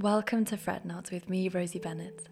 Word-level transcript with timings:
Welcome 0.00 0.44
to 0.46 0.56
Fretnod 0.56 1.12
with 1.12 1.28
me, 1.28 1.48
Rosie 1.48 1.78
Bennett. 1.78 2.26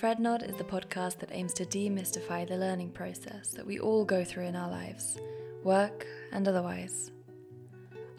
Fretnod 0.00 0.48
is 0.48 0.54
the 0.54 0.62
podcast 0.62 1.18
that 1.18 1.32
aims 1.32 1.52
to 1.54 1.64
demystify 1.64 2.46
the 2.46 2.56
learning 2.56 2.92
process 2.92 3.48
that 3.50 3.66
we 3.66 3.80
all 3.80 4.04
go 4.04 4.22
through 4.22 4.44
in 4.44 4.54
our 4.54 4.70
lives, 4.70 5.18
work 5.64 6.06
and 6.30 6.46
otherwise. 6.46 7.10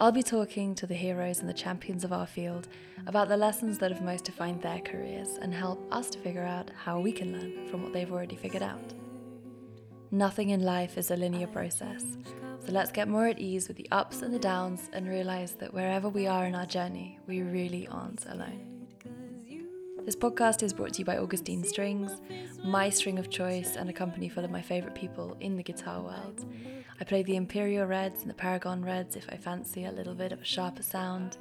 I'll 0.02 0.12
be 0.12 0.22
talking 0.22 0.76
to 0.76 0.86
the 0.86 0.94
heroes 0.94 1.40
and 1.40 1.48
the 1.48 1.54
champions 1.54 2.04
of 2.04 2.12
our 2.12 2.28
field 2.28 2.68
about 3.08 3.30
the 3.30 3.38
lessons 3.38 3.78
that 3.78 3.94
have 3.94 4.02
most 4.02 4.26
defined 4.26 4.62
their 4.62 4.80
careers 4.80 5.38
and 5.42 5.54
help 5.54 5.80
us 5.94 6.10
to 6.10 6.20
figure 6.20 6.44
out 6.44 6.70
how 6.76 7.00
we 7.00 7.14
can 7.14 7.32
learn 7.32 7.70
from 7.70 7.82
what 7.82 7.94
they've 7.94 8.12
already 8.12 8.36
figured 8.36 8.62
out. 8.62 8.94
Nothing 10.16 10.52
in 10.52 10.64
life 10.64 10.98
is 10.98 11.12
a 11.12 11.18
linear 11.18 11.46
process, 11.46 12.06
so 12.66 12.72
let's 12.72 12.94
get 12.94 13.10
more 13.10 13.28
at 13.28 13.38
ease 13.38 13.68
with 13.68 13.76
the 13.76 13.90
ups 13.92 14.22
and 14.22 14.34
the 14.34 14.40
downs 14.40 14.90
and 14.94 15.10
realize 15.10 15.56
that 15.56 15.74
wherever 15.74 16.08
we 16.08 16.26
are 16.26 16.46
in 16.46 16.56
our 16.56 16.66
journey, 16.66 17.20
we 17.28 17.42
really 17.42 17.86
aren't 17.90 18.26
alone. 18.28 18.88
This 20.06 20.16
podcast 20.16 20.64
is 20.64 20.72
brought 20.72 20.94
to 20.94 21.00
you 21.00 21.06
by 21.06 21.18
Augustine 21.18 21.66
Strings, 21.66 22.22
my 22.64 22.90
string 22.90 23.20
of 23.20 23.30
choice, 23.30 23.76
and 23.76 23.90
a 23.90 23.94
company 23.94 24.30
full 24.30 24.46
of 24.46 24.52
my 24.52 24.62
favourite 24.62 24.96
people 24.96 25.36
in 25.42 25.58
the 25.58 25.64
guitar 25.64 26.02
world. 26.02 26.46
I 26.98 27.04
play 27.04 27.22
the 27.22 27.36
Imperial 27.36 27.86
Reds 27.86 28.22
and 28.22 28.30
the 28.30 28.36
Paragon 28.36 28.86
Reds 28.86 29.18
if 29.18 29.28
I 29.30 29.36
fancy 29.36 29.84
a 29.84 29.92
little 29.92 30.16
bit 30.16 30.32
of 30.32 30.40
a 30.40 30.46
sharper 30.46 30.84
sound. 30.84 31.36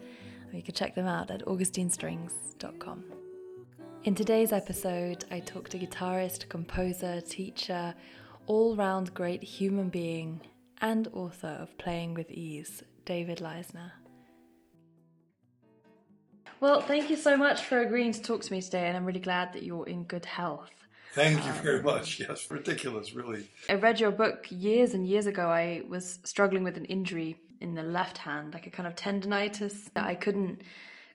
You 0.52 0.62
can 0.62 0.74
check 0.74 0.96
them 0.96 1.06
out 1.06 1.30
at 1.30 1.44
augustinestrings.com. 1.44 3.04
In 4.02 4.16
today's 4.16 4.52
episode, 4.52 5.24
I 5.30 5.38
talk 5.38 5.68
to 5.68 5.78
guitarist, 5.78 6.48
composer, 6.48 7.20
teacher, 7.20 7.94
all 8.46 8.76
round 8.76 9.14
great 9.14 9.42
human 9.42 9.88
being, 9.88 10.40
and 10.80 11.08
author 11.12 11.58
of 11.60 11.76
Playing 11.78 12.14
with 12.14 12.30
Ease, 12.30 12.82
David 13.04 13.38
Leisner. 13.38 13.92
Well, 16.60 16.80
thank 16.80 17.10
you 17.10 17.16
so 17.16 17.36
much 17.36 17.62
for 17.62 17.80
agreeing 17.80 18.12
to 18.12 18.22
talk 18.22 18.42
to 18.42 18.52
me 18.52 18.62
today, 18.62 18.86
and 18.86 18.96
I'm 18.96 19.04
really 19.04 19.20
glad 19.20 19.52
that 19.52 19.62
you're 19.62 19.86
in 19.86 20.04
good 20.04 20.24
health. 20.24 20.70
Thank 21.12 21.44
you 21.44 21.50
um, 21.50 21.58
very 21.58 21.82
much. 21.82 22.20
Yes, 22.28 22.50
ridiculous, 22.50 23.14
really. 23.14 23.48
I 23.68 23.74
read 23.74 24.00
your 24.00 24.10
book 24.10 24.46
years 24.50 24.94
and 24.94 25.06
years 25.06 25.26
ago. 25.26 25.48
I 25.48 25.82
was 25.88 26.18
struggling 26.24 26.64
with 26.64 26.76
an 26.76 26.86
injury 26.86 27.36
in 27.60 27.74
the 27.74 27.82
left 27.82 28.18
hand, 28.18 28.52
like 28.52 28.66
a 28.66 28.70
kind 28.70 28.86
of 28.86 28.94
tendonitis 28.94 29.92
that 29.94 30.04
I 30.04 30.14
couldn't 30.14 30.62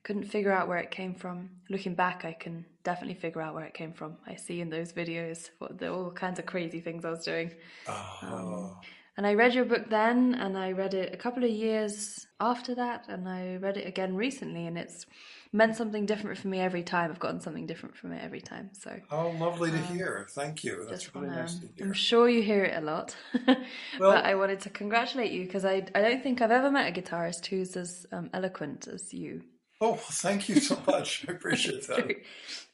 couldn't 0.04 0.26
figure 0.26 0.52
out 0.52 0.68
where 0.68 0.78
it 0.78 0.92
came 0.92 1.14
from. 1.14 1.50
Looking 1.70 1.96
back, 1.96 2.26
I 2.26 2.34
can 2.34 2.66
definitely 2.84 3.16
figure 3.16 3.42
out 3.42 3.54
where 3.54 3.66
it 3.66 3.74
came 3.74 3.94
from. 3.94 4.18
I 4.26 4.36
see 4.36 4.62
in 4.62 4.70
those 4.70 4.94
videos 4.94 5.50
what 5.60 5.78
the, 5.78 5.92
all 5.92 6.12
kinds 6.12 6.40
of 6.40 6.46
crazy 6.46 6.80
things 6.80 7.06
I 7.06 7.10
was 7.12 7.24
doing. 7.24 7.52
Oh. 7.88 8.18
Um, 8.22 8.76
and 9.20 9.28
I 9.28 9.34
read 9.34 9.54
your 9.54 9.66
book 9.66 9.90
then, 9.90 10.34
and 10.36 10.58
I 10.58 10.72
read 10.72 10.94
it 10.94 11.14
a 11.14 11.18
couple 11.18 11.44
of 11.44 11.50
years 11.50 12.26
after 12.40 12.74
that, 12.76 13.04
and 13.10 13.28
I 13.28 13.58
read 13.58 13.76
it 13.76 13.86
again 13.86 14.16
recently, 14.16 14.66
and 14.66 14.78
it's 14.78 15.06
meant 15.52 15.76
something 15.76 16.06
different 16.06 16.38
for 16.38 16.48
me 16.48 16.62
every 16.62 16.84
time. 16.84 17.12
I've 17.12 17.20
gotten 17.20 17.42
something 17.42 17.66
different 17.66 17.98
from 17.98 18.14
it 18.14 18.24
every 18.24 18.40
time. 18.40 18.70
So 18.72 18.98
how 19.10 19.32
lovely 19.32 19.72
to 19.72 19.78
um, 19.78 19.84
hear. 19.84 20.26
Thank 20.32 20.64
you. 20.64 20.86
That's 20.90 21.14
really 21.14 21.28
wanna, 21.28 21.42
nice 21.42 21.56
to 21.56 21.68
hear. 21.76 21.86
I'm 21.86 21.92
sure 21.92 22.30
you 22.30 22.42
hear 22.42 22.64
it 22.64 22.82
a 22.82 22.86
lot, 22.86 23.14
well, 23.46 23.58
but 24.00 24.24
I 24.24 24.36
wanted 24.36 24.62
to 24.62 24.70
congratulate 24.70 25.34
you 25.34 25.46
because 25.46 25.66
I 25.66 25.86
I 25.94 26.02
don't 26.02 26.24
think 26.24 26.42
I've 26.42 26.52
ever 26.52 26.72
met 26.72 26.88
a 26.88 27.02
guitarist 27.02 27.46
who's 27.48 27.76
as 27.76 28.06
um, 28.14 28.30
eloquent 28.34 28.88
as 28.88 29.14
you. 29.14 29.42
Oh, 29.82 29.96
thank 29.96 30.50
you 30.50 30.60
so 30.60 30.78
much. 30.86 31.26
I 31.28 31.32
appreciate 31.32 31.88
that. 31.88 32.16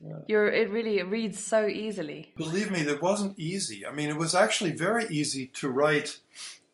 Yeah. 0.06 0.18
You're, 0.28 0.50
it 0.50 0.70
really 0.72 1.00
it 1.00 1.08
reads 1.08 1.42
so 1.42 1.68
easily. 1.68 2.34
Believe 2.36 2.70
me, 2.70 2.82
it 2.82 3.02
wasn't 3.02 3.40
easy. 3.40 3.86
I 3.88 3.92
mean, 3.92 4.10
it 4.10 4.18
was 4.18 4.36
actually 4.36 4.72
very 4.72 5.06
easy 5.06 5.48
to 5.54 5.70
write 5.70 6.20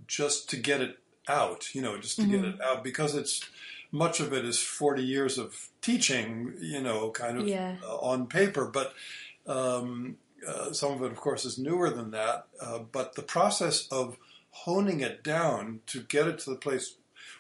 just 0.08 0.50
to 0.50 0.58
get 0.58 0.82
it 0.82 0.98
out, 1.28 1.74
you 1.76 1.84
know, 1.84 2.00
just 2.00 2.16
to 2.16 2.24
mm-hmm. 2.24 2.32
get 2.32 2.46
it 2.46 2.62
out 2.62 2.84
because 2.84 3.14
it's 3.14 3.48
much 3.92 4.20
of 4.20 4.34
it 4.34 4.44
is 4.44 4.60
40 4.60 5.04
years 5.04 5.38
of 5.38 5.70
teaching, 5.82 6.56
you 6.60 6.82
know, 6.82 7.12
kind 7.12 7.38
of 7.38 7.48
yeah. 7.48 7.76
uh, 7.84 7.98
on 7.98 8.26
paper, 8.26 8.66
but 8.66 8.94
um, 9.46 10.18
uh, 10.48 10.72
some 10.72 10.94
of 10.94 11.04
it, 11.04 11.12
of 11.12 11.18
course, 11.18 11.46
is 11.46 11.60
newer 11.60 11.90
than 11.90 12.12
that. 12.12 12.48
Uh, 12.60 12.80
but 12.80 13.16
the 13.16 13.22
process 13.22 13.88
of 13.90 14.18
honing 14.50 15.02
it 15.02 15.24
down 15.24 15.82
to 15.88 16.02
get 16.02 16.28
it 16.28 16.40
to 16.40 16.50
the 16.50 16.56
place 16.56 16.96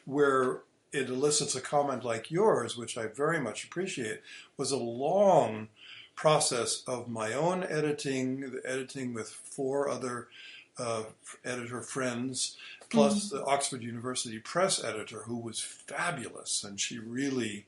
where 0.05 0.61
it 0.93 1.09
elicits 1.09 1.55
a 1.55 1.61
comment 1.61 2.03
like 2.03 2.31
yours, 2.31 2.77
which 2.77 2.97
I 2.97 3.07
very 3.07 3.39
much 3.39 3.63
appreciate, 3.63 4.21
was 4.57 4.71
a 4.71 4.77
long 4.77 5.69
process 6.15 6.83
of 6.85 7.07
my 7.07 7.33
own 7.33 7.63
editing, 7.63 8.41
the 8.41 8.61
editing 8.65 9.13
with 9.13 9.29
four 9.29 9.89
other 9.89 10.27
uh, 10.77 11.03
editor 11.45 11.81
friends, 11.81 12.57
plus 12.89 13.27
mm-hmm. 13.27 13.37
the 13.37 13.45
Oxford 13.45 13.83
University 13.83 14.39
Press 14.39 14.83
editor, 14.83 15.23
who 15.23 15.37
was 15.37 15.59
fabulous, 15.59 16.63
and 16.63 16.79
she 16.79 16.99
really, 16.99 17.65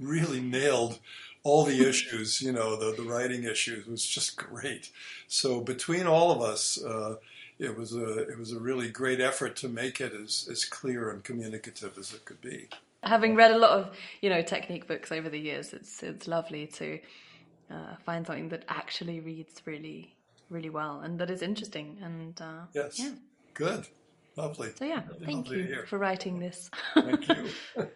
really 0.00 0.40
nailed 0.40 0.98
all 1.44 1.64
the 1.64 1.88
issues. 1.88 2.42
You 2.42 2.52
know, 2.52 2.76
the 2.76 2.94
the 3.00 3.08
writing 3.08 3.44
issues 3.44 3.86
was 3.86 4.04
just 4.04 4.36
great. 4.36 4.90
So 5.28 5.60
between 5.60 6.06
all 6.06 6.32
of 6.32 6.42
us. 6.42 6.82
Uh, 6.82 7.16
it 7.58 7.76
was 7.76 7.94
a 7.94 8.28
it 8.28 8.38
was 8.38 8.52
a 8.52 8.58
really 8.58 8.88
great 8.88 9.20
effort 9.20 9.56
to 9.56 9.68
make 9.68 10.00
it 10.00 10.12
as, 10.12 10.48
as 10.50 10.64
clear 10.64 11.10
and 11.10 11.22
communicative 11.22 11.96
as 11.98 12.12
it 12.12 12.24
could 12.24 12.40
be. 12.40 12.68
Having 13.02 13.36
read 13.36 13.52
a 13.52 13.58
lot 13.58 13.78
of 13.78 13.96
you 14.20 14.30
know 14.30 14.42
technique 14.42 14.86
books 14.86 15.12
over 15.12 15.28
the 15.28 15.38
years, 15.38 15.72
it's 15.72 16.02
it's 16.02 16.26
lovely 16.26 16.66
to 16.66 16.98
uh, 17.70 17.96
find 18.04 18.26
something 18.26 18.48
that 18.50 18.64
actually 18.68 19.20
reads 19.20 19.62
really 19.64 20.14
really 20.50 20.70
well 20.70 21.00
and 21.00 21.18
that 21.18 21.30
is 21.30 21.42
interesting 21.42 21.98
and 22.02 22.40
uh, 22.40 22.66
yes. 22.74 22.98
yeah. 22.98 23.12
Good. 23.54 23.86
Lovely. 24.36 24.70
So 24.76 24.84
yeah 24.84 25.02
really 25.08 25.26
thank 25.26 25.50
you 25.50 25.84
for 25.86 25.98
writing 25.98 26.38
this. 26.38 26.70
Thank 26.94 27.28
you. 27.28 27.48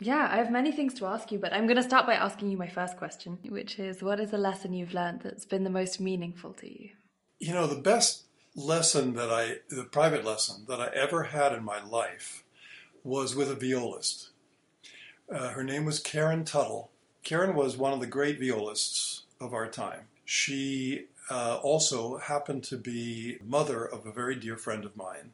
Yeah 0.00 0.28
i 0.32 0.36
have 0.38 0.50
many 0.50 0.72
things 0.72 0.94
to 0.94 1.06
ask 1.06 1.30
you 1.30 1.38
but 1.38 1.52
i'm 1.52 1.66
going 1.66 1.76
to 1.76 1.82
start 1.82 2.06
by 2.06 2.14
asking 2.14 2.50
you 2.50 2.56
my 2.56 2.66
first 2.66 2.96
question 2.96 3.38
which 3.48 3.78
is 3.78 4.02
what 4.02 4.18
is 4.18 4.32
a 4.32 4.36
lesson 4.36 4.72
you've 4.72 4.94
learned 4.94 5.20
that's 5.20 5.44
been 5.44 5.62
the 5.62 5.70
most 5.70 6.00
meaningful 6.00 6.52
to 6.54 6.66
you? 6.66 6.90
You 7.38 7.52
know 7.54 7.68
the 7.68 7.80
best 7.80 8.24
lesson 8.54 9.14
that 9.14 9.30
I, 9.30 9.56
the 9.68 9.84
private 9.84 10.24
lesson 10.24 10.64
that 10.68 10.80
I 10.80 10.88
ever 10.94 11.24
had 11.24 11.52
in 11.52 11.64
my 11.64 11.82
life 11.82 12.44
was 13.04 13.34
with 13.34 13.50
a 13.50 13.54
violist. 13.54 14.30
Uh, 15.32 15.50
her 15.50 15.64
name 15.64 15.84
was 15.84 15.98
Karen 15.98 16.44
Tuttle. 16.44 16.90
Karen 17.22 17.54
was 17.54 17.76
one 17.76 17.92
of 17.92 18.00
the 18.00 18.06
great 18.06 18.38
violists 18.38 19.22
of 19.40 19.54
our 19.54 19.68
time. 19.68 20.02
She 20.24 21.06
uh, 21.30 21.58
also 21.62 22.18
happened 22.18 22.64
to 22.64 22.76
be 22.76 23.38
mother 23.44 23.84
of 23.84 24.06
a 24.06 24.12
very 24.12 24.36
dear 24.36 24.56
friend 24.56 24.84
of 24.84 24.96
mine. 24.96 25.32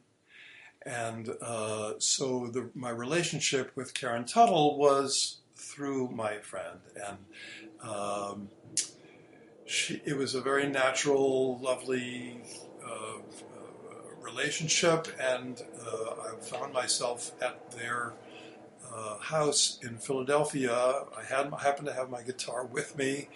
And 0.85 1.29
uh, 1.41 1.93
so 1.99 2.47
the, 2.47 2.69
my 2.73 2.89
relationship 2.89 3.71
with 3.75 3.93
Karen 3.93 4.25
Tuttle 4.25 4.77
was 4.77 5.39
through 5.55 6.09
my 6.09 6.37
friend. 6.37 6.79
And 6.95 7.89
um, 7.89 8.49
she, 9.65 10.01
it 10.05 10.15
was 10.15 10.35
a 10.35 10.41
very 10.41 10.67
natural, 10.67 11.59
lovely 11.59 12.41
relationship, 14.21 15.07
and 15.19 15.61
uh, 15.85 16.29
I 16.29 16.35
found 16.41 16.73
myself 16.73 17.31
at 17.41 17.71
their 17.71 18.13
uh, 18.93 19.17
house 19.19 19.79
in 19.81 19.97
Philadelphia. 19.97 20.73
I 20.73 21.23
had 21.23 21.51
happened 21.61 21.87
to 21.87 21.93
have 21.93 22.09
my 22.09 22.21
guitar 22.21 22.65
with 22.65 22.97
me, 22.97 23.29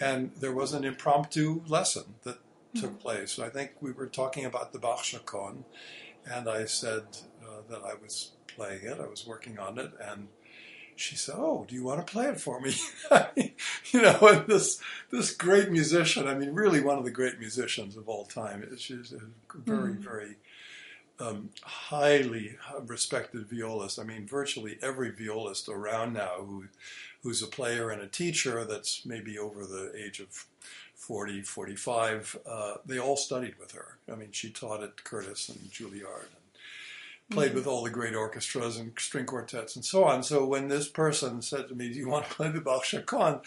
and 0.00 0.32
there 0.36 0.52
was 0.52 0.72
an 0.72 0.84
impromptu 0.84 1.62
lesson 1.66 2.14
that 2.22 2.36
mm-hmm. 2.36 2.80
took 2.80 3.00
place. 3.00 3.38
I 3.38 3.48
think 3.48 3.72
we 3.80 3.92
were 3.92 4.06
talking 4.06 4.44
about 4.44 4.72
the 4.72 4.78
Bach 4.78 5.04
Chaconne, 5.04 5.64
and 6.24 6.48
I 6.48 6.64
said 6.66 7.04
uh, 7.42 7.62
that 7.68 7.82
I 7.82 7.94
was 7.94 8.32
playing 8.46 8.84
it, 8.84 8.98
I 9.00 9.06
was 9.06 9.26
working 9.26 9.58
on 9.58 9.78
it, 9.78 9.92
and 10.00 10.28
she 11.00 11.16
said, 11.16 11.36
"Oh, 11.38 11.64
do 11.66 11.74
you 11.74 11.82
want 11.82 12.06
to 12.06 12.12
play 12.12 12.26
it 12.26 12.40
for 12.40 12.60
me?" 12.60 12.74
you 13.90 14.02
know, 14.02 14.18
and 14.20 14.46
this 14.46 14.80
this 15.10 15.32
great 15.32 15.70
musician. 15.70 16.28
I 16.28 16.34
mean, 16.34 16.52
really 16.52 16.80
one 16.80 16.98
of 16.98 17.04
the 17.04 17.10
great 17.10 17.38
musicians 17.38 17.96
of 17.96 18.08
all 18.08 18.26
time. 18.26 18.66
She's 18.76 19.12
a 19.12 19.20
very 19.58 19.92
mm-hmm. 19.92 20.02
very 20.02 20.36
um, 21.18 21.50
highly 21.62 22.56
respected 22.86 23.46
violist. 23.50 23.98
I 23.98 24.04
mean, 24.04 24.26
virtually 24.26 24.78
every 24.82 25.10
violist 25.10 25.68
around 25.68 26.12
now 26.12 26.34
who 26.38 26.64
who's 27.22 27.42
a 27.42 27.46
player 27.46 27.90
and 27.90 28.02
a 28.02 28.06
teacher 28.06 28.64
that's 28.64 29.06
maybe 29.06 29.38
over 29.38 29.64
the 29.64 29.92
age 29.96 30.20
of 30.20 30.46
40, 30.94 31.42
45, 31.42 32.38
uh, 32.46 32.74
they 32.84 32.98
all 32.98 33.16
studied 33.16 33.58
with 33.58 33.72
her. 33.72 33.98
I 34.10 34.16
mean, 34.16 34.32
she 34.32 34.50
taught 34.50 34.82
at 34.82 35.02
Curtis 35.04 35.48
and 35.48 35.58
Juilliard 35.70 36.28
played 37.30 37.48
mm-hmm. 37.48 37.56
with 37.56 37.66
all 37.66 37.84
the 37.84 37.90
great 37.90 38.14
orchestras 38.14 38.76
and 38.76 38.92
string 38.98 39.26
quartets 39.26 39.76
and 39.76 39.84
so 39.84 40.04
on. 40.04 40.22
So 40.22 40.44
when 40.44 40.68
this 40.68 40.88
person 40.88 41.42
said 41.42 41.68
to 41.68 41.74
me, 41.74 41.92
"Do 41.92 41.98
you 41.98 42.08
want 42.08 42.26
to 42.26 42.34
play 42.34 42.50
the 42.50 42.60
Bach 42.60 42.84
Chaconne?" 42.84 43.40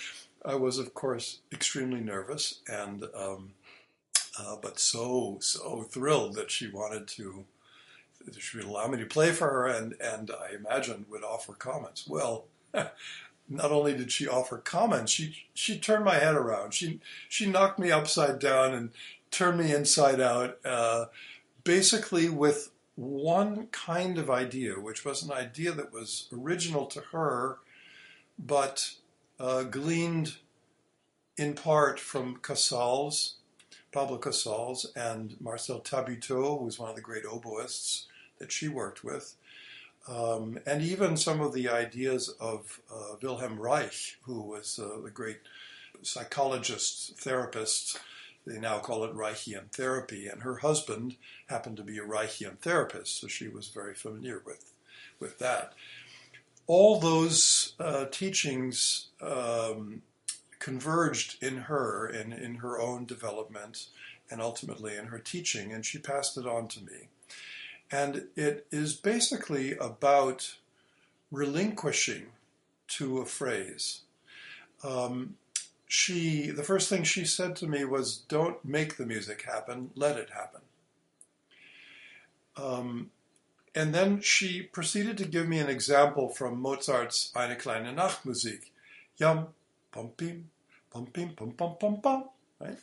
I 0.45 0.55
was, 0.55 0.77
of 0.77 0.93
course, 0.93 1.39
extremely 1.53 2.01
nervous 2.01 2.59
and, 2.67 3.05
um, 3.15 3.53
uh, 4.37 4.57
but 4.61 4.79
so 4.79 5.37
so 5.41 5.83
thrilled 5.83 6.35
that 6.35 6.51
she 6.51 6.67
wanted 6.67 7.07
to. 7.09 7.45
She 8.39 8.57
would 8.57 8.67
allow 8.67 8.87
me 8.87 8.97
to 8.99 9.05
play 9.05 9.31
for 9.31 9.49
her, 9.49 9.67
and 9.67 9.95
and 10.01 10.31
I 10.31 10.55
imagine 10.55 11.05
would 11.09 11.23
offer 11.23 11.53
comments. 11.53 12.07
Well. 12.07 12.45
not 13.49 13.71
only 13.71 13.93
did 13.93 14.09
she 14.09 14.27
offer 14.27 14.57
comments, 14.57 15.11
she 15.11 15.45
she 15.53 15.77
turned 15.77 16.05
my 16.05 16.15
head 16.15 16.33
around. 16.33 16.73
She 16.73 17.01
she 17.27 17.45
knocked 17.45 17.77
me 17.77 17.91
upside 17.91 18.39
down 18.39 18.73
and 18.73 18.89
turned 19.31 19.59
me 19.59 19.73
inside 19.73 20.21
out, 20.21 20.59
uh, 20.63 21.05
basically 21.63 22.29
with 22.29 22.69
one 22.95 23.67
kind 23.67 24.17
of 24.17 24.29
idea, 24.29 24.79
which 24.79 25.03
was 25.03 25.23
an 25.23 25.31
idea 25.31 25.71
that 25.71 25.91
was 25.91 26.27
original 26.31 26.85
to 26.87 27.01
her, 27.11 27.57
but 28.37 28.93
uh, 29.39 29.63
gleaned 29.63 30.35
in 31.37 31.53
part 31.55 31.99
from 31.99 32.39
Casals, 32.43 33.35
Pablo 33.91 34.17
Casals, 34.17 34.91
and 34.95 35.35
Marcel 35.41 35.79
Tabuteau, 35.79 36.59
who 36.59 36.65
was 36.65 36.77
one 36.77 36.89
of 36.89 36.95
the 36.95 37.01
great 37.01 37.25
oboists 37.25 38.05
that 38.39 38.51
she 38.51 38.67
worked 38.67 39.03
with, 39.03 39.35
um, 40.07 40.59
and 40.65 40.81
even 40.81 41.17
some 41.17 41.41
of 41.41 41.53
the 41.53 41.69
ideas 41.69 42.29
of 42.39 42.79
uh, 42.93 43.15
Wilhelm 43.21 43.59
Reich, 43.59 44.17
who 44.23 44.41
was 44.41 44.79
uh, 44.79 45.01
the 45.01 45.09
great 45.09 45.39
psychologist, 46.01 47.17
therapist. 47.17 47.99
They 48.45 48.59
now 48.59 48.79
call 48.79 49.03
it 49.03 49.15
Reichian 49.15 49.71
therapy, 49.71 50.27
and 50.27 50.41
her 50.41 50.57
husband 50.57 51.15
happened 51.47 51.77
to 51.77 51.83
be 51.83 51.97
a 51.97 52.03
Reichian 52.03 52.57
therapist, 52.59 53.19
so 53.19 53.27
she 53.27 53.47
was 53.47 53.67
very 53.67 53.93
familiar 53.93 54.41
with, 54.45 54.73
with 55.19 55.39
that. 55.39 55.73
All 56.67 56.99
those 56.99 57.73
uh, 57.79 58.05
teachings 58.05 59.07
um, 59.21 60.01
converged 60.59 61.41
in 61.43 61.57
her 61.57 62.05
and 62.05 62.33
in 62.33 62.55
her 62.55 62.79
own 62.79 63.05
development 63.05 63.87
and 64.29 64.41
ultimately 64.41 64.95
in 64.95 65.05
her 65.07 65.19
teaching, 65.19 65.71
and 65.71 65.85
she 65.85 65.97
passed 65.97 66.37
it 66.37 66.47
on 66.47 66.67
to 66.69 66.81
me. 66.81 67.07
And 67.91 68.27
it 68.35 68.65
is 68.71 68.95
basically 68.95 69.77
about 69.77 70.55
relinquishing 71.31 72.27
to 72.87 73.19
a 73.19 73.25
phrase. 73.25 74.01
Um, 74.83 75.35
she, 75.93 76.49
the 76.49 76.63
first 76.63 76.89
thing 76.89 77.03
she 77.03 77.23
said 77.23 77.55
to 77.57 77.67
me 77.67 77.85
was, 77.85 78.17
"Don't 78.17 78.65
make 78.65 78.97
the 78.97 79.05
music 79.05 79.43
happen; 79.43 79.91
let 79.93 80.17
it 80.17 80.31
happen." 80.31 80.61
Um, 82.57 83.11
and 83.75 83.93
then 83.93 84.19
she 84.19 84.63
proceeded 84.63 85.19
to 85.19 85.27
give 85.27 85.47
me 85.47 85.59
an 85.59 85.69
example 85.69 86.29
from 86.29 86.59
Mozart's 86.59 87.31
Eine 87.35 87.57
kleine 87.57 87.93
Nachtmusik. 87.93 88.71
Yum, 89.17 89.49
pum, 89.91 90.09
pim, 90.17 90.49
pum, 90.89 91.05
pim, 91.05 91.29
pum, 91.35 91.51
pum, 91.51 91.75
pum, 91.79 92.01
pum. 92.01 92.29
Right. 92.59 92.79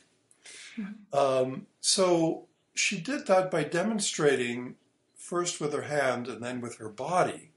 Mm-hmm. 0.79 1.17
Um, 1.17 1.67
so 1.81 2.45
she 2.73 2.97
did 2.97 3.27
that 3.27 3.51
by 3.51 3.65
demonstrating 3.65 4.75
first 5.17 5.59
with 5.59 5.73
her 5.73 5.81
hand 5.81 6.29
and 6.29 6.41
then 6.41 6.61
with 6.61 6.77
her 6.77 6.89
body. 6.89 7.49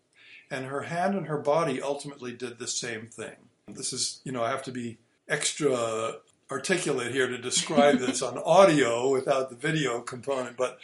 And 0.50 0.66
her 0.66 0.82
hand 0.82 1.14
and 1.14 1.28
her 1.28 1.38
body 1.38 1.80
ultimately 1.80 2.32
did 2.32 2.58
the 2.58 2.66
same 2.66 3.06
thing. 3.06 3.36
This 3.68 3.92
is, 3.92 4.20
you 4.24 4.32
know, 4.32 4.42
I 4.42 4.50
have 4.50 4.64
to 4.64 4.72
be 4.72 4.98
extra 5.28 6.16
articulate 6.50 7.12
here 7.12 7.26
to 7.28 7.38
describe 7.38 7.98
this 7.98 8.22
on 8.22 8.38
audio 8.44 9.10
without 9.10 9.50
the 9.50 9.56
video 9.56 10.00
component, 10.00 10.56
but 10.56 10.78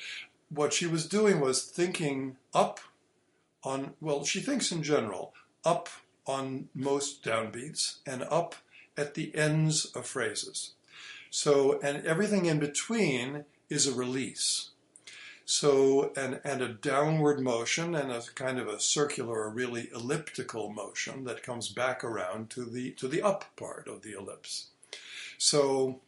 what 0.48 0.72
she 0.72 0.86
was 0.86 1.06
doing 1.06 1.40
was 1.40 1.62
thinking 1.62 2.36
up 2.54 2.80
on, 3.62 3.94
well, 4.00 4.24
she 4.24 4.40
thinks 4.40 4.72
in 4.72 4.82
general, 4.82 5.34
up 5.64 5.88
on 6.26 6.68
most 6.74 7.24
downbeats 7.24 7.96
and 8.06 8.22
up 8.24 8.54
at 8.96 9.14
the 9.14 9.34
ends 9.34 9.86
of 9.86 10.06
phrases. 10.06 10.72
So, 11.30 11.78
and 11.80 12.04
everything 12.04 12.46
in 12.46 12.58
between 12.58 13.44
is 13.68 13.86
a 13.86 13.94
release. 13.94 14.70
So, 15.50 16.12
and, 16.16 16.40
and 16.44 16.62
a 16.62 16.68
downward 16.68 17.40
motion 17.40 17.96
and 17.96 18.12
a 18.12 18.22
kind 18.36 18.60
of 18.60 18.68
a 18.68 18.78
circular, 18.78 19.46
a 19.46 19.48
really 19.48 19.90
elliptical 19.92 20.70
motion 20.70 21.24
that 21.24 21.42
comes 21.42 21.68
back 21.68 22.04
around 22.04 22.50
to 22.50 22.64
the, 22.64 22.92
to 22.92 23.08
the 23.08 23.20
up 23.20 23.44
part 23.56 23.88
of 23.88 24.02
the 24.02 24.12
ellipse. 24.12 24.68
So 25.38 26.02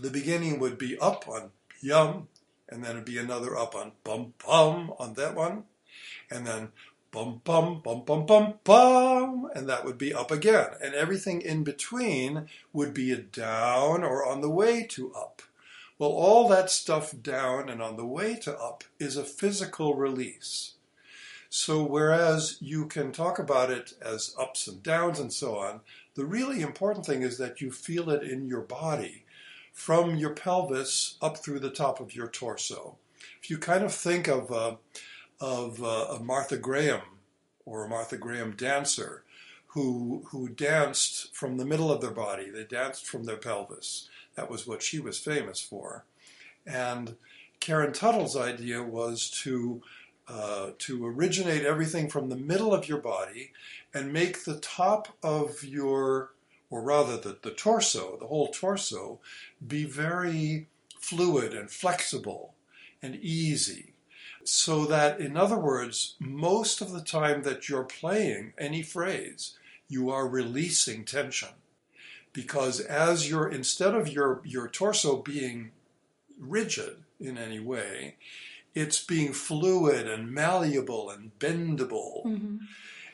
the 0.00 0.10
beginning 0.10 0.58
would 0.58 0.78
be 0.78 0.98
up 0.98 1.28
on 1.28 1.52
yum, 1.80 2.26
and 2.68 2.82
then 2.82 2.96
it'd 2.96 3.04
be 3.04 3.18
another 3.18 3.56
up 3.56 3.76
on 3.76 3.92
bum 4.02 4.34
bum 4.44 4.92
on 4.98 5.14
that 5.14 5.36
one, 5.36 5.62
and 6.28 6.44
then 6.44 6.72
bum 7.12 7.40
bum 7.44 7.82
bum 7.84 8.02
bum 8.04 8.26
bum 8.26 8.54
bum, 8.64 9.48
and 9.54 9.68
that 9.68 9.84
would 9.84 9.96
be 9.96 10.12
up 10.12 10.32
again. 10.32 10.70
And 10.82 10.92
everything 10.96 11.40
in 11.40 11.62
between 11.62 12.48
would 12.72 12.92
be 12.94 13.12
a 13.12 13.16
down 13.16 14.02
or 14.02 14.26
on 14.26 14.40
the 14.40 14.50
way 14.50 14.84
to 14.90 15.14
up. 15.14 15.40
Well, 16.02 16.10
all 16.10 16.48
that 16.48 16.68
stuff 16.68 17.14
down 17.22 17.68
and 17.68 17.80
on 17.80 17.96
the 17.96 18.04
way 18.04 18.34
to 18.34 18.58
up 18.58 18.82
is 18.98 19.16
a 19.16 19.22
physical 19.22 19.94
release. 19.94 20.72
So, 21.48 21.84
whereas 21.84 22.56
you 22.60 22.86
can 22.86 23.12
talk 23.12 23.38
about 23.38 23.70
it 23.70 23.92
as 24.04 24.34
ups 24.36 24.66
and 24.66 24.82
downs 24.82 25.20
and 25.20 25.32
so 25.32 25.58
on, 25.58 25.82
the 26.16 26.24
really 26.24 26.60
important 26.60 27.06
thing 27.06 27.22
is 27.22 27.38
that 27.38 27.60
you 27.60 27.70
feel 27.70 28.10
it 28.10 28.24
in 28.24 28.48
your 28.48 28.62
body 28.62 29.26
from 29.72 30.16
your 30.16 30.34
pelvis 30.34 31.18
up 31.22 31.36
through 31.36 31.60
the 31.60 31.70
top 31.70 32.00
of 32.00 32.16
your 32.16 32.26
torso. 32.26 32.96
If 33.40 33.48
you 33.48 33.58
kind 33.58 33.84
of 33.84 33.94
think 33.94 34.26
of, 34.26 34.50
uh, 34.50 34.74
of, 35.40 35.84
uh, 35.84 36.06
of 36.06 36.24
Martha 36.24 36.56
Graham 36.56 37.02
or 37.64 37.84
a 37.84 37.88
Martha 37.88 38.16
Graham 38.16 38.56
dancer 38.56 39.22
who, 39.72 40.24
who 40.30 40.48
danced 40.48 41.34
from 41.34 41.56
the 41.56 41.64
middle 41.64 41.90
of 41.90 42.00
their 42.00 42.10
body, 42.10 42.50
they 42.50 42.64
danced 42.64 43.06
from 43.06 43.24
their 43.24 43.36
pelvis. 43.36 44.08
That 44.34 44.50
was 44.50 44.66
what 44.66 44.82
she 44.82 45.00
was 45.00 45.18
famous 45.18 45.60
for. 45.60 46.04
And 46.66 47.16
Karen 47.60 47.92
Tuttle's 47.92 48.36
idea 48.36 48.82
was 48.82 49.30
to 49.42 49.82
uh, 50.28 50.70
to 50.78 51.04
originate 51.04 51.64
everything 51.64 52.08
from 52.08 52.28
the 52.28 52.36
middle 52.36 52.72
of 52.72 52.88
your 52.88 52.98
body 52.98 53.52
and 53.92 54.12
make 54.12 54.44
the 54.44 54.58
top 54.58 55.08
of 55.22 55.64
your, 55.64 56.30
or 56.70 56.80
rather 56.80 57.16
the, 57.16 57.36
the 57.42 57.50
torso, 57.50 58.16
the 58.18 58.28
whole 58.28 58.48
torso, 58.48 59.18
be 59.66 59.84
very 59.84 60.68
fluid 60.98 61.52
and 61.52 61.70
flexible 61.70 62.54
and 63.02 63.16
easy. 63.16 63.92
So 64.44 64.86
that, 64.86 65.20
in 65.20 65.36
other 65.36 65.58
words, 65.58 66.14
most 66.20 66.80
of 66.80 66.92
the 66.92 67.02
time 67.02 67.42
that 67.42 67.68
you're 67.68 67.84
playing 67.84 68.54
any 68.56 68.82
phrase, 68.82 69.58
you 69.92 70.10
are 70.10 70.26
releasing 70.26 71.04
tension 71.04 71.50
because 72.32 72.80
as 72.80 73.28
your 73.28 73.48
instead 73.48 73.94
of 73.94 74.08
your 74.08 74.40
your 74.44 74.68
torso 74.68 75.16
being 75.16 75.70
rigid 76.38 76.96
in 77.20 77.36
any 77.36 77.60
way, 77.60 78.16
it's 78.74 79.04
being 79.04 79.32
fluid 79.32 80.08
and 80.08 80.32
malleable 80.32 81.10
and 81.10 81.38
bendable. 81.38 82.24
Mm-hmm. 82.24 82.56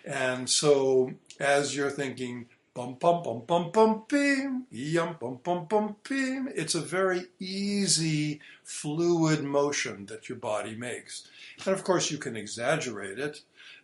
And 0.07 0.49
so 0.49 1.13
as 1.41 1.77
you're 1.77 1.91
thinking 1.91 2.47
bum 2.75 2.95
bum 2.95 3.23
bum 3.23 3.43
bum 3.45 3.71
bum 3.73 4.05
bim 4.09 4.67
yum 4.71 5.17
bum 5.21 5.41
bum 5.43 5.67
bum 5.67 5.97
bim, 6.09 6.49
it's 6.55 6.77
a 6.77 6.81
very 6.81 7.25
easy 7.41 8.41
fluid 8.63 9.43
motion 9.43 10.07
that 10.07 10.29
your 10.29 10.39
body 10.39 10.77
makes. 10.77 11.27
And 11.67 11.75
of 11.75 11.83
course 11.83 12.11
you 12.11 12.19
can 12.19 12.37
exaggerate 12.37 13.19
it 13.19 13.41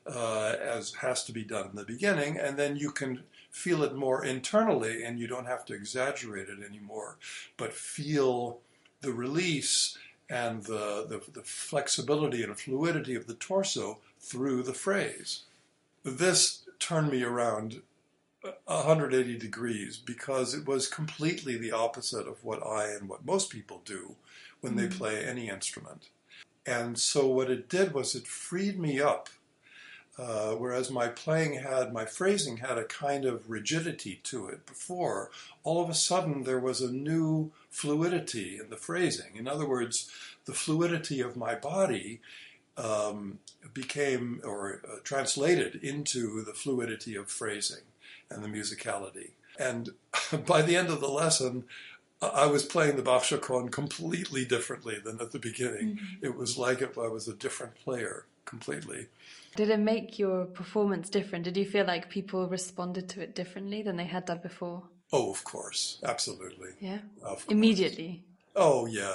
uh, 0.06 0.54
as 0.60 0.94
has 0.94 1.24
to 1.24 1.32
be 1.32 1.44
done 1.44 1.70
in 1.70 1.76
the 1.76 1.84
beginning, 1.84 2.38
and 2.38 2.56
then 2.56 2.76
you 2.76 2.90
can 2.90 3.22
feel 3.50 3.84
it 3.84 3.94
more 3.94 4.24
internally 4.24 5.04
and 5.04 5.18
you 5.20 5.28
don't 5.28 5.46
have 5.46 5.64
to 5.64 5.74
exaggerate 5.74 6.48
it 6.48 6.58
anymore, 6.68 7.16
but 7.56 7.72
feel 7.72 8.58
the 9.00 9.12
release 9.12 9.96
and 10.28 10.64
the, 10.64 11.06
the, 11.08 11.22
the, 11.32 11.42
flexibility 11.42 12.42
and 12.42 12.58
fluidity 12.58 13.14
of 13.14 13.26
the 13.26 13.34
torso 13.34 13.98
through 14.18 14.62
the 14.62 14.74
phrase. 14.74 15.42
This 16.02 16.62
turned 16.80 17.10
me 17.10 17.22
around 17.22 17.82
180 18.64 19.38
degrees 19.38 19.96
because 19.98 20.54
it 20.54 20.66
was 20.66 20.88
completely 20.88 21.56
the 21.56 21.72
opposite 21.72 22.26
of 22.26 22.42
what 22.42 22.66
I 22.66 22.88
and 22.88 23.08
what 23.08 23.24
most 23.24 23.50
people 23.50 23.82
do 23.84 24.16
when 24.60 24.74
mm-hmm. 24.74 24.88
they 24.88 24.96
play 24.96 25.24
any 25.24 25.48
instrument. 25.48 26.08
And 26.66 26.98
so 26.98 27.26
what 27.28 27.50
it 27.50 27.68
did 27.68 27.94
was 27.94 28.14
it 28.14 28.26
freed 28.26 28.78
me 28.78 29.00
up 29.00 29.28
uh, 30.16 30.52
whereas 30.52 30.90
my 30.90 31.08
playing 31.08 31.54
had, 31.54 31.92
my 31.92 32.04
phrasing 32.04 32.58
had 32.58 32.78
a 32.78 32.84
kind 32.84 33.24
of 33.24 33.50
rigidity 33.50 34.20
to 34.22 34.46
it 34.46 34.64
before, 34.64 35.30
all 35.64 35.82
of 35.82 35.90
a 35.90 35.94
sudden 35.94 36.44
there 36.44 36.60
was 36.60 36.80
a 36.80 36.92
new 36.92 37.50
fluidity 37.68 38.58
in 38.58 38.70
the 38.70 38.76
phrasing. 38.76 39.36
In 39.36 39.48
other 39.48 39.66
words, 39.66 40.10
the 40.44 40.52
fluidity 40.52 41.20
of 41.20 41.36
my 41.36 41.54
body 41.54 42.20
um, 42.76 43.38
became 43.72 44.40
or 44.44 44.80
uh, 44.86 44.96
translated 45.02 45.76
into 45.82 46.44
the 46.44 46.52
fluidity 46.52 47.16
of 47.16 47.28
phrasing 47.28 47.82
and 48.30 48.44
the 48.44 48.48
musicality. 48.48 49.30
And 49.58 49.90
by 50.46 50.62
the 50.62 50.76
end 50.76 50.88
of 50.88 51.00
the 51.00 51.08
lesson, 51.08 51.64
I 52.22 52.46
was 52.46 52.64
playing 52.64 52.96
the 52.96 53.02
Bach 53.02 53.24
Chaconne 53.24 53.68
completely 53.68 54.44
differently 54.44 54.98
than 55.04 55.20
at 55.20 55.32
the 55.32 55.38
beginning. 55.38 55.96
Mm-hmm. 55.96 56.24
It 56.24 56.36
was 56.36 56.56
like 56.56 56.80
if 56.80 56.96
I 56.96 57.08
was 57.08 57.28
a 57.28 57.34
different 57.34 57.74
player 57.74 58.24
completely. 58.44 59.08
Did 59.56 59.70
it 59.70 59.78
make 59.78 60.18
your 60.18 60.46
performance 60.46 61.08
different? 61.08 61.44
Did 61.44 61.56
you 61.56 61.64
feel 61.64 61.86
like 61.86 62.10
people 62.10 62.48
responded 62.48 63.08
to 63.10 63.22
it 63.22 63.34
differently 63.34 63.82
than 63.82 63.96
they 63.96 64.06
had 64.06 64.26
done 64.26 64.40
before? 64.42 64.82
Oh, 65.12 65.30
of 65.30 65.44
course, 65.44 66.00
absolutely. 66.02 66.70
Yeah. 66.80 66.98
Immediately. 67.48 68.24
Oh 68.56 68.86
yeah, 68.86 69.12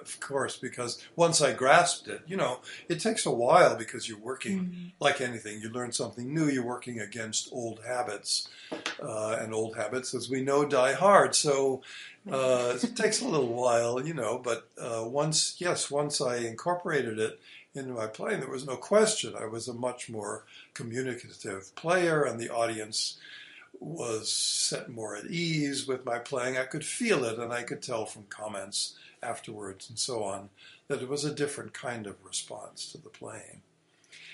of 0.00 0.18
course. 0.20 0.56
Because 0.56 1.02
once 1.14 1.42
I 1.42 1.52
grasped 1.52 2.08
it, 2.08 2.22
you 2.26 2.36
know, 2.36 2.60
it 2.88 3.00
takes 3.00 3.26
a 3.26 3.30
while 3.30 3.76
because 3.76 4.08
you're 4.08 4.18
working 4.18 4.58
mm. 4.60 4.92
like 4.98 5.20
anything. 5.20 5.60
You 5.60 5.68
learn 5.68 5.92
something 5.92 6.32
new. 6.32 6.46
You're 6.46 6.64
working 6.64 7.00
against 7.00 7.50
old 7.52 7.80
habits, 7.86 8.48
uh, 9.02 9.38
and 9.40 9.52
old 9.52 9.76
habits, 9.76 10.14
as 10.14 10.30
we 10.30 10.40
know, 10.40 10.64
die 10.64 10.94
hard. 10.94 11.34
So 11.34 11.82
uh, 12.30 12.78
it 12.82 12.96
takes 12.96 13.20
a 13.20 13.28
little 13.28 13.52
while, 13.54 14.04
you 14.04 14.14
know. 14.14 14.38
But 14.38 14.68
uh, 14.80 15.04
once, 15.06 15.56
yes, 15.58 15.90
once 15.90 16.22
I 16.22 16.36
incorporated 16.36 17.18
it 17.18 17.38
into 17.74 17.92
my 17.92 18.06
playing, 18.06 18.40
there 18.40 18.50
was 18.50 18.66
no 18.66 18.76
question. 18.76 19.34
I 19.38 19.46
was 19.46 19.68
a 19.68 19.74
much 19.74 20.08
more 20.08 20.44
communicative 20.74 21.74
player, 21.74 22.22
and 22.22 22.40
the 22.40 22.50
audience 22.50 23.18
was 23.80 24.32
set 24.32 24.88
more 24.88 25.16
at 25.16 25.26
ease 25.26 25.86
with 25.86 26.04
my 26.04 26.18
playing. 26.18 26.56
I 26.56 26.64
could 26.64 26.84
feel 26.84 27.24
it, 27.24 27.38
and 27.38 27.52
I 27.52 27.62
could 27.62 27.82
tell 27.82 28.06
from 28.06 28.24
comments 28.28 28.96
afterwards 29.22 29.88
and 29.88 29.98
so 29.98 30.22
on 30.22 30.48
that 30.86 31.02
it 31.02 31.08
was 31.08 31.24
a 31.24 31.34
different 31.34 31.72
kind 31.72 32.06
of 32.06 32.24
response 32.24 32.90
to 32.92 32.98
the 32.98 33.08
playing. 33.08 33.62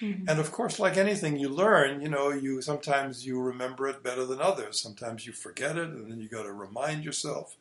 Mm-hmm. 0.00 0.28
And 0.28 0.40
of 0.40 0.52
course, 0.52 0.78
like 0.78 0.96
anything 0.96 1.38
you 1.38 1.48
learn, 1.48 2.00
you 2.00 2.08
know, 2.08 2.30
you 2.30 2.60
sometimes 2.62 3.26
you 3.26 3.40
remember 3.40 3.86
it 3.88 4.02
better 4.02 4.24
than 4.24 4.40
others. 4.40 4.80
Sometimes 4.80 5.26
you 5.26 5.32
forget 5.32 5.76
it, 5.76 5.88
and 5.88 6.10
then 6.10 6.20
you 6.20 6.28
got 6.28 6.44
to 6.44 6.52
remind 6.52 7.04
yourself. 7.04 7.56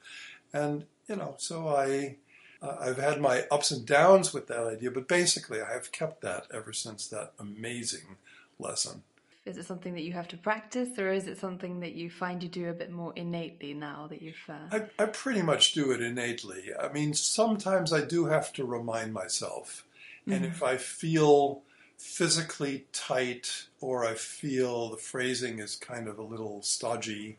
And 0.54 0.86
you 1.08 1.16
know, 1.16 1.36
so 1.38 1.68
I, 1.68 2.18
uh, 2.64 2.78
I've 2.80 2.98
had 2.98 3.20
my 3.20 3.46
ups 3.52 3.72
and 3.72 3.86
downs 3.86 4.34
with 4.34 4.48
that 4.48 4.66
idea, 4.66 4.90
but 4.90 5.08
basically, 5.08 5.62
I 5.62 5.74
have 5.74 5.92
kept 5.92 6.22
that 6.22 6.48
ever 6.52 6.72
since 6.72 7.08
that 7.08 7.34
amazing 7.38 8.16
lesson. 8.58 9.04
Is 9.46 9.58
it 9.58 9.66
something 9.66 9.94
that 9.96 10.04
you 10.04 10.14
have 10.14 10.30
to 10.30 10.38
practice, 10.38 10.98
or 10.98 11.12
is 11.12 11.28
it 11.28 11.38
something 11.38 11.82
that 11.82 11.94
you 11.94 12.10
find 12.10 12.42
you 12.42 12.48
do 12.48 12.70
a 12.70 12.74
bit 12.74 12.90
more 12.90 13.12
innately 13.18 13.74
now 13.74 14.08
that 14.08 14.22
you've? 14.22 14.38
Uh... 14.48 14.88
I, 14.98 15.04
I 15.04 15.06
pretty 15.08 15.42
much 15.42 15.74
do 15.74 15.92
it 15.92 16.02
innately. 16.02 16.70
I 16.82 16.88
mean, 16.88 17.14
sometimes 17.14 17.92
I 17.92 18.06
do 18.06 18.26
have 18.26 18.54
to 18.54 18.64
remind 18.64 19.12
myself, 19.12 19.86
mm-hmm. 20.22 20.32
and 20.32 20.46
if 20.46 20.64
I 20.64 20.78
feel 20.78 21.62
physically 21.98 22.86
tight 22.94 23.66
or 23.82 24.06
I 24.06 24.14
feel 24.14 24.90
the 24.90 24.98
phrasing 24.98 25.60
is 25.60 25.76
kind 25.76 26.08
of 26.08 26.18
a 26.18 26.24
little 26.24 26.62
stodgy, 26.62 27.38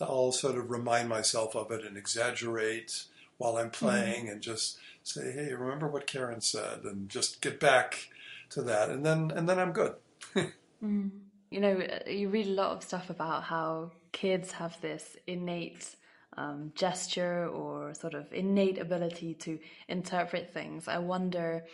I'll 0.00 0.32
sort 0.32 0.58
of 0.58 0.70
remind 0.70 1.08
myself 1.08 1.54
of 1.54 1.70
it 1.70 1.84
and 1.84 1.96
exaggerate 1.96 3.04
while 3.38 3.56
I'm 3.56 3.70
mm-hmm. 3.70 3.86
playing 3.86 4.24
mm-hmm. 4.24 4.32
and 4.32 4.40
just 4.42 4.78
say, 5.02 5.32
"Hey, 5.32 5.54
remember 5.54 5.88
what 5.88 6.06
Karen 6.06 6.40
said?" 6.40 6.84
and 6.84 7.08
just 7.08 7.40
get 7.40 7.58
back 7.58 8.08
to 8.50 8.62
that, 8.62 8.90
and 8.90 9.04
then 9.04 9.32
and 9.34 9.48
then 9.48 9.58
I'm 9.58 9.72
good. 9.72 9.94
mm. 10.84 11.10
You 11.50 11.60
know, 11.60 11.82
you 12.06 12.28
read 12.28 12.46
a 12.46 12.50
lot 12.50 12.76
of 12.76 12.82
stuff 12.82 13.08
about 13.08 13.44
how 13.44 13.92
kids 14.12 14.52
have 14.52 14.78
this 14.82 15.16
innate 15.26 15.96
um, 16.36 16.72
gesture 16.74 17.48
or 17.48 17.94
sort 17.94 18.12
of 18.14 18.32
innate 18.32 18.78
ability 18.78 19.34
to 19.34 19.58
interpret 19.88 20.52
things. 20.52 20.88
I 20.88 20.98
wonder 20.98 21.64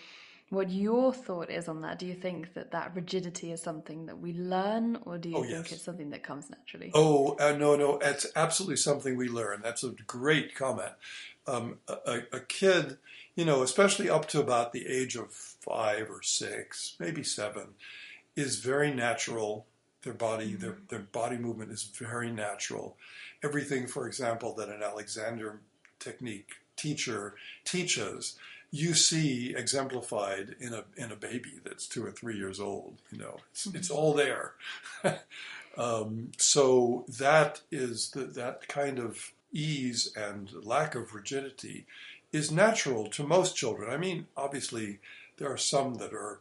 what 0.51 0.71
your 0.71 1.13
thought 1.13 1.51
is 1.51 1.69
on 1.69 1.81
that. 1.83 1.99
Do 1.99 2.07
you 2.07 2.15
think 2.15 2.55
that 2.55 2.71
that 2.73 2.95
rigidity 2.95 3.53
is 3.53 3.63
something 3.63 4.07
that 4.07 4.19
we 4.19 4.33
learn, 4.35 4.99
or 5.05 5.19
do 5.19 5.31
you 5.31 5.37
oh, 5.37 5.43
think 5.43 5.53
yes. 5.53 5.73
it's 5.73 5.83
something 5.83 6.11
that 6.11 6.23
comes 6.23 6.51
naturally? 6.51 6.91
Oh, 6.95 7.37
uh, 7.41 7.57
no, 7.57 7.77
no, 7.77 7.99
it's 7.99 8.27
absolutely 8.37 8.77
something 8.77 9.17
we 9.17 9.29
learn. 9.29 9.61
That's 9.63 9.85
a 9.85 9.91
great 10.07 10.55
comment. 10.55 10.93
Um, 11.47 11.79
a, 11.89 12.21
a, 12.33 12.41
kid, 12.41 12.97
you 13.35 13.45
know, 13.45 13.63
especially 13.63 14.09
up 14.09 14.29
to 14.29 14.41
about 14.41 14.73
the 14.73 14.87
age 14.87 15.15
of 15.15 15.31
five 15.31 16.11
or 16.11 16.23
six, 16.23 16.97
maybe 16.99 17.23
seven, 17.23 17.69
is 18.37 18.61
very 18.61 18.93
natural. 18.93 19.67
Their 20.03 20.15
body, 20.15 20.53
mm-hmm. 20.53 20.61
their, 20.61 20.77
their 20.89 21.01
body 21.01 21.37
movement 21.37 21.71
is 21.71 21.83
very 21.83 22.31
natural. 22.31 22.97
Everything, 23.43 23.87
for 23.87 24.07
example, 24.07 24.55
that 24.55 24.69
an 24.71 24.83
Alexander 24.83 25.61
technique 25.99 26.53
teacher 26.77 27.35
teaches 27.65 28.37
you 28.75 28.93
see 28.93 29.55
exemplified 29.57 30.57
in 30.59 30.75
a 30.75 30.83
in 30.97 31.13
a 31.13 31.17
baby 31.17 31.53
that's 31.63 31.87
two 31.87 32.05
or 32.05 32.11
three 32.11 32.37
years 32.37 32.59
old. 32.59 32.97
You 33.13 33.19
know, 33.19 33.37
it's, 33.53 33.69
mm-hmm. 33.69 33.77
it's 33.77 33.89
all 33.89 34.15
there. 34.15 34.55
um, 35.79 36.33
so 36.39 37.05
that 37.09 37.61
is 37.71 38.11
the, 38.11 38.25
that 38.25 38.67
kind 38.67 38.99
of 38.99 39.31
ease 39.53 40.13
and 40.17 40.51
lack 40.65 40.97
of 40.97 41.15
rigidity 41.15 41.87
is 42.33 42.51
natural 42.51 43.07
to 43.11 43.23
most 43.23 43.55
children. 43.55 43.93
I 43.93 43.97
mean, 43.97 44.27
obviously, 44.37 44.99
there 45.37 45.53
are 45.53 45.57
some 45.57 45.95
that 45.99 46.13
are 46.13 46.41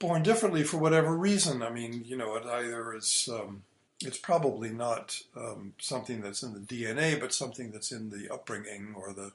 born 0.00 0.24
differently 0.24 0.64
for 0.64 0.78
whatever 0.78 1.16
reason. 1.16 1.62
I 1.62 1.70
mean, 1.70 2.02
you 2.04 2.16
know, 2.16 2.34
it 2.34 2.44
either 2.44 2.92
is. 2.92 3.28
Um, 3.32 3.62
it's 4.02 4.18
probably 4.18 4.68
not 4.70 5.22
um, 5.34 5.72
something 5.78 6.20
that's 6.20 6.42
in 6.42 6.52
the 6.52 6.58
DNA, 6.58 7.18
but 7.18 7.32
something 7.32 7.70
that's 7.70 7.92
in 7.92 8.10
the 8.10 8.30
upbringing 8.30 8.94
or 8.94 9.14
the 9.14 9.32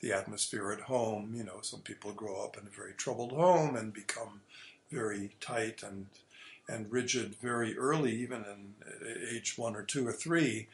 the 0.00 0.12
atmosphere 0.12 0.70
at 0.72 0.80
home. 0.80 1.32
You 1.34 1.44
know, 1.44 1.60
some 1.62 1.80
people 1.80 2.12
grow 2.12 2.42
up 2.44 2.56
in 2.56 2.66
a 2.66 2.70
very 2.70 2.92
troubled 2.94 3.32
home 3.32 3.76
and 3.76 3.92
become 3.92 4.40
very 4.90 5.30
tight 5.40 5.82
and 5.82 6.06
and 6.68 6.92
rigid 6.92 7.34
very 7.42 7.76
early, 7.76 8.14
even 8.14 8.44
in 8.44 8.74
age 9.34 9.58
one 9.58 9.74
or 9.74 9.82
two 9.82 10.06
or 10.06 10.12
three. 10.12 10.68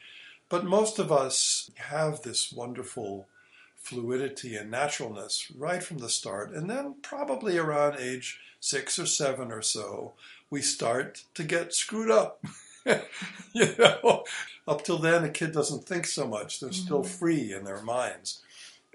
But 0.47 0.63
most 0.63 0.99
of 0.99 1.11
us 1.11 1.71
have 1.75 2.21
this 2.21 2.51
wonderful 2.53 3.27
fluidity 3.75 4.55
and 4.55 4.69
naturalness 4.69 5.51
right 5.57 5.81
from 5.81 5.97
the 5.97 6.09
start. 6.09 6.51
And 6.51 6.69
then, 6.69 6.95
probably 7.01 7.57
around 7.57 7.97
age 7.99 8.39
six 8.59 8.99
or 8.99 9.05
seven 9.05 9.51
or 9.51 9.61
so, 9.61 10.13
we 10.49 10.61
start 10.61 11.23
to 11.33 11.43
get 11.43 11.73
screwed 11.73 12.11
up. 12.11 12.43
you 13.53 13.75
know, 13.77 14.23
up 14.67 14.83
till 14.83 14.97
then, 14.97 15.23
a 15.23 15.29
kid 15.29 15.51
doesn't 15.51 15.85
think 15.85 16.05
so 16.05 16.27
much. 16.27 16.59
They're 16.59 16.69
mm-hmm. 16.69 16.85
still 16.85 17.03
free 17.03 17.53
in 17.53 17.63
their 17.63 17.81
minds. 17.81 18.41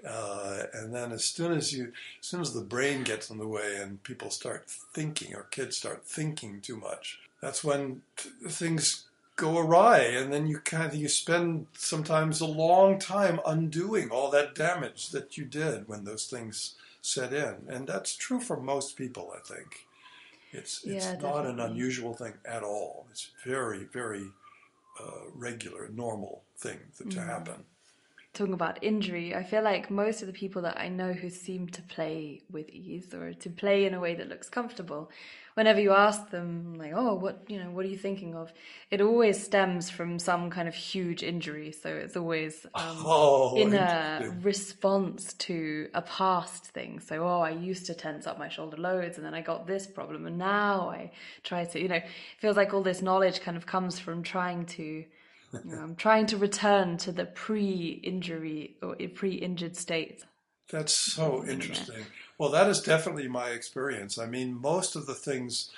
Uh, 0.07 0.63
and 0.73 0.93
then 0.93 1.11
as 1.11 1.23
soon 1.23 1.53
as 1.53 1.73
you, 1.73 1.91
as 2.19 2.27
soon 2.27 2.41
as 2.41 2.53
the 2.53 2.61
brain 2.61 3.03
gets 3.03 3.29
in 3.29 3.37
the 3.37 3.47
way 3.47 3.77
and 3.81 4.03
people 4.03 4.29
start 4.29 4.65
thinking 4.67 5.33
or 5.33 5.43
kids 5.43 5.77
start 5.77 6.03
thinking 6.05 6.59
too 6.59 6.75
much, 6.77 7.19
that's 7.41 7.63
when 7.63 8.01
t- 8.17 8.29
things 8.47 9.05
go 9.35 9.57
awry. 9.57 9.99
And 9.99 10.31
then 10.31 10.47
you 10.47 10.59
kind 10.59 10.85
of, 10.85 10.95
you 10.95 11.07
spend 11.07 11.67
sometimes 11.73 12.41
a 12.41 12.45
long 12.45 12.99
time 12.99 13.39
undoing 13.45 14.09
all 14.09 14.29
that 14.31 14.55
damage 14.55 15.09
that 15.09 15.37
you 15.37 15.45
did 15.45 15.87
when 15.87 16.03
those 16.03 16.25
things 16.25 16.75
set 17.01 17.33
in. 17.33 17.55
And 17.69 17.87
that's 17.87 18.15
true 18.15 18.41
for 18.41 18.59
most 18.59 18.97
people, 18.97 19.33
I 19.35 19.39
think. 19.39 19.85
It's, 20.51 20.83
it's 20.83 21.05
yeah, 21.05 21.15
not 21.15 21.45
an 21.45 21.59
unusual 21.59 22.13
thing 22.13 22.33
at 22.45 22.61
all. 22.61 23.07
It's 23.09 23.31
very, 23.43 23.85
very 23.85 24.27
uh, 25.01 25.29
regular, 25.33 25.89
normal 25.95 26.43
thing 26.57 26.79
to, 26.97 27.05
to 27.05 27.17
mm. 27.17 27.25
happen 27.25 27.65
talking 28.33 28.53
about 28.53 28.83
injury, 28.83 29.35
I 29.35 29.43
feel 29.43 29.61
like 29.61 29.91
most 29.91 30.21
of 30.21 30.27
the 30.27 30.33
people 30.33 30.63
that 30.63 30.79
I 30.79 30.89
know 30.89 31.13
who 31.13 31.29
seem 31.29 31.67
to 31.67 31.81
play 31.83 32.41
with 32.51 32.67
ease 32.69 33.13
or 33.13 33.33
to 33.33 33.49
play 33.49 33.85
in 33.85 33.93
a 33.93 33.99
way 33.99 34.15
that 34.15 34.27
looks 34.27 34.49
comfortable, 34.49 35.11
whenever 35.53 35.79
you 35.79 35.91
ask 35.91 36.31
them, 36.31 36.73
like, 36.75 36.93
oh, 36.95 37.13
what 37.13 37.43
you 37.47 37.59
know, 37.59 37.69
what 37.69 37.85
are 37.85 37.89
you 37.89 37.97
thinking 37.97 38.33
of? 38.33 38.51
It 38.89 39.01
always 39.01 39.41
stems 39.43 39.91
from 39.91 40.17
some 40.17 40.49
kind 40.49 40.67
of 40.67 40.73
huge 40.73 41.21
injury. 41.21 41.71
So 41.71 41.89
it's 41.89 42.17
always 42.17 42.65
um, 42.73 42.97
oh, 43.05 43.55
in 43.55 43.75
a 43.75 44.35
response 44.41 45.33
to 45.33 45.89
a 45.93 46.01
past 46.01 46.65
thing. 46.65 46.99
So, 47.01 47.23
oh, 47.23 47.41
I 47.41 47.51
used 47.51 47.85
to 47.85 47.93
tense 47.93 48.25
up 48.25 48.39
my 48.39 48.49
shoulder 48.49 48.77
loads, 48.77 49.17
and 49.17 49.25
then 49.25 49.35
I 49.35 49.41
got 49.41 49.67
this 49.67 49.85
problem, 49.85 50.25
and 50.25 50.39
now 50.39 50.89
I 50.89 51.11
try 51.43 51.65
to, 51.65 51.79
you 51.79 51.87
know, 51.87 52.01
feels 52.39 52.57
like 52.57 52.73
all 52.73 52.81
this 52.81 53.03
knowledge 53.03 53.41
kind 53.41 53.57
of 53.57 53.67
comes 53.67 53.99
from 53.99 54.23
trying 54.23 54.65
to 54.65 55.05
I'm 55.53 55.95
trying 55.95 56.25
to 56.27 56.37
return 56.37 56.97
to 56.97 57.11
the 57.11 57.25
pre-injury 57.25 58.77
or 58.81 58.95
pre-injured 58.95 59.75
state. 59.75 60.23
That's 60.69 60.93
so 60.93 61.45
interesting. 61.45 62.05
Well, 62.37 62.49
that 62.49 62.67
is 62.67 62.81
definitely 62.81 63.27
my 63.27 63.49
experience. 63.49 64.17
I 64.17 64.25
mean, 64.25 64.59
most 64.59 64.95
of 64.95 65.05
the 65.05 65.13
things, 65.13 65.69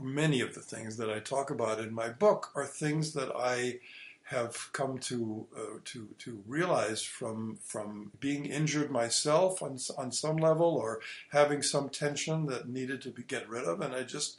many 0.00 0.40
of 0.40 0.54
the 0.54 0.60
things 0.60 0.96
that 0.96 1.10
I 1.10 1.18
talk 1.18 1.50
about 1.50 1.80
in 1.80 1.92
my 1.92 2.08
book 2.08 2.50
are 2.54 2.64
things 2.64 3.12
that 3.12 3.30
I 3.36 3.80
have 4.24 4.72
come 4.72 4.96
to 4.96 5.46
uh, 5.56 5.78
to 5.84 6.08
to 6.18 6.40
realize 6.46 7.02
from 7.02 7.58
from 7.64 8.12
being 8.20 8.46
injured 8.46 8.88
myself 8.88 9.60
on 9.60 9.76
on 9.98 10.12
some 10.12 10.36
level 10.36 10.76
or 10.76 11.00
having 11.30 11.62
some 11.62 11.88
tension 11.88 12.46
that 12.46 12.68
needed 12.68 13.02
to 13.02 13.10
be 13.10 13.24
get 13.24 13.48
rid 13.48 13.64
of, 13.64 13.80
and 13.80 13.92
I 13.92 14.04
just 14.04 14.38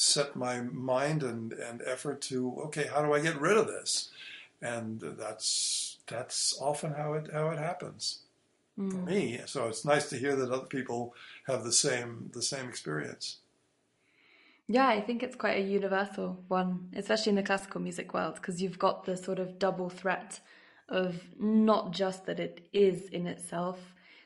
set 0.00 0.34
my 0.34 0.62
mind 0.62 1.22
and, 1.22 1.52
and 1.52 1.82
effort 1.84 2.22
to 2.22 2.58
okay 2.64 2.86
how 2.86 3.04
do 3.04 3.12
I 3.12 3.20
get 3.20 3.38
rid 3.38 3.58
of 3.58 3.66
this? 3.66 4.10
And 4.62 4.98
that's 5.00 5.98
that's 6.06 6.58
often 6.58 6.94
how 6.94 7.12
it 7.14 7.30
how 7.30 7.50
it 7.50 7.58
happens 7.58 8.20
mm. 8.78 8.90
for 8.90 8.96
me. 8.96 9.40
So 9.44 9.68
it's 9.68 9.84
nice 9.84 10.08
to 10.08 10.16
hear 10.16 10.34
that 10.36 10.50
other 10.50 10.66
people 10.66 11.14
have 11.46 11.64
the 11.64 11.72
same 11.72 12.30
the 12.32 12.42
same 12.42 12.66
experience. 12.66 13.36
Yeah 14.68 14.88
I 14.88 15.02
think 15.02 15.22
it's 15.22 15.36
quite 15.36 15.58
a 15.58 15.68
universal 15.78 16.42
one 16.48 16.88
especially 16.96 17.30
in 17.30 17.36
the 17.36 17.42
classical 17.42 17.82
music 17.82 18.14
world 18.14 18.36
because 18.36 18.62
you've 18.62 18.78
got 18.78 19.04
the 19.04 19.18
sort 19.18 19.38
of 19.38 19.58
double 19.58 19.90
threat 19.90 20.40
of 20.88 21.14
not 21.38 21.92
just 21.92 22.24
that 22.24 22.40
it 22.40 22.66
is 22.72 23.06
in 23.10 23.26
itself 23.26 23.78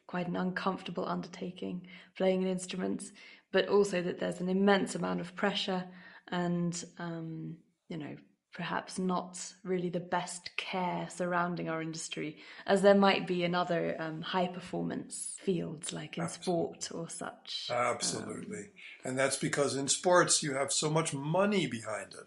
quite 0.07 0.29
an 0.29 0.37
uncomfortable 0.37 1.07
undertaking 1.09 1.85
playing 2.17 2.43
an 2.45 2.49
instrument 2.49 3.11
but 3.55 3.69
also 3.69 4.03
that 4.03 4.19
there's 4.19 4.41
an 4.41 4.49
immense 4.49 4.97
amount 4.97 5.21
of 5.21 5.37
pressure 5.37 5.85
and, 6.27 6.85
um, 6.99 7.57
you 7.89 7.97
know, 7.97 8.17
perhaps 8.53 8.99
not 8.99 9.39
really 9.63 9.89
the 9.89 10.01
best 10.01 10.51
care 10.57 11.07
surrounding 11.09 11.69
our 11.69 11.81
industry, 11.81 12.37
as 12.67 12.83
there 12.83 12.97
might 12.97 13.29
be 13.29 13.45
in 13.45 13.55
other 13.55 13.95
um, 14.01 14.23
high 14.23 14.49
performance 14.49 15.37
fields 15.41 15.93
like 15.93 16.19
in 16.19 16.25
Absolutely. 16.25 16.81
sport 16.83 16.89
or 16.93 17.09
such. 17.09 17.71
Absolutely. 17.73 18.59
Um, 18.59 18.71
and 19.05 19.19
that's 19.19 19.37
because 19.37 19.77
in 19.77 19.87
sports 19.87 20.43
you 20.43 20.55
have 20.55 20.73
so 20.73 20.91
much 20.91 21.15
money 21.15 21.69
behind 21.69 22.13
it. 22.13 22.27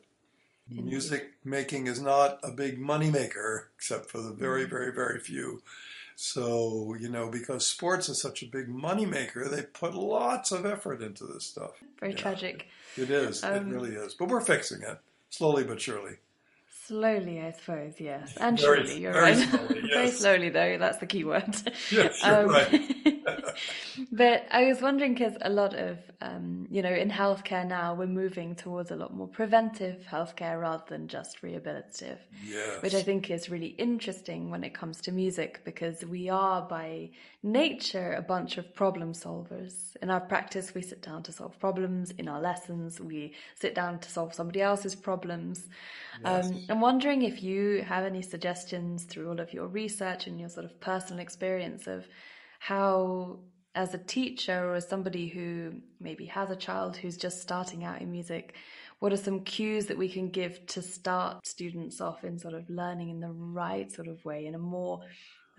Indeed. 0.70 0.86
Music 0.86 1.32
making 1.44 1.88
is 1.88 2.00
not 2.00 2.40
a 2.42 2.52
big 2.52 2.80
money 2.80 3.12
maker, 3.12 3.70
except 3.76 4.10
for 4.10 4.22
the 4.22 4.32
very, 4.32 4.66
mm. 4.66 4.70
very, 4.70 4.94
very 4.94 5.20
few. 5.20 5.62
So, 6.20 6.96
you 7.00 7.10
know, 7.10 7.30
because 7.30 7.68
sports 7.68 8.10
is 8.10 8.20
such 8.20 8.42
a 8.42 8.48
big 8.48 8.68
moneymaker, 8.68 9.48
they 9.52 9.62
put 9.62 9.94
lots 9.94 10.52
of 10.52 10.66
effort 10.66 11.04
into 11.04 11.26
this 11.28 11.44
stuff. 11.46 11.74
Very 12.00 12.14
yeah. 12.14 12.18
tragic. 12.18 12.66
It 12.98 13.12
is. 13.12 13.44
Um, 13.44 13.54
it 13.72 13.76
really 13.76 13.92
is. 13.96 14.16
But 14.16 14.30
we're 14.30 14.42
fixing 14.42 14.82
it 14.82 14.98
slowly 15.30 15.64
but 15.64 15.80
surely. 15.80 16.14
Slowly, 16.88 17.40
I 17.40 17.52
suppose, 17.52 18.00
yes. 18.00 18.36
And 18.38 18.60
Very- 18.60 18.88
surely, 18.88 19.00
you're 19.02 19.14
very 19.14 19.36
right. 19.36 19.48
slowly, 19.50 19.82
very 19.94 20.10
slowly, 20.10 20.50
though, 20.50 20.78
that's 20.80 20.98
the 20.98 21.06
key 21.06 21.24
word. 21.24 21.56
Yes, 21.92 22.20
you're 22.26 22.40
Um, 22.40 22.48
right. 22.48 22.84
but 24.12 24.46
I 24.52 24.66
was 24.66 24.82
wondering 24.82 25.14
because 25.14 25.38
a 25.42 25.50
lot 25.50 25.74
of, 25.74 25.98
um, 26.22 26.68
you 26.70 26.82
know, 26.82 26.94
in 26.94 27.10
healthcare 27.10 27.68
now, 27.68 27.94
we're 27.94 28.08
moving 28.08 28.56
towards 28.56 28.92
a 28.92 28.96
lot 28.96 29.14
more 29.14 29.28
preventive 29.28 30.06
healthcare 30.10 30.60
rather 30.60 30.84
than 30.88 31.08
just 31.08 31.42
rehabilitative. 31.42 32.18
Yes. 32.46 32.82
which 32.82 32.96
I 32.96 33.02
think 33.02 33.30
is 33.30 33.50
really 33.50 33.68
interesting 33.78 34.50
when 34.50 34.64
it 34.64 34.74
comes 34.74 35.02
to 35.02 35.12
music 35.12 35.62
because 35.66 36.04
we 36.06 36.30
are 36.30 36.62
by 36.62 37.10
nature 37.44 38.14
a 38.14 38.22
bunch 38.22 38.58
of 38.58 38.74
problem 38.74 39.14
solvers. 39.14 39.96
In 40.02 40.10
our 40.10 40.20
practice, 40.20 40.74
we 40.74 40.82
sit 40.82 41.02
down 41.02 41.24
to 41.24 41.32
solve 41.32 41.60
problems. 41.60 42.12
In 42.12 42.28
our 42.28 42.42
lessons, 42.42 43.00
we 43.00 43.34
sit 43.56 43.76
down 43.76 44.00
to 44.00 44.10
solve 44.10 44.34
somebody 44.34 44.62
else's 44.62 44.96
problems. 44.96 45.68
Um, 46.24 46.66
I'm 46.70 46.82
wondering 46.82 47.22
if 47.22 47.44
you 47.44 47.84
have 47.84 48.04
any 48.04 48.22
suggestions 48.22 49.04
through 49.04 49.30
all 49.30 49.40
of 49.40 49.54
your 49.54 49.68
research 49.68 50.28
and 50.28 50.40
your 50.40 50.50
sort 50.50 50.66
of 50.66 50.80
personal 50.80 51.22
experience 51.22 51.88
of 51.88 52.08
how, 52.60 53.40
as 53.76 53.94
a 53.94 54.00
teacher 54.00 54.70
or 54.70 54.76
as 54.76 54.88
somebody 54.88 55.28
who 55.28 55.74
maybe 56.00 56.26
has 56.26 56.50
a 56.50 56.56
child 56.56 56.98
who's 56.98 57.18
just 57.18 57.42
starting 57.42 57.84
out 57.84 58.02
in 58.02 58.12
music, 58.12 58.56
what 59.00 59.14
are 59.14 59.18
some 59.18 59.42
cues 59.42 59.86
that 59.86 59.98
we 59.98 60.10
can 60.10 60.30
give 60.30 60.66
to 60.68 60.82
start 60.82 61.46
students 61.46 62.02
off 62.02 62.24
in 62.24 62.40
sort 62.40 62.56
of 62.56 62.70
learning 62.70 63.10
in 63.10 63.20
the 63.20 63.32
right 63.32 63.92
sort 63.92 64.08
of 64.08 64.24
way, 64.26 64.46
in 64.46 64.56
a 64.56 64.60
more 64.60 65.02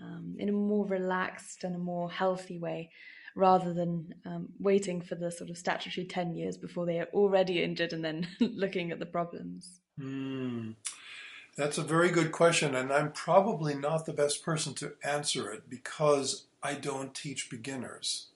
um, 0.01 0.37
in 0.39 0.49
a 0.49 0.53
more 0.53 0.87
relaxed 0.87 1.65
and 1.65 1.75
a 1.75 1.79
more 1.79 2.11
healthy 2.11 2.59
way, 2.59 2.91
rather 3.35 3.73
than 3.73 4.15
um, 4.25 4.49
waiting 4.59 5.01
for 5.01 5.15
the 5.15 5.31
sort 5.31 5.51
of 5.51 5.59
statutory 5.59 6.07
ten 6.07 6.35
years 6.35 6.57
before 6.57 6.87
they 6.87 6.99
are 6.99 7.09
already 7.15 7.63
injured 7.63 7.93
and 7.93 8.05
then 8.05 8.27
looking 8.41 8.91
at 8.91 8.99
the 8.99 9.07
problems. 9.07 9.81
Hmm. 10.01 10.73
That's 11.59 11.77
a 11.77 11.83
very 11.83 12.11
good 12.11 12.31
question, 12.31 12.77
and 12.77 12.93
I'm 12.93 13.11
probably 13.11 13.75
not 13.75 14.07
the 14.07 14.13
best 14.13 14.45
person 14.45 14.75
to 14.75 14.93
answer 15.03 15.51
it 15.51 15.69
because 15.69 16.45
I 16.63 16.75
don't 16.75 17.13
teach 17.13 17.51
beginners. 17.51 18.27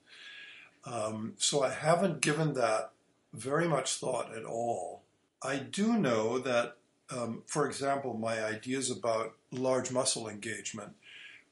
Um, 0.85 1.35
so 1.38 1.62
I 1.62 1.71
haven't 1.71 2.21
given 2.21 2.55
that 2.55 2.91
very 3.33 3.69
much 3.69 3.95
thought 3.95 4.37
at 4.37 4.45
all. 4.45 5.02
I 5.41 5.59
do 5.59 5.97
know 5.99 6.41
that, 6.41 6.79
um, 7.17 7.45
for 7.47 7.64
example, 7.69 8.14
my 8.14 8.45
ideas 8.45 8.91
about 8.91 9.35
large 9.52 9.93
muscle 9.93 10.29
engagement, 10.29 10.95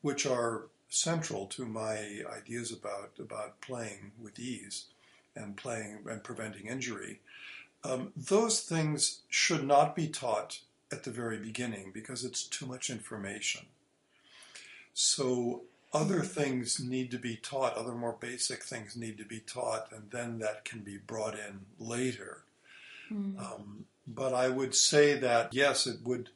which 0.03 0.27
are 0.27 0.65
central 0.89 1.47
to 1.47 1.67
my 1.67 2.25
ideas 2.37 2.73
about, 2.73 3.12
about 3.21 3.61
playing 3.61 4.11
with 4.21 4.41
ease 4.41 4.87
and 5.37 5.57
playing 5.57 5.99
and 6.11 6.25
preventing 6.25 6.67
injury, 6.67 7.21
um, 7.85 8.12
those 8.17 8.61
things 8.61 9.21
should 9.29 9.65
not 9.65 9.95
be 9.95 10.09
taught 10.09 10.62
at 10.92 11.04
the 11.04 11.11
very 11.11 11.38
beginning 11.38 11.90
because 11.92 12.25
it's 12.25 12.42
too 12.42 12.66
much 12.66 12.90
information. 12.90 13.62
So 14.92 15.62
other 15.92 16.23
things 16.23 16.80
need 16.80 17.11
to 17.11 17.18
be 17.18 17.37
taught, 17.37 17.76
other 17.76 17.92
more 17.92 18.16
basic 18.18 18.62
things 18.62 18.97
need 18.97 19.18
to 19.18 19.25
be 19.25 19.40
taught, 19.40 19.90
and 19.92 20.11
then 20.11 20.38
that 20.38 20.64
can 20.64 20.80
be 20.80 20.99
brought 20.99 21.35
in 21.35 21.61
later. 21.78 22.42
Um, 23.38 23.87
but 24.06 24.35
I 24.35 24.49
would 24.49 24.75
say 24.75 25.18
that 25.18 25.52
yes, 25.52 25.87
it 25.87 25.99
would 26.04 26.30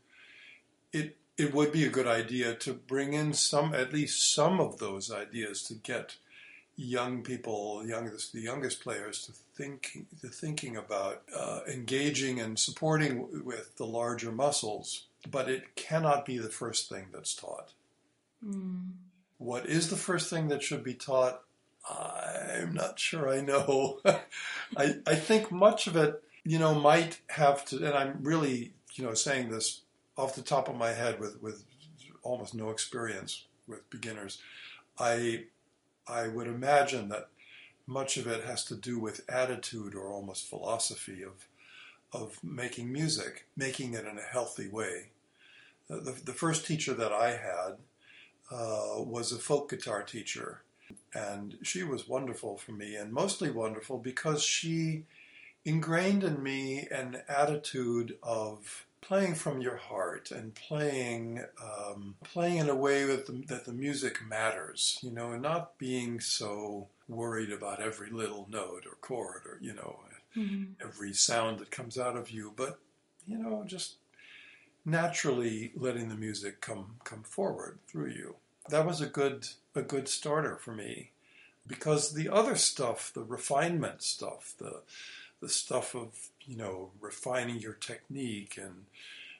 it 0.92 1.16
it 1.36 1.54
would 1.54 1.72
be 1.72 1.84
a 1.84 1.90
good 1.90 2.06
idea 2.06 2.54
to 2.54 2.72
bring 2.72 3.12
in 3.12 3.32
some 3.32 3.74
at 3.74 3.92
least 3.92 4.32
some 4.34 4.60
of 4.60 4.78
those 4.78 5.10
ideas 5.10 5.62
to 5.64 5.74
get 5.74 6.16
young 6.76 7.22
people, 7.22 7.86
youngest 7.86 8.32
the 8.32 8.40
youngest 8.40 8.82
players 8.82 9.26
to 9.26 9.32
think 9.32 10.06
to 10.20 10.28
thinking 10.28 10.76
about 10.76 11.22
uh, 11.36 11.60
engaging 11.68 12.40
and 12.40 12.58
supporting 12.58 13.22
w- 13.22 13.44
with 13.44 13.76
the 13.76 13.86
larger 13.86 14.32
muscles. 14.32 15.06
But 15.30 15.48
it 15.48 15.74
cannot 15.76 16.26
be 16.26 16.38
the 16.38 16.50
first 16.50 16.88
thing 16.88 17.06
that's 17.12 17.34
taught. 17.34 17.72
What 19.38 19.66
is 19.66 19.90
the 19.90 19.96
first 19.96 20.30
thing 20.30 20.48
that 20.48 20.62
should 20.62 20.84
be 20.84 20.94
taught? 20.94 21.42
I'm 21.88 22.72
not 22.72 22.98
sure 22.98 23.28
I 23.28 23.40
know. 23.40 24.00
I, 24.76 24.96
I 25.06 25.14
think 25.14 25.50
much 25.50 25.86
of 25.86 25.96
it, 25.96 26.22
you 26.44 26.58
know, 26.58 26.74
might 26.74 27.20
have 27.28 27.64
to, 27.66 27.76
and 27.76 27.94
I'm 27.94 28.18
really, 28.22 28.72
you 28.94 29.04
know, 29.04 29.14
saying 29.14 29.50
this 29.50 29.82
off 30.16 30.34
the 30.34 30.42
top 30.42 30.68
of 30.68 30.76
my 30.76 30.92
head 30.92 31.20
with, 31.20 31.42
with 31.42 31.64
almost 32.22 32.54
no 32.54 32.70
experience 32.70 33.44
with 33.66 33.88
beginners. 33.90 34.40
I, 34.98 35.44
I 36.06 36.28
would 36.28 36.46
imagine 36.46 37.08
that 37.08 37.28
much 37.86 38.16
of 38.16 38.26
it 38.26 38.44
has 38.44 38.64
to 38.66 38.74
do 38.74 38.98
with 38.98 39.28
attitude 39.28 39.94
or 39.94 40.08
almost 40.08 40.48
philosophy 40.48 41.22
of, 41.22 41.46
of 42.12 42.42
making 42.42 42.92
music, 42.92 43.46
making 43.56 43.94
it 43.94 44.06
in 44.06 44.18
a 44.18 44.22
healthy 44.22 44.68
way. 44.68 45.08
The, 45.88 46.16
the 46.24 46.32
first 46.32 46.66
teacher 46.66 46.94
that 46.94 47.12
I 47.12 47.30
had 47.30 47.76
uh, 48.50 49.02
was 49.02 49.32
a 49.32 49.38
folk 49.38 49.70
guitar 49.70 50.02
teacher, 50.02 50.62
and 51.14 51.56
she 51.62 51.82
was 51.82 52.08
wonderful 52.08 52.56
for 52.56 52.72
me, 52.72 52.94
and 52.94 53.12
mostly 53.12 53.50
wonderful 53.50 53.98
because 53.98 54.42
she 54.42 55.04
ingrained 55.64 56.24
in 56.24 56.42
me 56.42 56.86
an 56.90 57.22
attitude 57.28 58.16
of 58.22 58.86
playing 59.06 59.34
from 59.34 59.60
your 59.60 59.76
heart 59.76 60.30
and 60.30 60.54
playing 60.54 61.44
um, 61.62 62.14
playing 62.24 62.58
in 62.58 62.68
a 62.68 62.74
way 62.74 63.04
that 63.04 63.26
the, 63.26 63.32
that 63.46 63.64
the 63.64 63.72
music 63.72 64.18
matters, 64.26 64.98
you 65.02 65.10
know, 65.10 65.32
and 65.32 65.42
not 65.42 65.78
being 65.78 66.20
so 66.20 66.88
worried 67.08 67.52
about 67.52 67.80
every 67.80 68.10
little 68.10 68.46
note 68.50 68.84
or 68.86 68.96
chord 69.00 69.42
or 69.46 69.58
you 69.60 69.74
know 69.74 70.00
every 70.82 71.12
sound 71.12 71.58
that 71.58 71.70
comes 71.70 71.98
out 71.98 72.16
of 72.16 72.30
you, 72.30 72.52
but 72.56 72.78
you 73.26 73.38
know, 73.38 73.62
just 73.66 73.96
naturally 74.84 75.72
letting 75.76 76.08
the 76.08 76.14
music 76.14 76.60
come 76.60 76.96
come 77.04 77.22
forward 77.22 77.78
through 77.86 78.10
you. 78.10 78.36
That 78.68 78.86
was 78.86 79.00
a 79.00 79.06
good 79.06 79.46
a 79.74 79.82
good 79.82 80.08
starter 80.08 80.56
for 80.56 80.72
me 80.72 81.10
because 81.66 82.12
the 82.12 82.28
other 82.28 82.56
stuff, 82.56 83.12
the 83.14 83.22
refinement 83.22 84.02
stuff, 84.02 84.54
the 84.58 84.82
the 85.40 85.48
stuff 85.48 85.94
of 85.94 86.30
you 86.46 86.56
know 86.56 86.90
refining 87.00 87.58
your 87.58 87.74
technique 87.74 88.58
and 88.60 88.86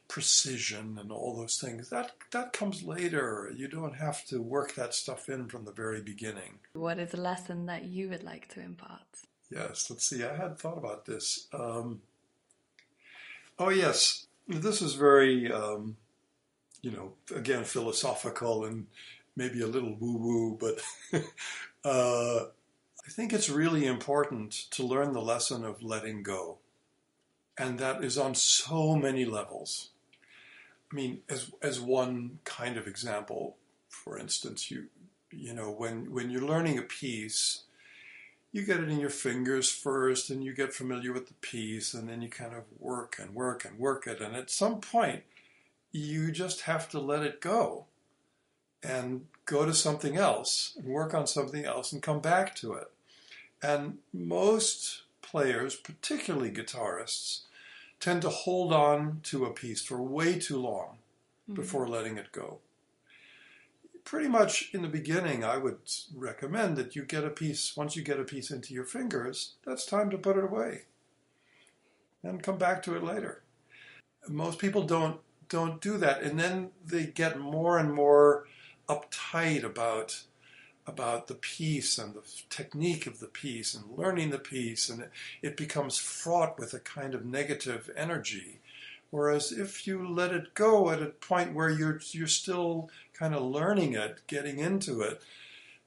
precision 0.09 0.99
and 1.01 1.11
all 1.11 1.35
those 1.35 1.59
things 1.59 1.89
that 1.91 2.13
that 2.31 2.53
comes 2.53 2.83
later. 2.83 3.51
You 3.55 3.69
don't 3.69 3.97
have 3.97 4.25
to 4.27 4.41
work 4.41 4.75
that 4.75 4.95
stuff 4.95 5.29
in 5.29 5.49
from 5.49 5.65
the 5.65 5.73
very 5.73 6.01
beginning. 6.01 6.59
What 6.75 6.99
is 6.99 7.15
a 7.15 7.19
lesson 7.19 7.67
that 7.67 7.85
you 7.85 8.09
would 8.11 8.23
like 8.23 8.49
to 8.49 8.61
impart? 8.61 9.03
Yes, 9.51 9.89
let's 9.91 10.07
see. 10.07 10.25
I 10.25 10.35
had 10.35 10.59
thought 10.59 10.79
about 10.79 11.05
this. 11.05 11.47
Um, 11.53 12.01
oh, 13.59 13.69
yes. 13.69 14.27
This 14.49 14.83
is 14.83 14.95
very, 14.95 15.51
um, 15.51 15.97
you 16.83 16.91
know, 16.91 17.13
again, 17.35 17.65
philosophical 17.65 18.65
and 18.65 18.87
maybe 19.37 19.63
a 19.63 19.67
little 19.67 19.97
woo 19.99 20.17
woo, 20.17 20.59
but 20.59 20.83
uh, 21.85 22.47
I 23.07 23.11
think 23.11 23.33
it's 23.33 23.49
really 23.49 23.87
important 23.87 24.53
to 24.73 24.83
learn 24.83 25.13
the 25.13 25.21
lesson 25.23 25.65
of 25.65 25.83
letting 25.83 26.23
go. 26.23 26.59
And 27.57 27.79
that 27.79 28.03
is 28.03 28.19
on 28.19 28.35
so 28.35 28.97
many 28.97 29.25
levels. 29.25 29.91
I 30.93 30.97
mean, 30.97 31.21
as, 31.29 31.51
as 31.63 31.81
one 31.81 32.39
kind 32.45 32.77
of 32.77 32.87
example, 32.87 33.57
for 33.89 34.19
instance, 34.19 34.71
you, 34.71 34.87
you 35.31 35.55
know, 35.55 35.71
when, 35.71 36.13
when 36.13 36.31
you're 36.31 36.43
learning 36.43 36.79
a 36.79 36.83
piece, 36.83 37.65
you 38.55 38.63
get 38.63 38.79
it 38.79 38.89
in 38.89 39.01
your 39.01 39.11
fingers 39.11 39.69
first 39.69 40.31
and 40.31 40.45
you 40.45 40.55
get 40.55 40.73
familiar 40.73 41.13
with 41.13 41.27
the 41.27 41.35
piece 41.35 41.93
and 41.93 42.09
then 42.09 42.23
you 42.23 42.29
kind 42.29 42.55
of 42.55 42.63
work 42.79 43.17
and 43.21 43.35
work 43.35 43.65
and 43.65 43.77
work 43.77 44.07
it 44.07 44.21
and 44.21 44.37
at 44.37 44.49
some 44.49 44.81
point 44.81 45.25
you 45.91 46.31
just 46.31 46.63
have 46.63 46.89
to 46.89 47.01
let 47.01 47.25
it 47.25 47.41
go 47.41 47.85
and 48.81 49.27
go 49.45 49.67
to 49.67 49.75
something 49.75 50.17
else 50.17 50.75
and 50.79 50.87
work 50.87 51.13
on 51.13 51.27
something 51.27 51.65
else 51.65 51.93
and 51.93 52.01
come 52.01 52.21
back 52.21 52.55
to 52.55 52.75
it 52.75 52.91
and 53.61 53.99
most 54.13 55.03
players 55.35 55.75
particularly 55.75 56.53
guitarists 56.53 57.41
tend 57.99 58.23
to 58.23 58.29
hold 58.29 58.73
on 58.73 59.19
to 59.25 59.45
a 59.45 59.53
piece 59.53 59.83
for 59.83 60.01
way 60.01 60.39
too 60.39 60.61
long 60.61 60.99
mm-hmm. 61.51 61.55
before 61.55 61.89
letting 61.89 62.17
it 62.17 62.31
go 62.31 62.61
pretty 64.05 64.29
much 64.29 64.69
in 64.73 64.83
the 64.83 64.89
beginning, 64.89 65.43
I 65.43 65.57
would 65.57 65.79
recommend 66.15 66.77
that 66.77 66.95
you 66.95 67.05
get 67.05 67.25
a 67.25 67.31
piece, 67.31 67.77
once 67.77 67.97
you 67.97 68.03
get 68.03 68.21
a 68.21 68.25
piece 68.25 68.51
into 68.51 68.75
your 68.75 68.85
fingers, 68.85 69.55
that's 69.65 69.87
time 69.87 70.11
to 70.11 70.19
put 70.19 70.37
it 70.37 70.45
away 70.45 70.83
and 72.23 72.43
come 72.43 72.59
back 72.59 72.83
to 72.83 72.95
it 72.97 73.03
later. 73.03 73.43
Most 74.29 74.59
people 74.59 74.83
don't 74.83 75.21
don't 75.51 75.81
do 75.81 75.99
that 75.99 76.23
and 76.23 76.41
then 76.41 76.71
they 76.85 77.05
get 77.05 77.39
more 77.39 77.79
and 77.79 77.93
more 77.93 78.47
uptight 78.89 79.63
about 79.63 80.23
about 80.87 81.29
the 81.29 81.35
piece 81.35 81.99
and 81.99 82.15
the 82.15 82.23
technique 82.51 83.07
of 83.07 83.19
the 83.19 83.27
piece 83.27 83.75
and 83.75 83.97
learning 83.97 84.31
the 84.31 84.39
piece 84.39 84.89
and 84.89 85.09
it, 85.43 85.57
becomes 85.57 85.97
fraught 85.97 86.59
with 86.59 86.75
a 86.75 86.79
kind 86.79 87.15
of 87.15 87.25
negative 87.25 87.91
energy 87.97 88.61
Whereas 89.15 89.53
if 89.53 89.87
you 89.87 90.09
let 90.09 90.33
it 90.33 90.55
go 90.55 90.91
at 90.91 91.01
a 91.01 91.07
point 91.07 91.55
where 91.55 91.71
you're 91.71 92.01
you're 92.11 92.27
still 92.27 92.91
kind 93.13 93.33
of 93.33 93.45
learning 93.45 93.93
it, 93.93 94.19
getting 94.27 94.59
into 94.59 95.03
it, 95.03 95.23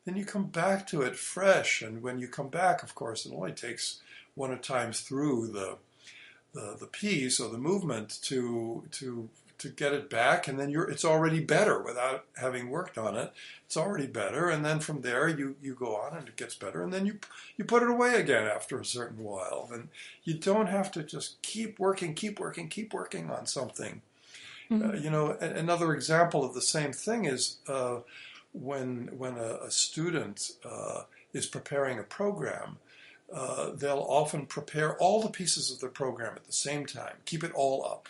then 0.06 0.16
you 0.16 0.24
come 0.24 0.46
back 0.46 0.88
to 0.88 1.02
it 1.02 1.18
fresh. 1.18 1.82
And 1.82 2.02
when 2.02 2.20
you 2.20 2.30
come 2.30 2.48
back, 2.48 2.84
of 2.84 2.96
course, 2.96 3.26
it 3.26 3.34
only 3.34 3.52
takes 3.52 4.00
one 4.36 4.54
at 4.54 4.64
times 4.64 5.02
through 5.02 5.48
the 5.48 5.78
the, 6.54 6.78
the 6.80 6.88
piece 6.88 7.42
or 7.42 7.50
the 7.50 7.58
movement 7.58 8.18
to 8.22 8.86
to 8.92 9.28
to 9.60 9.70
get 9.70 9.94
it 9.94 10.10
back, 10.10 10.48
and 10.48 10.60
then 10.60 10.70
you're 10.70 10.90
it's 10.90 11.06
already 11.06 11.40
better 11.40 11.82
without 11.82 12.26
having 12.36 12.70
worked 12.70 12.98
on 12.98 13.16
it. 13.16 13.34
It's 13.66 13.78
already 13.78 14.08
better, 14.08 14.50
and 14.50 14.64
then 14.64 14.80
from 14.80 15.02
there 15.02 15.28
you 15.28 15.56
you 15.62 15.76
go 15.76 15.96
on 15.96 16.18
and 16.18 16.28
it 16.28 16.36
gets 16.36 16.56
better, 16.56 16.84
and 16.84 16.94
then 16.94 17.06
you 17.06 17.20
you 17.58 17.66
put 17.66 17.84
it 17.84 17.90
away 17.90 18.16
again 18.16 18.46
after 18.46 18.80
a 18.80 18.86
certain 18.86 19.24
while, 19.24 19.70
and 19.72 19.90
you 20.24 20.36
don't 20.36 20.68
have 20.68 20.92
to 20.94 21.04
just 21.04 21.42
keep 21.42 21.80
working, 21.80 22.14
keep 22.14 22.40
working, 22.40 22.68
keep 22.68 22.94
working 22.94 23.30
on 23.30 23.46
something. 23.46 24.02
Mm-hmm. 24.70 24.90
Uh, 24.90 24.94
you 24.94 25.10
know, 25.10 25.38
a- 25.40 25.46
another 25.46 25.94
example 25.94 26.44
of 26.44 26.54
the 26.54 26.62
same 26.62 26.94
thing 26.94 27.26
is 27.26 27.58
uh, 27.68 28.00
when 28.54 29.10
when 29.18 29.38
a, 29.38 29.66
a 29.66 29.72
student 29.72 30.52
uh, 30.66 31.04
is 31.34 31.46
preparing 31.46 32.00
a 32.00 32.04
program 32.04 32.78
uh, 33.34 33.72
they'll 33.72 34.06
often 34.08 34.46
prepare 34.46 34.96
all 34.98 35.22
the 35.22 35.30
pieces 35.30 35.72
of 35.72 35.80
the 35.80 35.88
program 35.88 36.34
at 36.36 36.46
the 36.46 36.54
same 36.54 36.86
time, 36.86 37.16
keep 37.26 37.44
it 37.44 37.52
all 37.54 37.86
up. 37.86 38.08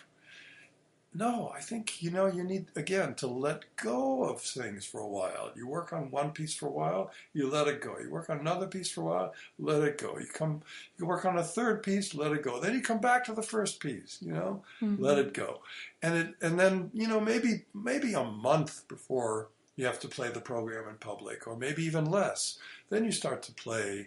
No, 1.18 1.52
I 1.52 1.60
think, 1.60 2.00
you 2.00 2.12
know, 2.12 2.26
you 2.26 2.44
need, 2.44 2.66
again, 2.76 3.14
to 3.16 3.26
let 3.26 3.64
go 3.74 4.22
of 4.22 4.40
things 4.40 4.84
for 4.84 5.00
a 5.00 5.08
while. 5.08 5.50
You 5.56 5.66
work 5.66 5.92
on 5.92 6.12
one 6.12 6.30
piece 6.30 6.54
for 6.54 6.66
a 6.66 6.70
while, 6.70 7.10
you 7.32 7.50
let 7.50 7.66
it 7.66 7.80
go. 7.80 7.98
You 7.98 8.08
work 8.08 8.30
on 8.30 8.38
another 8.38 8.68
piece 8.68 8.88
for 8.88 9.00
a 9.00 9.04
while, 9.04 9.34
let 9.58 9.82
it 9.82 9.98
go. 9.98 10.16
You 10.16 10.26
come, 10.26 10.62
you 10.96 11.06
work 11.06 11.24
on 11.24 11.36
a 11.36 11.42
third 11.42 11.82
piece, 11.82 12.14
let 12.14 12.30
it 12.30 12.44
go. 12.44 12.60
Then 12.60 12.72
you 12.72 12.82
come 12.82 13.00
back 13.00 13.24
to 13.24 13.32
the 13.32 13.42
first 13.42 13.80
piece, 13.80 14.18
you 14.20 14.32
know, 14.32 14.62
mm-hmm. 14.80 15.02
let 15.02 15.18
it 15.18 15.34
go. 15.34 15.60
And 16.02 16.14
it, 16.14 16.34
and 16.40 16.56
then, 16.56 16.92
you 16.94 17.08
know, 17.08 17.18
maybe, 17.18 17.64
maybe 17.74 18.14
a 18.14 18.22
month 18.22 18.86
before 18.86 19.48
you 19.74 19.86
have 19.86 19.98
to 20.00 20.08
play 20.08 20.28
the 20.30 20.40
program 20.40 20.88
in 20.88 20.96
public, 20.98 21.48
or 21.48 21.56
maybe 21.56 21.82
even 21.82 22.04
less, 22.04 22.60
then 22.90 23.04
you 23.04 23.10
start 23.10 23.42
to 23.42 23.52
play 23.52 24.06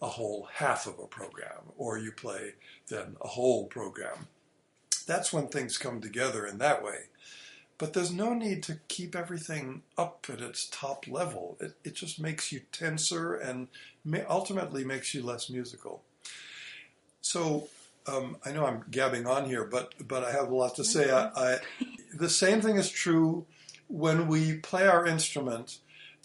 a 0.00 0.06
whole 0.06 0.48
half 0.52 0.86
of 0.86 1.00
a 1.00 1.06
program, 1.08 1.72
or 1.76 1.98
you 1.98 2.12
play 2.12 2.54
then 2.86 3.16
a 3.20 3.28
whole 3.28 3.66
program. 3.66 4.28
That's 5.02 5.32
when 5.32 5.48
things 5.48 5.78
come 5.78 6.00
together 6.00 6.46
in 6.46 6.58
that 6.58 6.82
way. 6.82 7.06
But 7.78 7.94
there's 7.94 8.12
no 8.12 8.32
need 8.32 8.62
to 8.64 8.78
keep 8.88 9.16
everything 9.16 9.82
up 9.98 10.26
at 10.32 10.40
its 10.40 10.68
top 10.70 11.06
level. 11.08 11.56
It, 11.60 11.74
it 11.82 11.94
just 11.94 12.20
makes 12.20 12.52
you 12.52 12.60
tenser 12.70 13.34
and 13.34 13.68
may, 14.04 14.22
ultimately 14.22 14.84
makes 14.84 15.14
you 15.14 15.22
less 15.22 15.50
musical. 15.50 16.02
So 17.20 17.68
um, 18.06 18.36
I 18.44 18.52
know 18.52 18.66
I'm 18.66 18.84
gabbing 18.90 19.26
on 19.26 19.46
here, 19.46 19.64
but 19.64 19.94
but 20.06 20.24
I 20.24 20.32
have 20.32 20.48
a 20.48 20.54
lot 20.54 20.76
to 20.76 20.84
say. 20.84 21.10
I, 21.10 21.30
I, 21.34 21.58
the 22.14 22.28
same 22.28 22.60
thing 22.60 22.76
is 22.76 22.90
true 22.90 23.46
when 23.88 24.28
we 24.28 24.56
play 24.56 24.86
our 24.86 25.06
instrument 25.06 25.78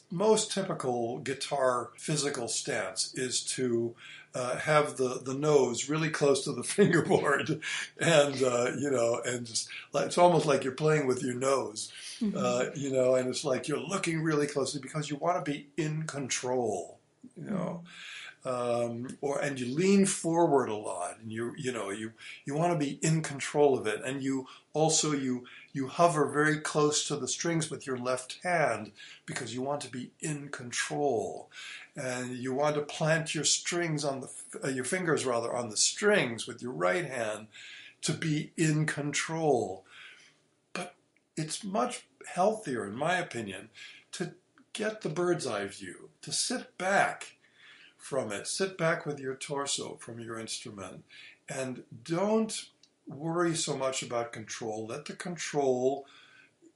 most 0.09 0.51
typical 0.51 1.19
guitar 1.19 1.89
physical 1.97 2.47
stance 2.47 3.13
is 3.15 3.41
to 3.41 3.95
uh, 4.33 4.57
have 4.57 4.97
the, 4.97 5.19
the 5.23 5.33
nose 5.33 5.89
really 5.89 6.09
close 6.09 6.43
to 6.43 6.51
the 6.51 6.63
fingerboard 6.75 7.61
and 7.99 8.43
uh, 8.43 8.71
you 8.77 8.91
know 8.91 9.21
and 9.25 9.45
just 9.45 9.69
it's 9.95 10.17
almost 10.17 10.45
like 10.45 10.63
you're 10.63 10.73
playing 10.73 11.07
with 11.07 11.23
your 11.23 11.33
nose 11.33 11.91
mm-hmm. 12.21 12.37
uh, 12.37 12.65
you 12.75 12.91
know 12.91 13.15
and 13.15 13.29
it's 13.29 13.43
like 13.43 13.67
you're 13.67 13.79
looking 13.79 14.21
really 14.21 14.47
closely 14.47 14.79
because 14.79 15.09
you 15.09 15.15
want 15.17 15.43
to 15.43 15.51
be 15.51 15.67
in 15.77 16.03
control 16.03 16.99
you 17.35 17.49
know 17.49 17.81
mm-hmm. 17.81 17.85
Um, 18.47 19.17
or 19.19 19.41
and 19.41 19.59
you 19.59 19.75
lean 19.75 20.05
forward 20.05 20.69
a 20.69 20.75
lot 20.75 21.17
and 21.19 21.29
you 21.29 21.53
you 21.57 21.73
know 21.73 21.89
you 21.89 22.13
you 22.45 22.55
want 22.55 22.71
to 22.71 22.79
be 22.79 22.97
in 23.01 23.21
control 23.21 23.77
of 23.77 23.85
it. 23.87 23.99
And 24.05 24.23
you 24.23 24.47
also 24.73 25.11
you 25.11 25.45
you 25.73 25.87
hover 25.87 26.29
very 26.29 26.59
close 26.61 27.05
to 27.09 27.17
the 27.17 27.27
strings 27.27 27.69
with 27.69 27.85
your 27.85 27.97
left 27.97 28.39
hand 28.43 28.93
because 29.25 29.53
you 29.53 29.61
want 29.61 29.81
to 29.81 29.91
be 29.91 30.11
in 30.21 30.47
control. 30.47 31.49
And 31.97 32.37
you 32.37 32.53
want 32.53 32.75
to 32.75 32.83
plant 32.83 33.35
your 33.35 33.43
strings 33.43 34.05
on 34.05 34.21
the 34.21 34.29
uh, 34.63 34.69
your 34.69 34.85
fingers 34.85 35.25
rather 35.25 35.53
on 35.53 35.69
the 35.69 35.75
strings 35.75 36.47
with 36.47 36.61
your 36.61 36.71
right 36.71 37.05
hand 37.05 37.47
to 38.03 38.13
be 38.13 38.51
in 38.55 38.85
control. 38.85 39.83
But 40.71 40.95
it's 41.35 41.65
much 41.65 42.07
healthier 42.33 42.85
in 42.85 42.95
my 42.95 43.17
opinion 43.17 43.69
to 44.13 44.35
get 44.71 45.01
the 45.01 45.09
bird's 45.09 45.45
eye 45.45 45.67
view 45.67 46.11
to 46.21 46.31
sit 46.31 46.77
back 46.77 47.33
from 47.97 48.31
it 48.31 48.47
sit 48.47 48.77
back 48.77 49.05
with 49.05 49.19
your 49.19 49.35
torso 49.35 49.95
from 49.99 50.19
your 50.19 50.39
instrument 50.39 51.03
and 51.49 51.83
don't 52.03 52.67
worry 53.07 53.55
so 53.55 53.77
much 53.77 54.03
about 54.03 54.33
control. 54.33 54.85
Let 54.85 55.05
the 55.05 55.13
control 55.13 56.05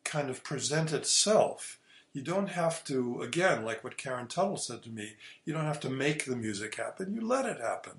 kind 0.03 0.29
of 0.29 0.43
present 0.43 0.93
itself. 0.93 1.77
You 2.13 2.21
don't 2.21 2.49
have 2.49 2.84
to, 2.86 3.21
again, 3.21 3.63
like 3.63 3.84
what 3.84 3.97
Karen 3.97 4.27
Tuttle 4.27 4.57
said 4.57 4.84
to 4.84 4.89
me, 4.89 5.13
you 5.45 5.53
don't 5.53 5.65
have 5.65 5.79
to 5.81 5.89
make 5.89 6.25
the 6.25 6.36
music 6.36 6.75
happen. 6.75 7.13
You 7.13 7.21
let 7.21 7.45
it 7.45 7.60
happen. 7.62 7.93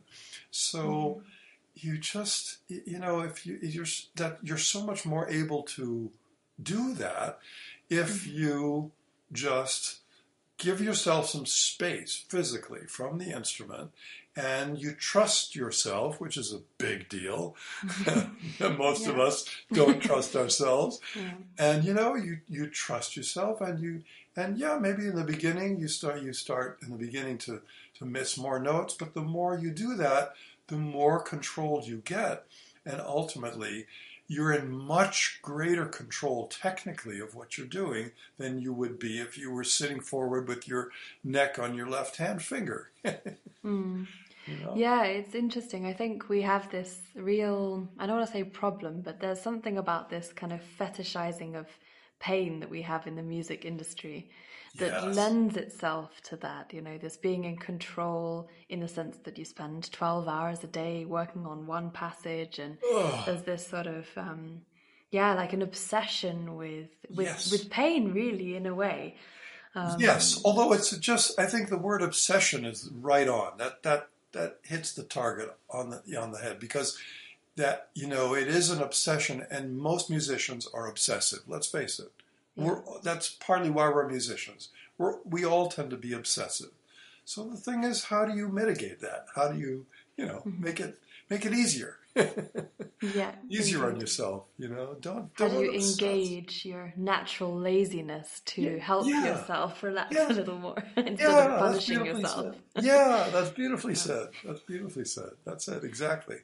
So 0.51 0.83
mm-hmm. 0.83 1.21
you 1.89 1.99
just, 1.99 2.59
you 2.69 2.99
know, 2.99 3.21
if 3.21 3.47
you 3.47 3.59
you're 3.63 3.87
that 4.17 4.39
you're 4.43 4.59
so 4.59 4.85
much 4.85 5.07
more 5.07 5.29
able 5.31 5.63
to 5.63 6.11
do 6.63 6.93
that 6.95 7.39
if 7.89 8.25
mm-hmm. 8.25 8.39
you 8.39 8.91
just 9.33 10.02
give 10.59 10.81
yourself 10.81 11.29
some 11.29 11.47
space 11.47 12.25
physically 12.29 12.87
from 12.87 13.19
the 13.19 13.31
instrument 13.31 13.91
and 14.35 14.79
you 14.79 14.93
trust 14.93 15.55
yourself, 15.55 16.21
which 16.21 16.37
is 16.37 16.53
a 16.53 16.63
big 16.79 17.09
deal. 17.09 17.55
Most 18.61 19.05
yeah. 19.05 19.11
of 19.11 19.19
us 19.19 19.45
don't 19.73 20.01
trust 20.03 20.37
ourselves. 20.37 21.01
Yeah. 21.15 21.33
And 21.59 21.85
you 21.85 21.93
know, 21.93 22.15
you, 22.15 22.39
you 22.49 22.69
trust 22.69 23.17
yourself 23.17 23.61
and 23.61 23.79
you 23.81 24.03
and 24.35 24.57
yeah, 24.57 24.79
maybe 24.79 25.07
in 25.07 25.15
the 25.15 25.25
beginning 25.25 25.79
you 25.79 25.89
start 25.89 26.23
you 26.23 26.33
start 26.33 26.79
in 26.83 26.91
the 26.91 26.97
beginning 26.97 27.37
to, 27.39 27.61
to 27.99 28.07
miss 28.07 28.39
more 28.39 28.59
notes, 28.59 28.95
but 28.95 29.13
the 29.13 29.21
more 29.21 29.59
you 29.59 29.71
do 29.71 29.95
that, 29.97 30.33
the 30.69 30.77
more 30.77 31.21
controlled 31.21 31.87
you 31.87 32.03
get. 32.05 32.45
And 32.87 33.01
ultimately 33.01 33.87
you're 34.33 34.53
in 34.53 34.71
much 34.71 35.39
greater 35.43 35.85
control 35.85 36.47
technically 36.49 37.21
of 37.21 37.35
what 37.35 37.59
you're 37.59 37.67
doing 37.67 38.11
than 38.39 38.59
you 38.59 38.73
would 38.73 38.99
be 38.99 39.21
if 39.21 39.37
you 39.37 39.51
were 39.51 39.65
sitting 39.65 40.01
forward 40.01 40.49
with 40.49 40.67
your 40.67 40.89
neck 41.23 41.59
on 41.59 41.75
your 41.75 41.87
left 41.87 42.17
hand 42.17 42.43
finger. 42.43 42.91
mm. 43.65 44.07
You 44.49 44.57
know? 44.57 44.73
Yeah, 44.75 45.05
it's 45.05 45.37
interesting. 45.37 45.87
I 45.87 45.93
think 45.93 46.29
we 46.29 46.43
have 46.43 46.69
this 46.69 46.99
real, 47.15 47.87
I 47.97 48.07
don't 48.07 48.17
want 48.17 48.27
to 48.27 48.33
say 48.33 48.43
problem, 48.43 49.01
but 49.01 49.21
there's 49.21 49.41
something 49.41 49.79
about 49.79 50.11
this 50.11 50.33
kind 50.33 50.53
of 50.53 50.61
fetishizing 50.81 51.55
of 51.55 51.69
pain 52.19 52.59
that 52.59 52.69
we 52.69 52.83
have 52.83 53.07
in 53.07 53.15
the 53.15 53.23
music 53.23 53.65
industry 53.65 54.31
that 54.77 55.05
yes. 55.05 55.17
lends 55.17 55.57
itself 55.57 56.21
to 56.25 56.37
that. 56.37 56.73
You 56.73 56.81
know, 56.81 56.99
this 56.99 57.17
being 57.17 57.45
in 57.45 57.57
control 57.57 58.49
in 58.69 58.81
the 58.81 58.89
sense 58.89 59.19
that 59.25 59.39
you 59.39 59.45
spend 59.45 59.91
12 59.93 60.29
hours 60.29 60.65
a 60.65 60.67
day 60.67 61.05
working 61.05 61.47
on 61.47 61.67
one 61.67 61.91
passage, 61.91 62.59
and 62.59 62.79
Ugh. 62.95 63.27
there's 63.27 63.43
this 63.43 63.67
sort 63.67 63.87
of, 63.87 64.07
um, 64.17 64.63
yeah, 65.11 65.35
like 65.35 65.53
an 65.53 65.63
obsession 65.63 66.57
with 66.57 66.91
with 67.11 67.27
yes. 67.27 67.51
with 67.51 67.71
pain, 67.71 68.13
really, 68.13 68.57
in 68.57 68.67
a 68.67 68.75
way. 68.75 69.17
Um, 69.75 69.97
yes, 69.99 70.41
although 70.45 70.73
it's 70.73 70.97
just, 70.99 71.39
I 71.39 71.47
think 71.47 71.71
the 71.71 71.79
word 71.79 72.03
obsession 72.03 72.65
is 72.65 72.91
right 73.01 73.29
on. 73.29 73.59
That 73.59 73.83
that 73.83 74.09
that 74.33 74.59
hits 74.63 74.93
the 74.93 75.03
target 75.03 75.55
on 75.71 75.91
the 75.91 76.17
on 76.17 76.33
the 76.33 76.39
head 76.39 76.59
because 76.59 76.99
that 77.57 77.89
you 77.95 78.07
know 78.07 78.35
it 78.35 78.49
is 78.49 78.71
an 78.71 78.83
obsession, 78.83 79.47
and 79.51 79.79
most 79.79 80.11
musicians 80.11 80.67
are 80.73 80.89
obsessive. 80.89 81.41
Let's 81.47 81.67
face 81.67 81.99
it. 81.99 82.11
We're, 82.57 82.83
that's 83.03 83.31
partly 83.31 83.71
why 83.71 83.89
we're 83.89 84.09
musicians. 84.09 84.69
We're, 84.99 85.17
we 85.25 85.45
all 85.45 85.69
tend 85.69 85.91
to 85.91 85.97
be 85.97 86.13
obsessive. 86.13 86.71
So 87.25 87.45
the 87.45 87.57
thing 87.57 87.85
is, 87.85 88.05
how 88.05 88.25
do 88.25 88.37
you 88.37 88.49
mitigate 88.49 89.01
that? 89.01 89.27
How 89.35 89.49
do 89.49 89.59
you, 89.59 89.87
you 90.17 90.27
know, 90.27 90.43
mm-hmm. 90.47 90.63
make 90.63 90.81
it 90.81 90.99
make 91.31 91.47
it 91.47 91.53
easier? 91.53 91.99
yeah, 93.15 93.33
easier 93.49 93.87
on 93.87 93.99
yourself. 93.99 94.45
You 94.59 94.69
know, 94.69 94.97
don't. 95.01 95.35
don't 95.37 95.51
How 95.51 95.59
do 95.59 95.65
you 95.65 95.73
engage 95.73 96.65
your 96.67 96.93
natural 96.97 97.57
laziness 97.57 98.43
to 98.47 98.63
yeah, 98.63 98.79
help 98.79 99.07
yeah, 99.07 99.25
yourself 99.25 99.83
relax 99.83 100.15
yeah, 100.15 100.31
a 100.31 100.35
little 100.35 100.59
more 100.59 100.85
instead 100.97 101.51
of 101.51 101.59
punishing 101.59 102.05
yourself? 102.05 102.57
yeah, 102.81 103.31
that's 103.33 103.51
beautifully 103.51 103.95
said. 104.07 104.29
That's 104.45 104.61
beautifully 104.61 105.05
said. 105.05 105.31
That's 105.45 105.69
it 105.69 105.85
exactly. 105.85 106.37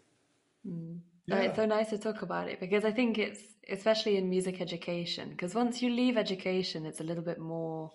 Mm. 0.67 1.01
Yeah. 1.27 1.41
it's 1.41 1.57
so 1.57 1.67
nice 1.67 1.91
to 1.91 1.99
talk 1.99 2.23
about 2.23 2.49
it 2.49 2.59
because 2.59 2.87
I 2.87 2.93
think 2.93 3.19
it's 3.19 3.43
especially 3.69 4.17
in 4.17 4.31
music 4.31 4.61
education 4.61 5.31
because 5.31 5.55
once 5.55 5.83
you 5.83 5.91
leave 5.91 6.17
education, 6.17 6.87
it's 6.87 7.01
a 7.01 7.05
little 7.05 7.25
bit 7.25 7.39
more. 7.39 7.93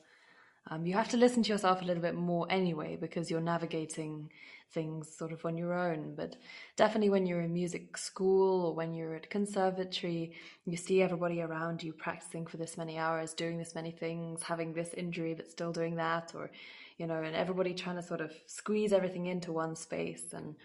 Um, 0.70 0.86
you 0.86 0.94
have 0.94 1.10
to 1.10 1.18
listen 1.18 1.44
to 1.44 1.52
yourself 1.52 1.82
a 1.82 1.86
little 1.86 2.02
bit 2.02 2.16
more 2.16 2.48
anyway 2.50 2.98
because 3.00 3.30
you're 3.30 3.42
navigating 3.42 4.30
things 4.74 5.14
sort 5.16 5.32
of 5.32 5.46
on 5.46 5.58
your 5.58 5.74
own. 5.74 6.16
But 6.16 6.36
definitely 6.76 7.10
when 7.10 7.26
you're 7.26 7.42
in 7.42 7.54
music 7.54 7.98
school 7.98 8.68
or 8.68 8.74
when 8.74 8.94
you're 8.94 9.16
at 9.16 9.30
conservatory, 9.30 10.34
you 10.66 10.78
see 10.78 11.02
everybody 11.02 11.42
around 11.42 11.84
you 11.84 11.94
practicing 11.94 12.46
for 12.46 12.58
this 12.58 12.78
many 12.78 12.98
hours, 12.98 13.34
doing 13.34 13.58
this 13.58 13.76
many 13.76 13.92
things, 13.92 14.44
having 14.44 14.74
this 14.74 14.94
injury 14.96 15.34
but 15.34 15.52
still 15.52 15.72
doing 15.72 15.96
that, 15.98 16.34
or 16.36 16.50
you 16.98 17.08
know, 17.08 17.22
and 17.22 17.36
everybody 17.36 17.74
trying 17.74 17.96
to 17.96 18.04
sort 18.04 18.22
of 18.22 18.32
squeeze 18.46 18.94
everything 18.94 19.26
into 19.26 19.52
one 19.52 19.76
space 19.76 20.34
and 20.34 20.56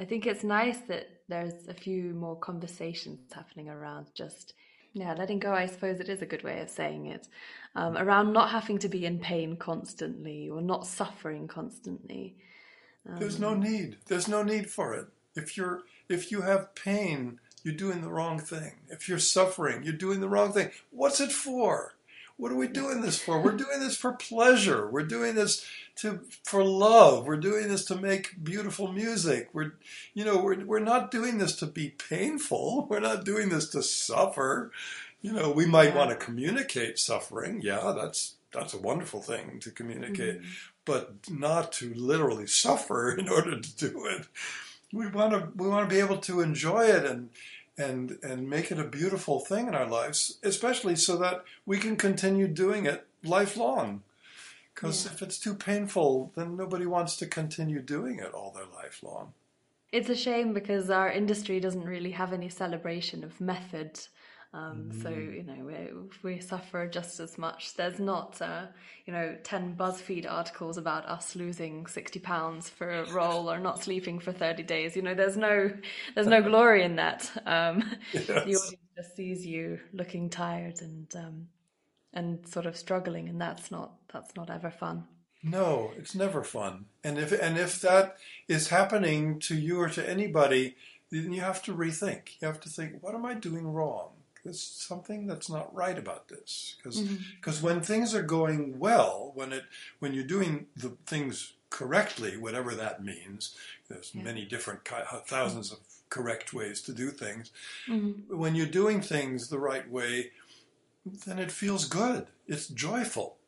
I 0.00 0.04
think 0.04 0.26
it's 0.26 0.44
nice 0.44 0.78
that 0.88 1.08
there's 1.28 1.68
a 1.68 1.74
few 1.74 2.14
more 2.14 2.36
conversations 2.36 3.32
happening 3.32 3.68
around 3.68 4.06
just, 4.14 4.54
yeah, 4.92 5.14
letting 5.14 5.38
go, 5.38 5.52
I 5.52 5.66
suppose 5.66 6.00
it 6.00 6.08
is 6.08 6.20
a 6.20 6.26
good 6.26 6.42
way 6.42 6.60
of 6.60 6.68
saying 6.68 7.06
it, 7.06 7.28
um, 7.76 7.96
around 7.96 8.32
not 8.32 8.50
having 8.50 8.78
to 8.78 8.88
be 8.88 9.06
in 9.06 9.18
pain 9.20 9.56
constantly 9.56 10.48
or 10.50 10.60
not 10.60 10.86
suffering 10.86 11.46
constantly. 11.46 12.36
Um, 13.08 13.18
There's 13.18 13.38
no 13.38 13.54
need. 13.54 13.98
There's 14.06 14.28
no 14.28 14.42
need 14.42 14.70
for 14.70 14.94
it. 14.94 15.06
If 15.36 15.56
you're 15.56 15.82
if 16.08 16.30
you 16.30 16.42
have 16.42 16.74
pain, 16.74 17.40
you're 17.62 17.74
doing 17.74 18.02
the 18.02 18.08
wrong 18.08 18.38
thing. 18.38 18.72
If 18.88 19.08
you're 19.08 19.18
suffering, 19.18 19.82
you're 19.82 19.92
doing 19.92 20.20
the 20.20 20.28
wrong 20.28 20.52
thing. 20.52 20.70
What's 20.90 21.20
it 21.20 21.32
for? 21.32 21.93
What 22.36 22.50
are 22.50 22.56
we 22.56 22.66
doing 22.66 23.00
this 23.00 23.18
for? 23.18 23.40
We're 23.40 23.52
doing 23.56 23.78
this 23.80 23.96
for 23.96 24.12
pleasure. 24.12 24.90
We're 24.90 25.04
doing 25.04 25.34
this 25.36 25.64
to 25.96 26.20
for 26.42 26.64
love. 26.64 27.26
We're 27.26 27.36
doing 27.36 27.68
this 27.68 27.84
to 27.86 27.94
make 27.96 28.42
beautiful 28.42 28.92
music. 28.92 29.50
We're 29.52 29.74
you 30.14 30.24
know, 30.24 30.38
we're 30.38 30.64
we're 30.64 30.80
not 30.80 31.10
doing 31.12 31.38
this 31.38 31.54
to 31.56 31.66
be 31.66 31.90
painful. 31.90 32.86
We're 32.90 33.00
not 33.00 33.24
doing 33.24 33.50
this 33.50 33.68
to 33.70 33.82
suffer. 33.82 34.72
You 35.22 35.32
know, 35.32 35.50
we 35.52 35.64
might 35.64 35.94
want 35.94 36.10
to 36.10 36.16
communicate 36.16 36.98
suffering. 36.98 37.60
Yeah, 37.62 37.94
that's 37.96 38.34
that's 38.52 38.74
a 38.74 38.78
wonderful 38.78 39.20
thing 39.22 39.58
to 39.60 39.70
communicate, 39.70 40.40
Mhm. 40.42 40.46
but 40.84 41.14
not 41.30 41.72
to 41.74 41.94
literally 41.94 42.46
suffer 42.48 43.12
in 43.18 43.28
order 43.28 43.60
to 43.60 43.76
do 43.76 44.06
it. 44.06 44.26
We 44.92 45.06
want 45.06 45.32
to 45.32 45.48
we 45.56 45.68
want 45.68 45.88
to 45.88 45.94
be 45.94 46.00
able 46.00 46.18
to 46.18 46.40
enjoy 46.40 46.86
it 46.86 47.04
and 47.04 47.30
and 47.76 48.18
and 48.22 48.48
make 48.48 48.70
it 48.70 48.78
a 48.78 48.84
beautiful 48.84 49.40
thing 49.40 49.68
in 49.68 49.74
our 49.74 49.86
lives, 49.86 50.38
especially 50.42 50.96
so 50.96 51.16
that 51.16 51.44
we 51.66 51.78
can 51.78 51.96
continue 51.96 52.48
doing 52.48 52.86
it 52.86 53.06
lifelong. 53.22 54.02
Because 54.74 55.04
Yeah. 55.06 55.12
if 55.12 55.22
it's 55.22 55.38
too 55.38 55.54
painful, 55.54 56.32
then 56.34 56.56
nobody 56.56 56.86
wants 56.86 57.16
to 57.16 57.26
continue 57.26 57.80
doing 57.80 58.18
it 58.18 58.32
all 58.32 58.50
their 58.50 58.66
life 58.66 59.02
long. 59.02 59.32
It's 59.92 60.08
a 60.08 60.16
shame 60.16 60.52
because 60.52 60.90
our 60.90 61.10
industry 61.10 61.60
doesn't 61.60 61.84
really 61.84 62.10
have 62.12 62.32
any 62.32 62.48
celebration 62.48 63.22
of 63.22 63.40
method. 63.40 64.00
Um, 64.54 64.90
So 64.92 65.10
Mm. 65.10 65.36
you 65.36 65.42
know 65.42 65.64
we, 65.64 66.34
we 66.36 66.40
suffer 66.40 66.86
just 66.88 67.20
as 67.20 67.38
much. 67.38 67.74
There's 67.76 67.98
not 67.98 68.40
uh, 68.40 68.66
you 69.06 69.12
know 69.12 69.36
ten 69.42 69.76
BuzzFeed 69.76 70.30
articles 70.30 70.78
about 70.78 71.06
us 71.06 71.34
losing 71.36 71.86
sixty 71.88 72.20
pounds 72.20 72.68
for 72.70 72.88
a 72.90 73.04
role 73.06 73.50
or 73.50 73.58
not 73.58 73.82
sleeping 73.82 74.20
for 74.20 74.32
thirty 74.32 74.62
days. 74.62 74.96
You 74.96 75.02
know 75.02 75.14
there's 75.14 75.36
no 75.36 75.72
there's 76.14 76.28
no 76.28 76.42
glory 76.42 76.84
in 76.84 76.96
that. 76.96 77.30
Um, 77.46 77.82
The 78.44 78.56
audience 78.56 78.88
just 78.96 79.16
sees 79.16 79.46
you 79.46 79.80
looking 79.92 80.30
tired 80.30 80.80
and 80.82 81.14
um, 81.16 81.48
and 82.12 82.46
sort 82.48 82.66
of 82.66 82.76
struggling, 82.76 83.28
and 83.28 83.40
that's 83.40 83.70
not 83.70 83.92
that's 84.12 84.36
not 84.36 84.50
ever 84.50 84.70
fun. 84.70 85.04
No, 85.42 85.92
it's 85.96 86.14
never 86.14 86.42
fun. 86.42 86.86
And 87.04 87.18
if 87.18 87.32
and 87.32 87.58
if 87.58 87.80
that 87.82 88.16
is 88.48 88.68
happening 88.68 89.38
to 89.40 89.54
you 89.54 89.80
or 89.80 89.88
to 89.90 90.08
anybody, 90.08 90.76
then 91.10 91.32
you 91.32 91.40
have 91.42 91.62
to 91.64 91.74
rethink. 91.74 92.40
You 92.40 92.46
have 92.48 92.60
to 92.62 92.68
think, 92.70 93.02
what 93.02 93.14
am 93.14 93.26
I 93.26 93.34
doing 93.34 93.66
wrong? 93.66 94.23
There's 94.44 94.60
something 94.60 95.26
that's 95.26 95.48
not 95.48 95.74
right 95.74 95.98
about 95.98 96.28
this. 96.28 96.76
Because 96.76 97.00
because 97.40 97.62
when 97.62 97.80
things 97.80 98.14
are 98.14 98.22
going 98.22 98.78
well, 98.78 99.32
when 99.34 99.52
it 99.52 99.64
when 100.00 100.12
you're 100.12 100.24
doing 100.24 100.66
the 100.76 100.90
things 101.06 101.54
correctly, 101.70 102.36
whatever 102.36 102.74
that 102.74 103.02
means, 103.02 103.56
there's 103.88 104.14
Yeah. 104.14 104.22
many 104.22 104.44
different 104.44 104.86
thousands 105.26 105.72
of 105.72 105.78
correct 106.10 106.52
ways 106.52 106.82
to 106.82 106.92
do 106.92 107.10
things. 107.10 107.50
Mhm. 107.86 108.28
When 108.28 108.54
you're 108.54 108.66
doing 108.66 109.00
things 109.00 109.48
the 109.48 109.58
right 109.58 109.90
way, 109.90 110.32
then 111.04 111.38
it 111.38 111.50
feels 111.50 111.86
good. 111.88 112.28
It's 112.46 112.68
joyful 112.68 113.38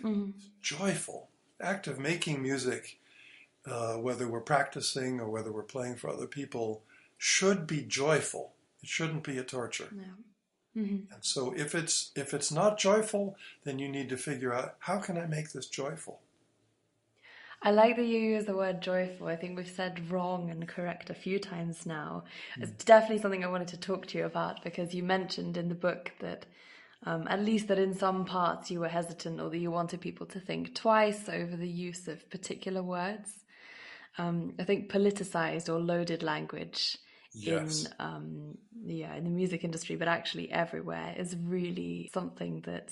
Mhm. 0.00 0.32
joyful 0.62 1.28
act 1.60 1.86
of 1.88 1.98
making 1.98 2.40
music, 2.40 2.98
uh, 3.66 3.96
whether 3.96 4.26
we're 4.28 4.40
practicing 4.40 5.20
or 5.20 5.28
whether 5.28 5.52
we're 5.52 5.62
playing 5.64 5.96
for 5.96 6.08
other 6.08 6.26
people, 6.28 6.82
should 7.18 7.66
be 7.66 7.82
joyful. 7.82 8.54
It 8.82 8.88
shouldn't 8.88 9.24
be 9.24 9.38
a 9.38 9.44
torture. 9.44 9.88
Yeah. 9.92 10.82
Mhm. 10.82 11.12
And 11.12 11.24
so, 11.24 11.52
if 11.52 11.74
it's 11.74 12.12
if 12.14 12.32
it's 12.32 12.52
not 12.52 12.78
joyful, 12.78 13.36
then 13.64 13.78
you 13.78 13.88
need 13.88 14.08
to 14.10 14.16
figure 14.16 14.52
out 14.52 14.76
how 14.80 14.98
can 14.98 15.18
I 15.18 15.26
make 15.26 15.50
this 15.52 15.66
joyful. 15.66 16.20
I 17.62 17.72
like 17.72 17.96
that 17.96 18.06
you 18.06 18.18
use 18.18 18.46
the 18.46 18.56
word 18.56 18.80
joyful. 18.80 19.26
I 19.26 19.36
think 19.36 19.56
we've 19.56 19.68
said 19.68 20.10
wrong 20.10 20.50
and 20.50 20.66
correct 20.66 21.10
a 21.10 21.14
few 21.14 21.38
times 21.38 21.84
now. 21.84 22.24
It's 22.56 22.84
definitely 22.84 23.18
something 23.18 23.44
I 23.44 23.48
wanted 23.48 23.68
to 23.68 23.76
talk 23.76 24.06
to 24.06 24.18
you 24.18 24.24
about 24.24 24.64
because 24.64 24.94
you 24.94 25.02
mentioned 25.02 25.58
in 25.58 25.68
the 25.68 25.74
book 25.74 26.12
that 26.20 26.46
um, 27.04 27.26
at 27.28 27.40
least 27.40 27.68
that 27.68 27.78
in 27.78 27.94
some 27.94 28.24
parts 28.24 28.70
you 28.70 28.80
were 28.80 28.88
hesitant 28.88 29.40
or 29.40 29.50
that 29.50 29.58
you 29.58 29.70
wanted 29.70 30.00
people 30.00 30.26
to 30.28 30.40
think 30.40 30.74
twice 30.74 31.28
over 31.28 31.54
the 31.54 31.68
use 31.68 32.08
of 32.08 32.28
particular 32.30 32.82
words. 32.82 33.44
Um, 34.16 34.54
I 34.58 34.64
think 34.64 34.90
politicized 34.90 35.68
or 35.68 35.78
loaded 35.80 36.22
language 36.22 36.96
Yes. 37.32 37.86
in 37.86 37.92
um, 37.98 38.58
yeah 38.84 39.14
in 39.14 39.24
the 39.24 39.30
music 39.30 39.64
industry, 39.64 39.96
but 39.96 40.08
actually 40.08 40.50
everywhere 40.50 41.14
is 41.16 41.36
really 41.36 42.10
something 42.12 42.62
that 42.62 42.90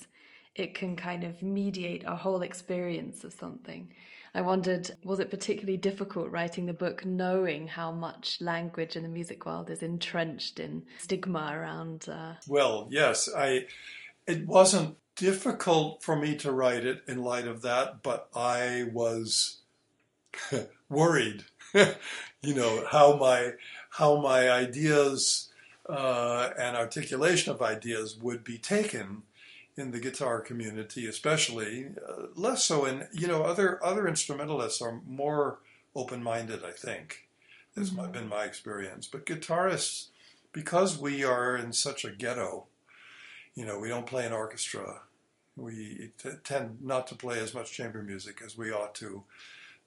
it 0.54 0.74
can 0.74 0.96
kind 0.96 1.24
of 1.24 1.42
mediate 1.42 2.04
a 2.06 2.16
whole 2.16 2.42
experience 2.42 3.24
of 3.24 3.32
something. 3.32 3.92
I 4.34 4.42
wondered, 4.42 4.90
was 5.04 5.20
it 5.20 5.30
particularly 5.30 5.78
difficult 5.78 6.30
writing 6.30 6.66
the 6.66 6.72
book, 6.72 7.04
knowing 7.04 7.66
how 7.66 7.90
much 7.92 8.40
language 8.40 8.94
in 8.94 9.02
the 9.02 9.08
music 9.08 9.46
world 9.46 9.70
is 9.70 9.82
entrenched 9.82 10.60
in 10.60 10.84
stigma 10.98 11.50
around? 11.52 12.08
Uh, 12.08 12.34
Well, 12.46 12.88
yes, 12.90 13.28
I. 13.34 13.66
It 14.26 14.46
wasn't 14.46 14.96
difficult 15.16 16.02
for 16.02 16.14
me 16.14 16.36
to 16.36 16.52
write 16.52 16.84
it 16.84 17.02
in 17.08 17.22
light 17.22 17.46
of 17.46 17.62
that, 17.62 18.02
but 18.02 18.28
I 18.34 18.86
was 18.92 19.62
worried. 20.90 21.44
you 22.42 22.54
know 22.54 22.84
how 22.90 23.16
my 23.16 23.52
how 23.90 24.20
my 24.20 24.50
ideas 24.50 25.48
uh, 25.88 26.50
and 26.58 26.76
articulation 26.76 27.52
of 27.52 27.62
ideas 27.62 28.16
would 28.20 28.44
be 28.44 28.58
taken 28.58 29.22
in 29.76 29.92
the 29.92 30.00
guitar 30.00 30.40
community, 30.40 31.06
especially 31.06 31.86
uh, 32.08 32.26
less 32.34 32.64
so 32.64 32.84
in 32.84 33.06
you 33.12 33.26
know 33.26 33.42
other 33.42 33.84
other 33.84 34.06
instrumentalists 34.06 34.82
are 34.82 35.00
more 35.06 35.58
open 35.94 36.22
minded. 36.22 36.64
I 36.64 36.72
think 36.72 37.28
this 37.74 37.88
has 37.88 37.96
my, 37.96 38.06
been 38.06 38.28
my 38.28 38.44
experience, 38.44 39.06
but 39.06 39.26
guitarists 39.26 40.08
because 40.52 40.98
we 40.98 41.24
are 41.24 41.56
in 41.56 41.72
such 41.72 42.04
a 42.04 42.10
ghetto, 42.10 42.66
you 43.54 43.64
know, 43.64 43.78
we 43.78 43.88
don't 43.88 44.06
play 44.06 44.26
an 44.26 44.32
orchestra. 44.32 45.02
We 45.56 46.10
t- 46.22 46.30
tend 46.44 46.78
not 46.82 47.06
to 47.08 47.14
play 47.14 47.38
as 47.40 47.54
much 47.54 47.72
chamber 47.72 48.02
music 48.02 48.40
as 48.44 48.56
we 48.56 48.72
ought 48.72 48.94
to, 48.96 49.24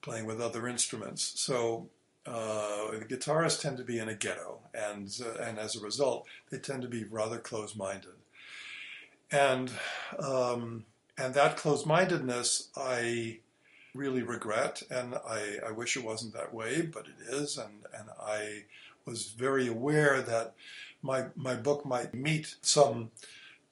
playing 0.02 0.26
with 0.26 0.40
other 0.40 0.68
instruments. 0.68 1.32
So 1.40 1.88
uh, 2.26 2.90
guitarists 3.08 3.60
tend 3.60 3.78
to 3.78 3.84
be 3.84 3.98
in 3.98 4.08
a 4.08 4.14
ghetto, 4.14 4.60
and 4.74 5.08
uh, 5.24 5.42
and 5.42 5.58
as 5.58 5.74
a 5.74 5.80
result, 5.80 6.26
they 6.50 6.58
tend 6.58 6.82
to 6.82 6.88
be 6.88 7.04
rather 7.04 7.38
close-minded. 7.38 8.10
And 9.30 9.70
um, 10.18 10.84
and 11.16 11.34
that 11.34 11.56
close-mindedness, 11.56 12.68
I 12.76 13.38
really 13.94 14.22
regret, 14.22 14.82
and 14.90 15.14
I, 15.14 15.58
I 15.66 15.70
wish 15.72 15.96
it 15.96 16.04
wasn't 16.04 16.34
that 16.34 16.54
way, 16.54 16.82
but 16.82 17.06
it 17.06 17.34
is, 17.34 17.58
and 17.58 17.84
and 17.96 18.08
I 18.20 18.64
was 19.04 19.30
very 19.30 19.66
aware 19.66 20.20
that 20.22 20.54
my 21.02 21.26
my 21.34 21.54
book 21.54 21.84
might 21.84 22.14
meet 22.14 22.54
some 22.62 23.10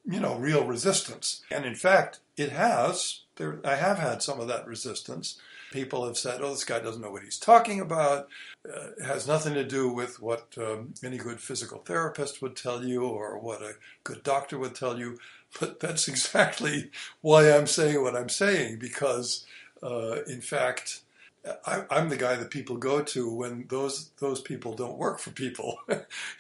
you 0.05 0.19
know 0.19 0.37
real 0.37 0.66
resistance 0.66 1.43
and 1.51 1.64
in 1.64 1.75
fact 1.75 2.21
it 2.37 2.51
has 2.51 3.21
there 3.37 3.61
i 3.64 3.77
have 3.77 3.99
had 3.99 4.23
some 4.23 4.40
of 4.40 4.49
that 4.49 4.66
resistance 4.66 5.38
people 5.70 6.06
have 6.06 6.16
said 6.16 6.40
oh 6.40 6.50
this 6.50 6.64
guy 6.64 6.78
doesn't 6.80 7.02
know 7.02 7.11
what 7.11 7.22
he's 7.22 7.38
talking 7.38 7.80
about 7.80 8.28
uh, 8.68 8.88
it 8.98 9.04
has 9.04 9.26
nothing 9.26 9.54
to 9.54 9.64
do 9.64 9.88
with 9.88 10.20
what 10.20 10.46
um, 10.59 10.92
any 11.04 11.16
good 11.16 11.40
physical 11.40 11.78
therapist 11.78 12.42
would 12.42 12.56
tell 12.56 12.85
you 12.85 13.04
or 13.04 13.38
what 13.38 13.62
a 13.62 13.74
good 14.04 14.22
doctor 14.22 14.59
would 14.59 14.74
tell 14.74 14.98
you 14.98 15.18
but 15.59 15.80
that's 15.80 16.09
exactly 16.14 16.90
why 17.20 17.50
i'm 17.50 17.66
saying 17.66 18.02
what 18.02 18.16
i'm 18.16 18.28
saying 18.28 18.78
because 18.78 19.46
uh, 19.83 20.22
in 20.26 20.40
fact 20.40 21.02
I, 21.66 21.85
I'm 21.90 22.09
the 22.11 22.16
guy 22.16 22.37
that 22.37 22.50
people 22.50 22.76
go 22.76 23.02
to 23.02 23.33
when 23.33 23.64
those 23.68 24.11
those 24.18 24.40
people 24.40 24.74
don't 24.74 24.98
work 24.98 25.18
for 25.18 25.30
people. 25.30 25.78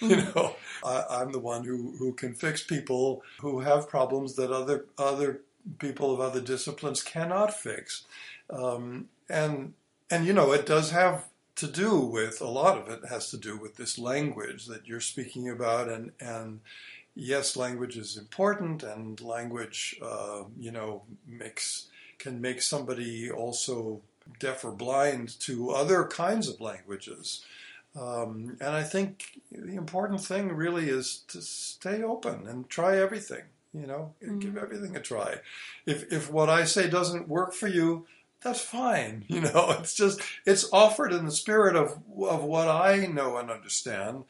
you 0.00 0.16
know, 0.16 0.56
I, 0.84 1.04
I'm 1.08 1.32
the 1.32 1.38
one 1.38 1.64
who, 1.64 1.94
who 1.98 2.12
can 2.12 2.34
fix 2.34 2.62
people 2.62 3.22
who 3.40 3.60
have 3.60 3.88
problems 3.88 4.34
that 4.34 4.50
other 4.50 4.84
other 4.98 5.40
people 5.78 6.12
of 6.12 6.20
other 6.20 6.40
disciplines 6.40 7.02
cannot 7.02 7.54
fix. 7.54 8.04
Um, 8.50 9.08
and 9.30 9.74
and 10.10 10.26
you 10.26 10.32
know, 10.32 10.52
it 10.52 10.66
does 10.66 10.90
have 10.90 11.26
to 11.56 11.66
do 11.66 12.00
with 12.00 12.40
a 12.40 12.48
lot 12.48 12.78
of 12.78 12.88
it 12.88 13.08
has 13.08 13.30
to 13.30 13.36
do 13.36 13.56
with 13.56 13.76
this 13.76 13.98
language 13.98 14.66
that 14.66 14.86
you're 14.86 15.00
speaking 15.00 15.48
about, 15.48 15.88
and 15.88 16.12
and 16.20 16.60
yes, 17.14 17.56
language 17.56 17.96
is 17.96 18.16
important, 18.16 18.82
and 18.82 19.20
language, 19.20 19.96
uh, 20.02 20.44
you 20.58 20.70
know, 20.70 21.02
makes 21.26 21.88
can 22.18 22.40
make 22.40 22.60
somebody 22.60 23.30
also 23.30 24.02
deaf 24.38 24.64
or 24.64 24.72
blind 24.72 25.38
to 25.40 25.70
other 25.70 26.04
kinds 26.04 26.48
of 26.48 26.60
languages. 26.60 27.44
Um, 27.98 28.56
and 28.60 28.70
I 28.70 28.82
think 28.82 29.40
the 29.50 29.74
important 29.74 30.20
thing 30.20 30.48
really 30.52 30.88
is 30.88 31.24
to 31.28 31.42
stay 31.42 32.02
open 32.02 32.46
and 32.46 32.68
try 32.68 32.98
everything. 32.98 33.42
You 33.72 33.86
know, 33.86 34.14
give 34.40 34.56
everything 34.56 34.96
a 34.96 35.00
try. 35.00 35.36
If 35.86 36.12
if 36.12 36.30
what 36.30 36.48
I 36.48 36.64
say 36.64 36.90
doesn't 36.90 37.28
work 37.28 37.52
for 37.54 37.68
you, 37.68 38.06
that's 38.42 38.60
fine. 38.60 39.24
You 39.30 39.42
know, 39.42 39.76
it's 39.78 39.94
just 39.94 40.20
it's 40.44 40.68
offered 40.72 41.12
in 41.12 41.24
the 41.24 41.30
spirit 41.30 41.76
of 41.76 41.98
of 42.20 42.42
what 42.42 42.68
I 42.68 43.06
know 43.06 43.36
and 43.36 43.50
understand, 43.50 44.24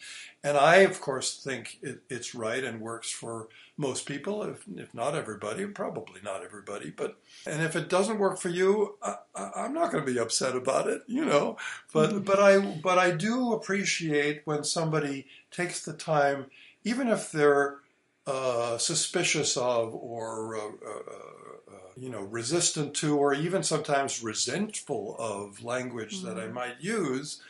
and 0.44 0.56
I 0.56 0.76
of 0.78 1.00
course 1.00 1.42
think 1.42 1.78
it, 1.82 2.02
it's 2.08 2.34
right 2.34 2.62
and 2.62 2.80
works 2.80 3.10
for 3.10 3.48
most 3.76 4.04
people, 4.06 4.42
if 4.42 4.64
if 4.76 4.92
not 4.94 5.14
everybody, 5.14 5.64
probably 5.66 6.20
not 6.22 6.44
everybody. 6.44 6.90
But 6.90 7.18
and 7.46 7.62
if 7.62 7.74
it 7.76 7.88
doesn't 7.88 8.18
work 8.18 8.38
for 8.38 8.50
you, 8.50 8.98
I, 9.02 9.16
am 9.64 9.72
not 9.72 9.90
going 9.90 10.04
to 10.04 10.12
be 10.12 10.18
upset 10.18 10.54
about 10.54 10.86
it. 10.86 11.02
You 11.06 11.24
know, 11.24 11.56
but 11.92 12.10
mm-hmm. 12.10 12.20
but 12.20 12.38
I 12.38 12.58
but 12.58 12.98
I 12.98 13.12
do 13.12 13.54
appreciate 13.54 14.42
when 14.44 14.64
somebody 14.64 15.26
takes 15.50 15.82
the 15.82 15.94
time, 15.94 16.46
even 16.84 17.08
if 17.08 17.32
they're 17.32 17.78
uh, 18.26 18.76
suspicious 18.78 19.56
of 19.56 19.94
or 19.94 20.56
uh, 20.56 20.60
uh, 20.60 21.00
you 22.00 22.08
know, 22.08 22.22
resistant 22.22 22.94
to 22.94 23.16
or 23.18 23.34
even 23.34 23.62
sometimes 23.62 24.22
resentful 24.22 25.16
of 25.18 25.62
language 25.62 26.16
mm-hmm. 26.16 26.28
that 26.28 26.38
I 26.38 26.46
mm-hmm. 26.46 26.54
might 26.54 26.80
use, 26.80 27.42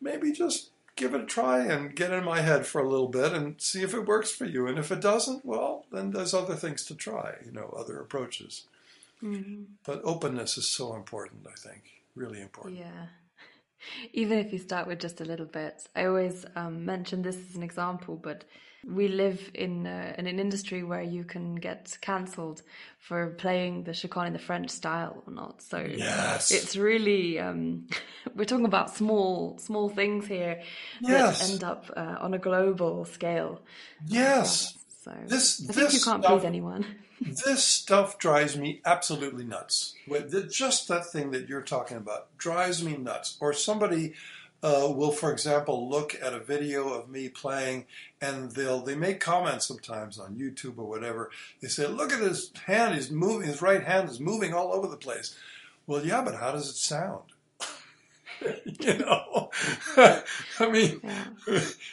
maybe 0.00 0.30
just 0.30 0.70
give 0.94 1.12
it 1.12 1.22
a 1.22 1.26
try 1.26 1.64
and 1.64 1.94
get 1.94 2.12
in 2.12 2.24
my 2.24 2.40
head 2.40 2.66
for 2.66 2.80
a 2.80 2.88
little 2.88 3.08
bit 3.08 3.32
and 3.32 3.60
see 3.60 3.82
if 3.82 3.92
it 3.94 4.06
works 4.06 4.30
for 4.30 4.44
you. 4.44 4.68
And 4.68 4.78
if 4.78 4.92
it 4.92 5.00
doesn't, 5.00 5.44
well, 5.44 5.86
then 5.90 6.12
there's 6.12 6.32
other 6.32 6.54
things 6.54 6.84
to 6.86 6.94
try, 6.94 7.34
you 7.44 7.50
know, 7.50 7.74
other 7.76 8.00
approaches. 8.00 8.66
Mm-hmm. 9.22 9.64
But 9.84 10.02
openness 10.04 10.56
is 10.56 10.68
so 10.68 10.94
important, 10.94 11.46
I 11.50 11.56
think, 11.56 11.82
really 12.14 12.40
important. 12.40 12.78
Yeah. 12.78 13.06
Even 14.12 14.38
if 14.38 14.52
you 14.52 14.58
start 14.60 14.86
with 14.86 15.00
just 15.00 15.20
a 15.20 15.24
little 15.24 15.46
bit, 15.46 15.86
I 15.96 16.06
always 16.06 16.46
um, 16.54 16.84
mention 16.84 17.22
this 17.22 17.36
as 17.36 17.56
an 17.56 17.64
example, 17.64 18.16
but 18.16 18.44
we 18.86 19.08
live 19.08 19.50
in, 19.54 19.86
uh, 19.86 20.14
in 20.16 20.26
an 20.26 20.38
industry 20.38 20.82
where 20.82 21.02
you 21.02 21.24
can 21.24 21.56
get 21.56 21.96
cancelled 22.00 22.62
for 23.00 23.28
playing 23.30 23.84
the 23.84 23.92
chaconne 23.92 24.28
in 24.28 24.32
the 24.32 24.38
French 24.38 24.70
style 24.70 25.22
or 25.26 25.32
not. 25.32 25.62
So 25.62 25.78
yes. 25.78 26.50
it's 26.50 26.76
really 26.76 27.38
um, 27.38 27.88
we're 28.34 28.44
talking 28.44 28.64
about 28.64 28.94
small 28.94 29.58
small 29.58 29.88
things 29.88 30.26
here 30.26 30.62
yes. 31.00 31.40
that 31.40 31.50
end 31.50 31.64
up 31.64 31.90
uh, 31.96 32.16
on 32.20 32.34
a 32.34 32.38
global 32.38 33.04
scale. 33.04 33.60
Yes. 34.06 34.76
So 35.02 35.12
this, 35.26 35.64
I 35.68 35.72
think 35.72 35.92
you 35.92 36.00
can't 36.00 36.22
stuff, 36.24 36.40
please 36.40 36.46
anyone. 36.46 36.84
this 37.44 37.62
stuff 37.62 38.18
drives 38.18 38.56
me 38.56 38.80
absolutely 38.84 39.44
nuts. 39.44 39.94
Just 40.50 40.88
that 40.88 41.06
thing 41.06 41.30
that 41.30 41.48
you're 41.48 41.62
talking 41.62 41.96
about 41.96 42.36
drives 42.38 42.82
me 42.82 42.96
nuts. 42.96 43.36
Or 43.40 43.52
somebody 43.52 44.14
uh, 44.66 44.90
will, 44.90 45.12
for 45.12 45.30
example, 45.30 45.88
look 45.88 46.16
at 46.20 46.34
a 46.34 46.40
video 46.40 46.88
of 46.88 47.08
me 47.08 47.28
playing, 47.28 47.86
and 48.20 48.50
they'll 48.50 48.80
they 48.80 48.96
make 48.96 49.20
comments 49.20 49.64
sometimes 49.64 50.18
on 50.18 50.34
YouTube 50.34 50.76
or 50.78 50.88
whatever. 50.88 51.30
They 51.60 51.68
say, 51.68 51.86
"Look 51.86 52.12
at 52.12 52.20
his 52.20 52.50
hand; 52.66 52.96
he's 52.96 53.08
moving. 53.08 53.46
His 53.46 53.62
right 53.62 53.84
hand 53.84 54.10
is 54.10 54.18
moving 54.18 54.52
all 54.52 54.72
over 54.72 54.88
the 54.88 54.96
place." 54.96 55.36
Well, 55.86 56.04
yeah, 56.04 56.20
but 56.22 56.34
how 56.34 56.50
does 56.50 56.68
it 56.68 56.74
sound? 56.74 57.22
you 58.80 58.98
know, 58.98 59.50
I 59.96 60.68
mean, 60.68 61.00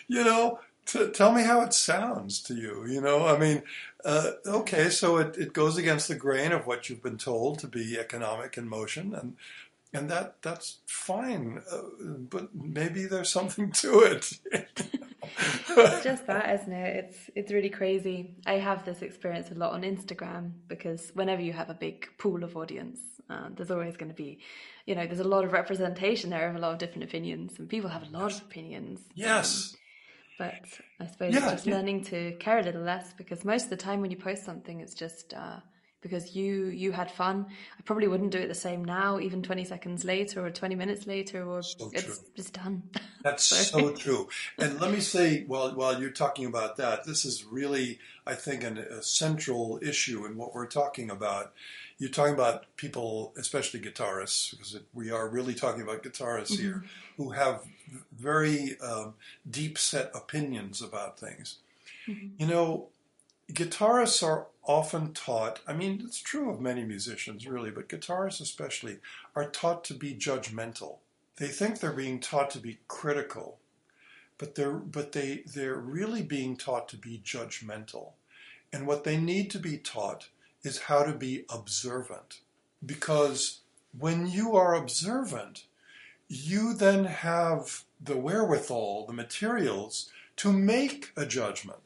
you 0.08 0.24
know, 0.24 0.60
t- 0.88 1.12
tell 1.12 1.32
me 1.32 1.44
how 1.44 1.62
it 1.62 1.74
sounds 1.74 2.42
to 2.44 2.56
you. 2.56 2.88
You 2.88 3.02
know, 3.02 3.28
I 3.28 3.38
mean, 3.38 3.62
uh, 4.04 4.32
okay, 4.48 4.90
so 4.90 5.18
it, 5.18 5.38
it 5.38 5.54
goes 5.54 5.78
against 5.78 6.08
the 6.08 6.16
grain 6.16 6.52
of 6.52 6.66
what 6.66 6.90
you've 6.90 7.04
been 7.04 7.20
told 7.20 7.60
to 7.60 7.68
be 7.68 8.00
economic 8.00 8.58
in 8.58 8.68
motion, 8.68 9.14
and 9.14 9.36
and 9.93 10.10
that 10.10 10.41
that's 10.41 10.79
fine. 10.88 11.62
Uh, 11.71 11.77
but 12.29 12.56
maybe 12.56 13.06
there's 13.06 13.29
something 13.29 13.71
to 13.71 13.99
it. 13.99 14.39
It's 15.75 16.03
just 16.03 16.27
that, 16.27 16.53
isn't 16.62 16.73
it? 16.73 17.06
It's 17.06 17.29
it's 17.34 17.51
really 17.51 17.69
crazy. 17.69 18.36
I 18.45 18.56
have 18.56 18.86
this 18.86 19.01
experience 19.01 19.49
a 19.51 19.56
lot 19.56 19.71
on 19.71 19.84
Instagram 19.84 20.51
because 20.67 21.12
whenever 21.13 21.41
you 21.41 21.53
have 21.53 21.69
a 21.69 21.73
big 21.73 22.08
pool 22.17 22.43
of 22.43 22.56
audience, 22.58 22.99
uh, 23.29 23.47
there's 23.56 23.71
always 23.71 23.95
going 23.97 24.10
to 24.10 24.15
be, 24.15 24.39
you 24.86 24.95
know, 24.95 25.08
there's 25.08 25.21
a 25.21 25.27
lot 25.27 25.45
of 25.45 25.53
representation 25.53 26.29
there 26.29 26.49
of 26.49 26.56
a 26.56 26.60
lot 26.60 26.73
of 26.73 26.77
different 26.77 27.06
opinions, 27.06 27.58
and 27.58 27.69
people 27.69 27.89
have 27.89 28.03
a 28.03 28.10
lot 28.12 28.34
of 28.34 28.41
opinions. 28.41 28.99
Yes. 29.15 29.73
Um, 29.73 29.79
but 30.39 30.53
I 30.99 31.08
suppose 31.08 31.34
yeah, 31.34 31.51
just 31.51 31.65
yeah. 31.65 31.75
learning 31.75 32.03
to 32.06 32.36
care 32.39 32.60
a 32.60 32.63
little 32.63 32.82
less 32.82 33.13
because 33.13 33.45
most 33.45 33.63
of 33.65 33.69
the 33.69 33.77
time 33.77 34.01
when 34.01 34.12
you 34.12 34.17
post 34.17 34.43
something, 34.43 34.82
it's 34.82 34.93
just. 34.93 35.34
Uh, 35.34 35.60
because 36.04 36.36
you 36.36 36.66
you 36.66 36.92
had 36.92 37.10
fun. 37.10 37.48
I 37.50 37.82
probably 37.82 38.08
wouldn't 38.08 38.32
do 38.32 38.38
it 38.38 38.48
the 38.48 38.54
same 38.54 38.86
now, 38.86 39.20
even 39.20 39.42
20 39.42 39.66
seconds 39.66 40.04
later 40.04 40.46
or 40.46 40.52
20 40.52 40.76
minutes 40.76 41.08
later, 41.08 41.44
or 41.44 41.63
so 41.63 41.89
it's 41.94 42.20
just 42.36 42.54
done. 42.54 42.84
That's 43.24 43.44
so. 43.46 43.80
so. 43.80 43.92
true. 43.94 44.30
And 44.60 44.80
let 44.80 44.92
me 44.92 45.00
say, 45.00 45.46
while 45.46 45.74
while 45.74 46.00
you're 46.00 46.12
talking 46.12 46.46
about 46.46 46.78
that, 46.78 47.06
this 47.06 47.26
is 47.26 47.46
really, 47.46 48.00
I 48.28 48.36
think, 48.36 48.63
an, 48.63 48.78
a 48.78 49.02
central 49.02 49.80
issue 49.82 50.26
in 50.26 50.38
what 50.38 50.54
we're 50.54 50.68
talking 50.68 51.10
about. 51.10 51.54
You're 51.98 52.10
talking 52.10 52.34
about 52.34 52.66
people, 52.76 53.34
especially 53.38 53.80
guitarists, 53.80 54.52
because 54.52 54.76
it, 54.76 54.84
we 54.94 55.10
are 55.10 55.28
really 55.30 55.54
talking 55.54 55.82
about 55.82 56.04
guitarists 56.04 56.52
mm-hmm. 56.52 56.62
here, 56.62 56.84
who 57.18 57.30
have 57.32 57.63
very 58.12 58.78
um, 58.82 59.13
deep 59.50 59.78
set 59.78 60.12
opinions 60.13 60.82
about 60.82 61.18
things. 61.18 61.60
Mm-hmm. 62.08 62.28
You 62.39 62.48
know, 62.48 62.89
guitarists 63.54 64.24
are 64.24 64.48
often 64.66 65.13
taught, 65.13 65.60
I 65.68 65.74
mean, 65.74 66.02
it's 66.06 66.20
true 66.20 66.50
of 66.50 66.60
many 66.60 66.84
musicians 66.84 67.48
really, 67.48 67.72
but 67.72 67.89
guitarists 67.89 68.42
especially, 68.42 69.00
are 69.36 69.50
taught 69.50 69.84
to 69.86 69.94
be 69.94 70.16
judgmental. 70.16 70.98
They 71.38 71.48
think 71.48 71.80
they're 71.80 71.92
being 71.92 72.20
taught 72.20 72.50
to 72.52 72.60
be 72.60 72.80
critical, 72.88 73.60
but 74.38 74.56
they're, 74.56 74.72
but 74.74 75.12
they, 75.12 75.44
they're 75.46 75.76
really 75.76 76.22
being 76.22 76.56
taught 76.58 76.88
to 76.89 76.98
be 76.98 77.22
judgmental. 77.24 78.12
And 78.72 78.88
what 78.88 79.04
they 79.04 79.18
need 79.18 79.52
to 79.52 79.60
be 79.60 79.78
taught 79.78 80.30
is 80.63 80.84
how 80.84 81.04
to 81.04 81.13
be 81.13 81.46
observant. 81.50 82.39
Because 82.84 83.60
when 83.98 84.28
you 84.28 84.56
are 84.56 84.74
observant, 84.74 85.66
you 86.28 86.74
then 86.74 87.06
have 87.06 87.84
the 88.02 88.18
wherewithal, 88.18 89.06
the 89.06 89.13
materials 89.13 90.10
to 90.38 90.52
make 90.52 91.12
a 91.16 91.26
judgment. 91.26 91.80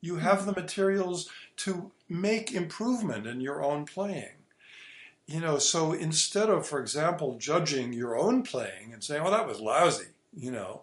You 0.00 0.16
have 0.16 0.46
the 0.46 0.52
materials 0.52 1.28
to 1.58 1.90
make 2.08 2.52
improvement 2.52 3.26
in 3.26 3.40
your 3.40 3.62
own 3.62 3.84
playing. 3.84 4.36
You 5.26 5.40
know, 5.40 5.58
so 5.58 5.92
instead 5.92 6.48
of, 6.48 6.66
for 6.66 6.80
example, 6.80 7.36
judging 7.38 7.92
your 7.92 8.18
own 8.18 8.42
playing 8.42 8.92
and 8.92 9.04
saying, 9.04 9.22
well, 9.22 9.32
that 9.32 9.46
was 9.46 9.60
lousy, 9.60 10.08
you 10.34 10.50
know, 10.50 10.82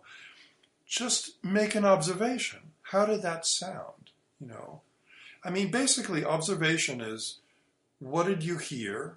just 0.86 1.44
make 1.44 1.74
an 1.74 1.86
observation. 1.86 2.60
How 2.84 3.06
did 3.06 3.24
that 3.24 3.48
sound? 3.48 4.12
You 4.40 4.48
know, 4.48 4.82
I 5.44 5.50
mean, 5.50 5.72
basically, 5.72 6.24
observation 6.24 7.02
is 7.02 7.40
what 8.00 8.28
did 8.28 8.44
you 8.44 8.58
hear? 8.58 9.16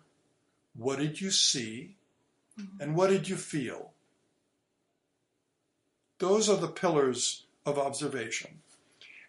What 0.75 0.99
did 0.99 1.21
you 1.21 1.31
see? 1.31 1.97
Mm-hmm. 2.59 2.83
And 2.83 2.97
what 2.97 3.11
did 3.11 3.29
you 3.29 3.37
feel? 3.37 3.91
Those 6.19 6.49
are 6.49 6.57
the 6.57 6.69
pillars 6.69 7.45
of 7.67 7.79
observation. 7.79 8.61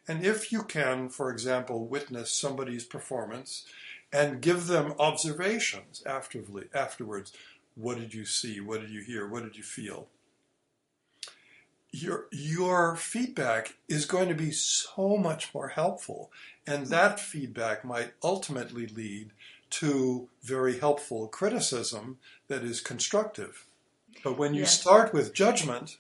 And 0.10 0.26
if 0.26 0.52
you 0.52 0.64
can, 0.64 1.10
for 1.10 1.30
example, 1.30 1.86
witness 1.86 2.32
somebody's 2.32 2.84
performance 2.84 3.66
and 4.12 4.42
give 4.42 4.66
them 4.66 4.96
observations 4.98 6.02
afterwards, 6.04 7.32
what 7.76 8.00
did 8.00 8.16
you 8.16 8.26
see? 8.26 8.60
What 8.60 8.82
did 8.82 8.90
you 8.90 9.02
hear? 9.02 9.28
What 9.28 9.44
did 9.44 9.56
you 9.56 9.62
feel? 9.62 10.08
Your, 11.92 12.26
your 12.32 12.96
feedback 12.96 13.76
is 13.88 14.08
going 14.08 14.30
to 14.30 14.36
be 14.36 14.50
so 14.50 15.16
much 15.16 15.54
more 15.54 15.68
helpful. 15.68 16.32
And 16.66 16.88
that 16.88 17.20
feedback 17.20 17.86
might 17.86 18.14
ultimately 18.24 18.88
lead 18.88 19.30
to 19.82 20.28
very 20.42 20.80
helpful 20.80 21.28
criticism 21.28 22.18
that 22.48 22.64
is 22.64 22.82
constructive. 22.82 23.68
But 24.24 24.40
when 24.40 24.56
you 24.56 24.62
yes. 24.62 24.82
start 24.82 25.14
with 25.14 25.36
judgment, 25.36 25.98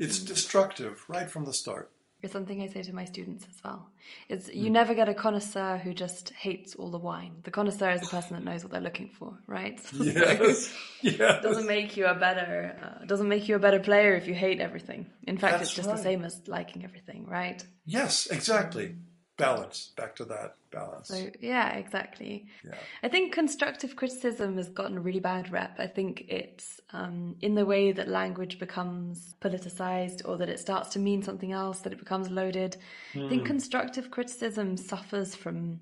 it's 0.00 0.18
mm-hmm. 0.18 0.26
destructive 0.26 1.04
right 1.06 1.30
from 1.30 1.44
the 1.44 1.52
start. 1.52 1.92
It's 2.26 2.32
something 2.32 2.60
I 2.60 2.66
say 2.66 2.82
to 2.82 2.92
my 2.92 3.04
students 3.04 3.46
as 3.48 3.62
well. 3.62 3.88
It's 4.28 4.52
you 4.52 4.68
mm. 4.68 4.72
never 4.72 4.94
get 4.94 5.08
a 5.08 5.14
connoisseur 5.14 5.76
who 5.76 5.94
just 5.94 6.30
hates 6.30 6.74
all 6.74 6.90
the 6.90 6.98
wine. 6.98 7.36
The 7.44 7.52
connoisseur 7.52 7.92
is 7.92 8.00
the 8.00 8.08
person 8.08 8.34
that 8.34 8.42
knows 8.42 8.64
what 8.64 8.72
they're 8.72 8.80
looking 8.80 9.10
for, 9.10 9.38
right? 9.46 9.80
Yes. 9.92 10.74
yes. 11.02 11.42
Doesn't 11.44 11.68
make 11.68 11.96
you 11.96 12.06
a 12.06 12.16
better 12.16 12.76
uh, 12.82 13.04
doesn't 13.04 13.28
make 13.28 13.46
you 13.48 13.54
a 13.54 13.60
better 13.60 13.78
player 13.78 14.16
if 14.16 14.26
you 14.26 14.34
hate 14.34 14.60
everything. 14.60 15.06
In 15.22 15.38
fact, 15.38 15.52
That's 15.52 15.68
it's 15.68 15.76
just 15.76 15.88
right. 15.88 15.96
the 15.96 16.02
same 16.02 16.24
as 16.24 16.42
liking 16.48 16.82
everything, 16.82 17.26
right? 17.28 17.64
Yes, 17.84 18.26
exactly. 18.26 18.96
Balance 19.36 19.92
back 19.96 20.16
to 20.16 20.24
that 20.24 20.56
balance 20.70 21.08
so 21.08 21.30
yeah 21.40 21.74
exactly 21.74 22.46
yeah. 22.64 22.74
i 23.02 23.08
think 23.08 23.32
constructive 23.32 23.96
criticism 23.96 24.56
has 24.56 24.68
gotten 24.68 24.96
a 24.96 25.00
really 25.00 25.20
bad 25.20 25.50
rep 25.50 25.78
i 25.78 25.86
think 25.86 26.24
it's 26.28 26.80
um, 26.92 27.36
in 27.40 27.54
the 27.54 27.66
way 27.66 27.92
that 27.92 28.08
language 28.08 28.58
becomes 28.58 29.34
politicized 29.40 30.26
or 30.26 30.36
that 30.36 30.48
it 30.48 30.58
starts 30.58 30.90
to 30.90 30.98
mean 30.98 31.22
something 31.22 31.52
else 31.52 31.80
that 31.80 31.92
it 31.92 31.98
becomes 31.98 32.30
loaded 32.30 32.76
mm. 33.14 33.26
i 33.26 33.28
think 33.28 33.42
hmm. 33.42 33.46
constructive 33.46 34.10
criticism 34.10 34.76
suffers 34.76 35.34
from 35.34 35.80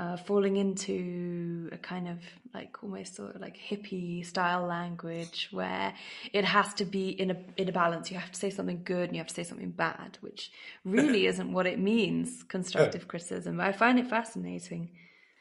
uh, 0.00 0.16
falling 0.16 0.56
into 0.56 1.68
a 1.72 1.76
kind 1.76 2.08
of 2.08 2.18
like 2.54 2.82
almost 2.82 3.16
sort 3.16 3.34
of 3.34 3.40
like 3.42 3.56
hippie 3.58 4.24
style 4.24 4.66
language 4.66 5.48
where 5.50 5.92
it 6.32 6.44
has 6.44 6.72
to 6.72 6.86
be 6.86 7.10
in 7.10 7.30
a 7.30 7.36
in 7.58 7.68
a 7.68 7.72
balance. 7.72 8.10
You 8.10 8.18
have 8.18 8.32
to 8.32 8.38
say 8.38 8.48
something 8.48 8.80
good 8.82 9.08
and 9.08 9.12
you 9.14 9.18
have 9.20 9.28
to 9.28 9.34
say 9.34 9.44
something 9.44 9.70
bad, 9.70 10.16
which 10.22 10.50
really 10.86 11.26
isn't 11.32 11.52
what 11.52 11.66
it 11.66 11.78
means. 11.78 12.42
Constructive 12.44 13.08
criticism. 13.08 13.60
I 13.60 13.72
find 13.72 13.98
it 13.98 14.08
fascinating. 14.08 14.88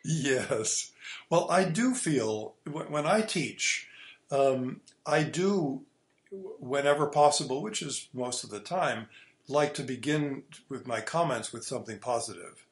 Yes. 0.03 0.91
Well, 1.29 1.49
I 1.49 1.63
do 1.63 1.93
feel 1.93 2.55
when 2.65 3.05
I 3.05 3.21
teach, 3.21 3.87
Um, 4.31 4.81
I 5.05 5.23
do, 5.23 5.83
whenever 6.31 7.07
possible, 7.07 7.61
which 7.61 7.81
is 7.81 8.09
most 8.13 8.43
of 8.43 8.49
the 8.49 8.59
time, 8.59 9.07
like 9.47 9.73
to 9.75 9.83
begin 9.83 10.43
with 10.67 10.85
my 10.85 11.01
comments 11.01 11.51
with 11.53 11.63
something 11.63 11.97
positive. 11.99 12.65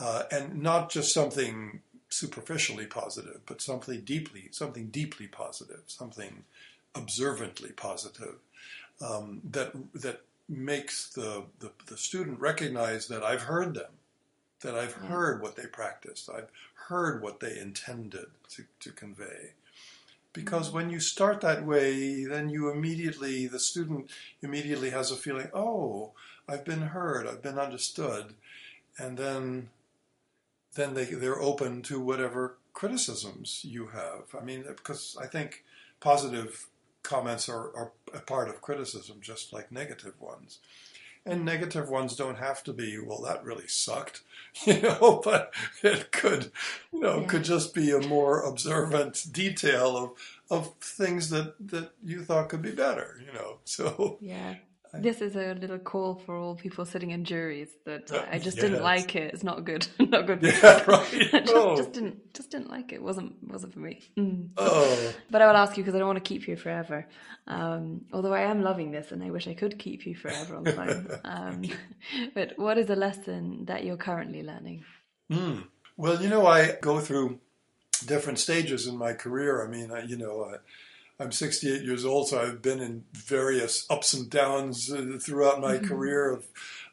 Uh, 0.00 0.22
and 0.32 0.62
not 0.62 0.90
just 0.90 1.12
something 1.12 1.80
superficially 2.08 2.86
positive, 2.86 3.40
but 3.44 3.60
something 3.60 4.00
deeply, 4.00 4.48
something 4.50 4.86
deeply 4.86 5.26
positive, 5.26 5.82
something 5.86 6.44
observantly 6.94 7.70
positive 7.70 8.36
um, 9.00 9.42
that 9.50 9.72
that 9.94 10.22
makes 10.48 11.10
the, 11.10 11.44
the, 11.60 11.70
the 11.86 11.96
student 11.96 12.40
recognize 12.40 13.06
that 13.08 13.22
I've 13.22 13.42
heard 13.42 13.74
them, 13.74 13.92
that 14.62 14.74
I've 14.74 14.96
yeah. 15.02 15.08
heard 15.08 15.42
what 15.42 15.54
they 15.54 15.66
practiced, 15.66 16.28
I've 16.28 16.50
heard 16.88 17.22
what 17.22 17.38
they 17.38 17.58
intended 17.58 18.26
to, 18.50 18.64
to 18.80 18.90
convey. 18.90 19.52
Because 20.32 20.68
mm-hmm. 20.68 20.76
when 20.76 20.90
you 20.90 20.98
start 20.98 21.40
that 21.42 21.64
way, 21.64 22.24
then 22.24 22.48
you 22.48 22.70
immediately, 22.70 23.46
the 23.46 23.60
student 23.60 24.10
immediately 24.42 24.90
has 24.90 25.12
a 25.12 25.16
feeling, 25.16 25.48
oh, 25.54 26.12
I've 26.48 26.64
been 26.64 26.82
heard, 26.82 27.26
I've 27.26 27.42
been 27.42 27.58
understood. 27.58 28.34
And 28.98 29.16
then 29.16 29.68
then 30.74 30.94
they, 30.94 31.04
they're 31.04 31.40
open 31.40 31.82
to 31.82 32.00
whatever 32.00 32.58
criticisms 32.72 33.64
you 33.64 33.88
have. 33.88 34.34
I 34.38 34.44
mean, 34.44 34.64
because 34.66 35.16
I 35.20 35.26
think 35.26 35.64
positive 36.00 36.68
comments 37.02 37.48
are, 37.48 37.74
are 37.76 37.92
a 38.14 38.20
part 38.20 38.48
of 38.48 38.60
criticism, 38.60 39.18
just 39.20 39.52
like 39.52 39.72
negative 39.72 40.14
ones. 40.20 40.58
And 41.26 41.44
negative 41.44 41.90
ones 41.90 42.16
don't 42.16 42.38
have 42.38 42.64
to 42.64 42.72
be, 42.72 42.98
well, 42.98 43.20
that 43.22 43.44
really 43.44 43.68
sucked, 43.68 44.22
you 44.64 44.80
know, 44.80 45.20
but 45.24 45.52
it 45.82 46.12
could, 46.12 46.50
you 46.92 47.00
know, 47.00 47.20
yeah. 47.20 47.26
could 47.26 47.44
just 47.44 47.74
be 47.74 47.90
a 47.90 48.00
more 48.00 48.42
observant 48.42 49.26
detail 49.30 49.96
of, 49.96 50.12
of 50.50 50.74
things 50.80 51.28
that, 51.30 51.54
that 51.68 51.92
you 52.02 52.22
thought 52.22 52.48
could 52.48 52.62
be 52.62 52.72
better, 52.72 53.20
you 53.24 53.32
know. 53.32 53.58
So 53.64 54.18
yeah, 54.20 54.56
this 54.92 55.20
is 55.20 55.36
a 55.36 55.54
little 55.54 55.78
call 55.78 56.16
for 56.16 56.36
all 56.36 56.54
people 56.54 56.84
sitting 56.84 57.10
in 57.10 57.24
juries 57.24 57.68
that 57.84 58.10
uh, 58.10 58.24
I 58.30 58.38
just 58.38 58.56
yes. 58.58 58.66
didn't 58.66 58.82
like 58.82 59.14
it. 59.14 59.32
It's 59.34 59.44
not 59.44 59.64
good. 59.64 59.86
not 59.98 60.26
good. 60.26 60.42
Yeah, 60.42 60.84
right. 60.86 61.06
just, 61.10 61.52
oh. 61.54 61.76
just, 61.76 61.92
didn't 61.92 62.34
just 62.34 62.50
didn't 62.50 62.70
like 62.70 62.92
it. 62.92 63.02
wasn't 63.02 63.36
wasn't 63.46 63.72
for 63.72 63.80
me. 63.80 64.00
Mm. 64.16 64.50
Oh. 64.56 65.12
But 65.30 65.42
I 65.42 65.46
will 65.46 65.56
ask 65.56 65.76
you 65.76 65.82
because 65.82 65.94
I 65.94 65.98
don't 65.98 66.06
want 66.06 66.22
to 66.22 66.28
keep 66.28 66.48
you 66.48 66.56
forever. 66.56 67.06
Um, 67.46 68.02
although 68.12 68.34
I 68.34 68.42
am 68.42 68.62
loving 68.62 68.90
this 68.90 69.12
and 69.12 69.22
I 69.22 69.30
wish 69.30 69.46
I 69.46 69.54
could 69.54 69.78
keep 69.78 70.06
you 70.06 70.14
forever 70.14 70.56
on 70.56 70.64
the 70.64 70.72
phone. 70.72 71.20
um, 71.24 71.62
but 72.34 72.58
what 72.58 72.78
is 72.78 72.90
a 72.90 72.96
lesson 72.96 73.66
that 73.66 73.84
you're 73.84 73.96
currently 73.96 74.42
learning? 74.42 74.84
Mm. 75.30 75.64
Well, 75.96 76.22
you 76.22 76.28
know, 76.28 76.46
I 76.46 76.76
go 76.80 77.00
through 77.00 77.38
different 78.06 78.38
stages 78.38 78.86
in 78.86 78.96
my 78.96 79.12
career. 79.12 79.64
I 79.64 79.70
mean, 79.70 79.92
I, 79.92 80.02
you 80.02 80.16
know. 80.16 80.58
I'm 81.20 81.32
68 81.32 81.82
years 81.82 82.06
old, 82.06 82.28
so 82.28 82.40
I've 82.40 82.62
been 82.62 82.80
in 82.80 83.04
various 83.12 83.86
ups 83.90 84.14
and 84.14 84.30
downs 84.30 84.90
uh, 84.90 85.18
throughout 85.20 85.60
my 85.60 85.76
mm-hmm. 85.76 85.86
career 85.86 86.30
of 86.30 86.46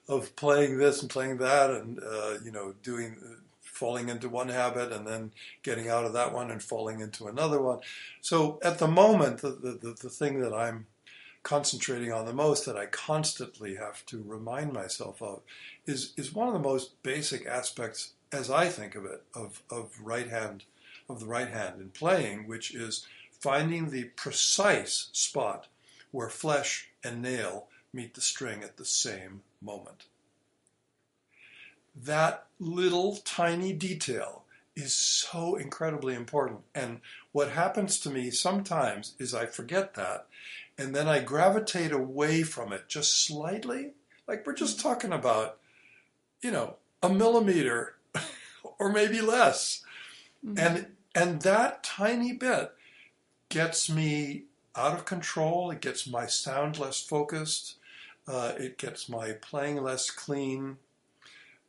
of 0.09 0.35
playing 0.37 0.77
this 0.77 1.01
and 1.01 1.09
playing 1.09 1.37
that, 1.37 1.69
and 1.69 1.99
uh, 1.99 2.37
you 2.43 2.51
know, 2.51 2.73
doing 2.83 3.15
falling 3.61 4.09
into 4.09 4.27
one 4.27 4.49
habit 4.49 4.91
and 4.91 5.07
then 5.07 5.31
getting 5.63 5.87
out 5.87 6.03
of 6.03 6.13
that 6.13 6.33
one 6.33 6.49
and 6.49 6.63
falling 6.63 6.99
into 6.99 7.27
another 7.27 7.61
one. 7.61 7.79
So 8.21 8.59
at 8.63 8.79
the 8.79 8.87
moment, 8.87 9.39
the 9.39 9.49
the, 9.49 9.95
the 10.01 10.09
thing 10.09 10.41
that 10.41 10.53
I'm 10.53 10.87
concentrating 11.43 12.11
on 12.11 12.25
the 12.25 12.33
most 12.33 12.65
that 12.65 12.75
I 12.75 12.87
constantly 12.87 13.75
have 13.75 14.05
to 14.07 14.21
remind 14.25 14.73
myself 14.73 15.21
of 15.21 15.41
is 15.85 16.13
is 16.17 16.33
one 16.33 16.49
of 16.49 16.53
the 16.53 16.59
most 16.59 17.01
basic 17.01 17.45
aspects, 17.45 18.11
as 18.33 18.51
I 18.51 18.67
think 18.67 18.95
of 18.95 19.05
it, 19.05 19.23
of 19.33 19.61
of 19.71 19.91
right 20.01 20.27
hand 20.27 20.65
of 21.09 21.21
the 21.21 21.25
right 21.25 21.49
hand 21.49 21.79
in 21.79 21.89
playing, 21.89 22.47
which 22.47 22.75
is 22.75 23.05
finding 23.39 23.89
the 23.89 24.05
precise 24.15 25.09
spot 25.13 25.67
where 26.11 26.29
flesh 26.29 26.89
and 27.03 27.21
nail 27.21 27.67
meet 27.93 28.13
the 28.13 28.21
string 28.21 28.63
at 28.63 28.77
the 28.77 28.85
same 28.85 29.41
moment. 29.61 30.05
That 31.95 32.45
little 32.59 33.17
tiny 33.17 33.73
detail 33.73 34.43
is 34.75 34.93
so 34.93 35.55
incredibly 35.55 36.13
important. 36.13 36.61
And 36.75 37.01
what 37.31 37.49
happens 37.49 37.99
to 38.01 38.09
me 38.09 38.29
sometimes 38.29 39.15
is 39.17 39.33
I 39.33 39.47
forget 39.47 39.95
that 39.95 40.27
and 40.77 40.95
then 40.95 41.07
I 41.07 41.19
gravitate 41.19 41.91
away 41.91 42.43
from 42.43 42.71
it 42.71 42.87
just 42.87 43.25
slightly. 43.25 43.93
Like 44.27 44.45
we're 44.45 44.53
just 44.53 44.79
talking 44.79 45.11
about, 45.11 45.57
you 46.41 46.51
know, 46.51 46.75
a 47.01 47.09
millimeter 47.09 47.95
or 48.79 48.91
maybe 48.91 49.21
less. 49.21 49.83
Mm-hmm. 50.45 50.59
And 50.59 50.87
and 51.15 51.41
that 51.41 51.83
tiny 51.83 52.33
bit 52.33 52.73
gets 53.49 53.89
me 53.89 54.43
out 54.75 54.93
of 54.93 55.05
control. 55.05 55.71
It 55.71 55.81
gets 55.81 56.07
my 56.07 56.25
sound 56.27 56.79
less 56.79 57.01
focused. 57.01 57.75
Uh, 58.27 58.53
it 58.57 58.77
gets 58.77 59.07
my 59.07 59.31
playing 59.31 59.81
less 59.81 60.09
clean. 60.11 60.77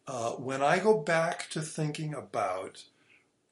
Uh, 0.06 0.32
when 0.32 0.62
I 0.62 0.78
go 0.78 0.98
back 0.98 1.48
to 1.50 1.60
thinking 1.60 2.14
about 2.14 2.84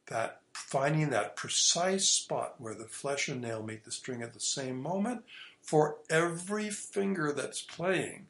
that, 0.07 0.41
finding 0.53 1.11
that 1.11 1.37
precise 1.37 2.09
spot 2.09 2.55
where 2.59 2.74
the 2.74 2.85
flesh 2.85 3.29
and 3.29 3.43
nail 3.43 3.62
meet 3.62 3.85
the 3.85 3.91
string 3.93 4.22
at 4.22 4.33
the 4.33 4.41
same 4.41 4.81
moment, 4.81 5.22
for 5.61 5.97
every 6.09 6.70
finger 6.70 7.33
that's 7.33 7.61
playing, 7.61 8.27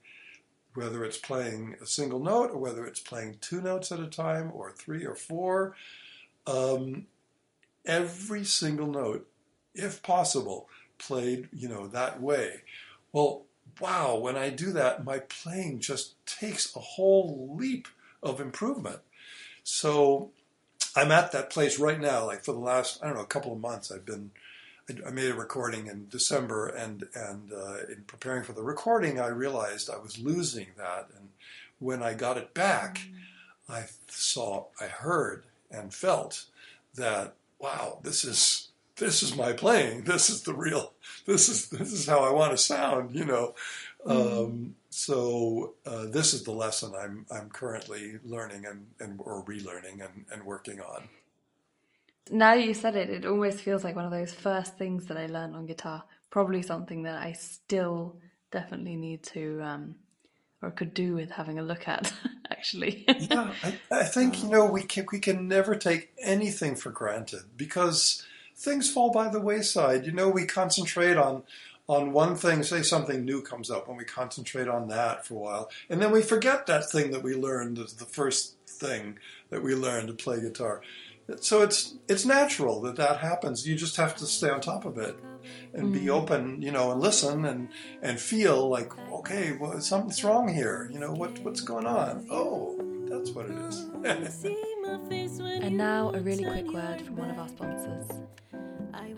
whether 0.74 1.04
it's 1.04 1.18
playing 1.18 1.76
a 1.82 1.86
single 1.86 2.18
note 2.18 2.50
or 2.50 2.58
whether 2.58 2.86
it's 2.86 3.00
playing 3.00 3.36
two 3.40 3.60
notes 3.60 3.92
at 3.92 4.00
a 4.00 4.06
time 4.06 4.50
or 4.54 4.72
three 4.72 5.04
or 5.04 5.14
four, 5.14 5.76
um, 6.46 7.06
every 7.84 8.42
single 8.42 8.86
note 8.86 9.28
if 9.76 10.02
possible, 10.02 10.68
played, 10.98 11.48
you 11.52 11.68
know, 11.68 11.86
that 11.88 12.20
way. 12.20 12.62
Well, 13.12 13.42
wow, 13.80 14.16
when 14.16 14.36
I 14.36 14.50
do 14.50 14.72
that, 14.72 15.04
my 15.04 15.18
playing 15.18 15.80
just 15.80 16.14
takes 16.26 16.74
a 16.74 16.80
whole 16.80 17.54
leap 17.56 17.88
of 18.22 18.40
improvement. 18.40 19.00
So 19.62 20.30
I'm 20.94 21.12
at 21.12 21.32
that 21.32 21.50
place 21.50 21.78
right 21.78 22.00
now, 22.00 22.26
like 22.26 22.44
for 22.44 22.52
the 22.52 22.58
last, 22.58 23.02
I 23.02 23.06
don't 23.06 23.16
know, 23.16 23.22
a 23.22 23.26
couple 23.26 23.52
of 23.52 23.60
months, 23.60 23.92
I've 23.92 24.06
been, 24.06 24.30
I 25.06 25.10
made 25.10 25.30
a 25.30 25.34
recording 25.34 25.88
in 25.88 26.08
December 26.08 26.68
and, 26.68 27.08
and 27.14 27.52
uh, 27.52 27.78
in 27.90 28.04
preparing 28.06 28.44
for 28.44 28.52
the 28.52 28.62
recording, 28.62 29.20
I 29.20 29.28
realized 29.28 29.90
I 29.90 29.98
was 29.98 30.18
losing 30.18 30.68
that. 30.78 31.08
And 31.18 31.28
when 31.78 32.02
I 32.02 32.14
got 32.14 32.38
it 32.38 32.54
back, 32.54 32.98
mm. 32.98 33.12
I 33.68 33.86
saw, 34.08 34.66
I 34.80 34.86
heard 34.86 35.44
and 35.70 35.92
felt 35.92 36.44
that, 36.94 37.34
wow, 37.58 37.98
this 38.02 38.24
is, 38.24 38.65
this 38.96 39.22
is 39.22 39.36
my 39.36 39.52
playing. 39.52 40.04
This 40.04 40.30
is 40.30 40.42
the 40.42 40.54
real. 40.54 40.94
This 41.26 41.48
is 41.48 41.68
this 41.68 41.92
is 41.92 42.06
how 42.06 42.20
I 42.20 42.32
want 42.32 42.52
to 42.52 42.58
sound. 42.58 43.14
You 43.14 43.24
know. 43.24 43.54
Mm-hmm. 44.06 44.38
Um, 44.38 44.74
so 44.90 45.74
uh, 45.84 46.06
this 46.06 46.32
is 46.32 46.44
the 46.44 46.52
lesson 46.52 46.92
I'm 46.98 47.26
I'm 47.30 47.50
currently 47.50 48.18
learning 48.24 48.64
and, 48.64 48.86
and 49.00 49.20
or 49.22 49.44
relearning 49.44 50.04
and, 50.04 50.24
and 50.32 50.44
working 50.44 50.80
on. 50.80 51.08
Now 52.30 52.54
you 52.54 52.74
said 52.74 52.96
it, 52.96 53.10
it 53.10 53.26
almost 53.26 53.60
feels 53.60 53.84
like 53.84 53.94
one 53.94 54.04
of 54.04 54.10
those 54.10 54.32
first 54.32 54.78
things 54.78 55.06
that 55.06 55.16
I 55.16 55.26
learned 55.26 55.54
on 55.54 55.66
guitar. 55.66 56.04
Probably 56.30 56.62
something 56.62 57.02
that 57.04 57.22
I 57.22 57.32
still 57.32 58.16
definitely 58.50 58.96
need 58.96 59.22
to 59.24 59.60
um, 59.62 59.94
or 60.62 60.70
could 60.70 60.94
do 60.94 61.14
with 61.14 61.30
having 61.30 61.58
a 61.58 61.62
look 61.62 61.88
at. 61.88 62.12
Actually, 62.50 63.04
yeah, 63.06 63.52
I, 63.62 63.78
I 63.90 64.04
think 64.04 64.42
you 64.42 64.48
know 64.48 64.66
we 64.66 64.82
can 64.82 65.06
we 65.12 65.18
can 65.18 65.46
never 65.48 65.74
take 65.76 66.12
anything 66.22 66.74
for 66.74 66.90
granted 66.90 67.42
because 67.56 68.24
things 68.56 68.90
fall 68.90 69.10
by 69.10 69.28
the 69.28 69.40
wayside. 69.40 70.06
You 70.06 70.12
know, 70.12 70.28
we 70.28 70.46
concentrate 70.46 71.16
on 71.16 71.42
on 71.88 72.12
one 72.12 72.34
thing, 72.34 72.64
say 72.64 72.82
something 72.82 73.24
new 73.24 73.40
comes 73.40 73.70
up, 73.70 73.86
and 73.86 73.96
we 73.96 74.04
concentrate 74.04 74.66
on 74.66 74.88
that 74.88 75.24
for 75.24 75.34
a 75.34 75.38
while, 75.38 75.70
and 75.88 76.02
then 76.02 76.10
we 76.10 76.20
forget 76.20 76.66
that 76.66 76.90
thing 76.90 77.12
that 77.12 77.22
we 77.22 77.32
learned 77.34 77.78
as 77.78 77.94
the 77.94 78.04
first 78.04 78.56
thing 78.66 79.18
that 79.50 79.62
we 79.62 79.72
learned 79.72 80.08
to 80.08 80.14
play 80.14 80.40
guitar. 80.40 80.82
So 81.40 81.62
it's 81.62 81.94
it's 82.08 82.24
natural 82.24 82.80
that 82.82 82.96
that 82.96 83.18
happens. 83.18 83.66
You 83.66 83.76
just 83.76 83.96
have 83.96 84.16
to 84.16 84.26
stay 84.26 84.48
on 84.48 84.60
top 84.60 84.84
of 84.84 84.98
it 84.98 85.16
and 85.74 85.92
be 85.92 86.00
mm-hmm. 86.00 86.10
open, 86.10 86.62
you 86.62 86.70
know, 86.70 86.92
and 86.92 87.00
listen 87.00 87.44
and 87.44 87.68
and 88.02 88.20
feel 88.20 88.68
like, 88.68 88.96
okay, 89.10 89.52
well, 89.52 89.80
something's 89.80 90.22
wrong 90.22 90.52
here. 90.52 90.88
You 90.92 91.00
know, 91.00 91.12
what 91.12 91.38
what's 91.40 91.60
going 91.60 91.86
on? 91.86 92.26
Oh, 92.30 92.76
that's 93.08 93.30
what 93.30 93.46
it 93.46 93.56
is. 93.56 93.86
and 95.62 95.76
now 95.76 96.10
a 96.14 96.20
really 96.20 96.44
quick 96.44 96.72
word 96.72 97.00
from 97.02 97.16
one 97.16 97.30
of 97.30 97.38
our 97.38 97.48
sponsors. 97.48 98.06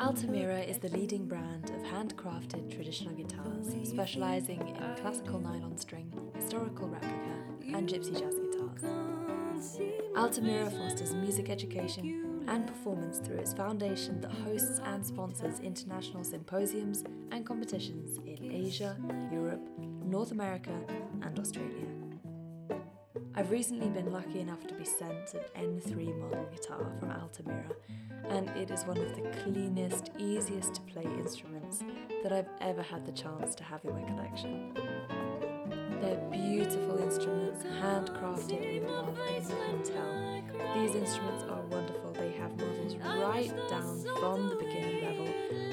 Altamira 0.00 0.60
is 0.60 0.78
the 0.78 0.88
leading 0.90 1.26
brand 1.26 1.70
of 1.70 1.82
handcrafted 1.82 2.72
traditional 2.72 3.14
guitars, 3.14 3.74
specializing 3.88 4.60
in 4.60 4.96
classical 4.96 5.40
nylon 5.40 5.76
string, 5.76 6.12
historical 6.34 6.88
replica, 6.88 7.34
and 7.74 7.88
gypsy 7.88 8.12
jazz 8.18 8.36
guitars. 8.38 9.80
Altamira 10.16 10.70
fosters 10.70 11.14
music 11.14 11.50
education 11.50 12.44
and 12.46 12.66
performance 12.66 13.18
through 13.18 13.38
its 13.38 13.52
foundation 13.52 14.20
that 14.20 14.30
hosts 14.30 14.80
and 14.84 15.04
sponsors 15.04 15.58
international 15.60 16.24
symposiums 16.24 17.04
and 17.32 17.44
competitions 17.44 18.18
in 18.24 18.50
Asia, 18.52 18.96
Europe, 19.32 19.68
North 20.04 20.30
America, 20.32 20.72
and 21.22 21.38
Australia. 21.38 21.97
I've 23.38 23.52
recently 23.52 23.88
been 23.88 24.10
lucky 24.10 24.40
enough 24.40 24.66
to 24.66 24.74
be 24.74 24.84
sent 24.84 25.32
an 25.54 25.80
N3 25.80 26.18
model 26.18 26.48
guitar 26.50 26.90
from 26.98 27.12
Altamira, 27.12 27.70
and 28.30 28.48
it 28.56 28.72
is 28.72 28.82
one 28.82 28.98
of 28.98 29.14
the 29.14 29.22
cleanest, 29.44 30.10
easiest 30.18 30.74
to 30.74 30.80
play 30.80 31.04
instruments 31.04 31.84
that 32.24 32.32
I've 32.32 32.48
ever 32.60 32.82
had 32.82 33.06
the 33.06 33.12
chance 33.12 33.54
to 33.54 33.62
have 33.62 33.84
in 33.84 33.92
my 33.92 34.02
collection. 34.08 34.72
They're 36.00 36.20
beautiful 36.32 36.98
instruments, 36.98 37.62
handcrafted 37.80 38.82
with 38.82 38.90
love, 38.90 39.16
and 39.28 39.48
you 39.48 39.54
can 39.54 39.84
tell. 39.84 40.42
These 40.74 40.96
instruments 40.96 41.44
are 41.44 41.62
wonderful. 41.62 42.12
They 42.14 42.32
have 42.32 42.50
models 42.58 42.96
right 42.96 43.68
down 43.68 44.02
from 44.18 44.48
the 44.48 44.56
level, 44.56 44.77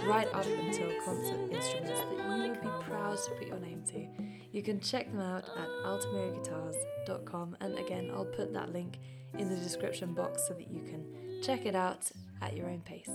right 0.06 0.28
up 0.34 0.46
until 0.46 0.92
concert 1.04 1.52
instruments 1.52 2.00
that 2.00 2.12
you 2.12 2.50
would 2.50 2.62
be 2.62 2.68
proud 2.82 3.18
to 3.18 3.32
put 3.32 3.48
your 3.48 3.60
name 3.60 3.84
to. 3.92 4.08
You 4.52 4.62
can 4.62 4.80
check 4.80 5.12
them 5.12 5.20
out 5.20 5.44
at 5.44 5.68
altamiraguitars.com, 5.86 7.58
and 7.60 7.78
again, 7.78 8.12
I'll 8.14 8.26
put 8.26 8.54
that 8.54 8.72
link 8.72 9.00
in 9.38 9.50
the 9.50 9.56
description 9.56 10.14
box 10.14 10.48
so 10.48 10.54
that 10.54 10.72
you 10.72 10.82
can 10.84 11.42
check 11.42 11.66
it 11.66 11.76
out 11.76 12.10
at 12.42 12.56
your 12.56 12.70
own 12.70 12.82
pace. 12.82 13.12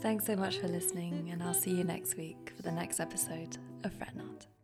Thanks 0.00 0.26
so 0.26 0.36
much 0.36 0.58
for 0.58 0.68
listening, 0.68 1.30
and 1.30 1.42
I'll 1.42 1.54
see 1.54 1.72
you 1.72 1.84
next 1.84 2.16
week 2.16 2.52
for 2.56 2.62
the 2.62 2.72
next 2.72 3.00
episode 3.00 3.58
of 3.84 3.92
Fret 3.92 4.16
Not. 4.16 4.55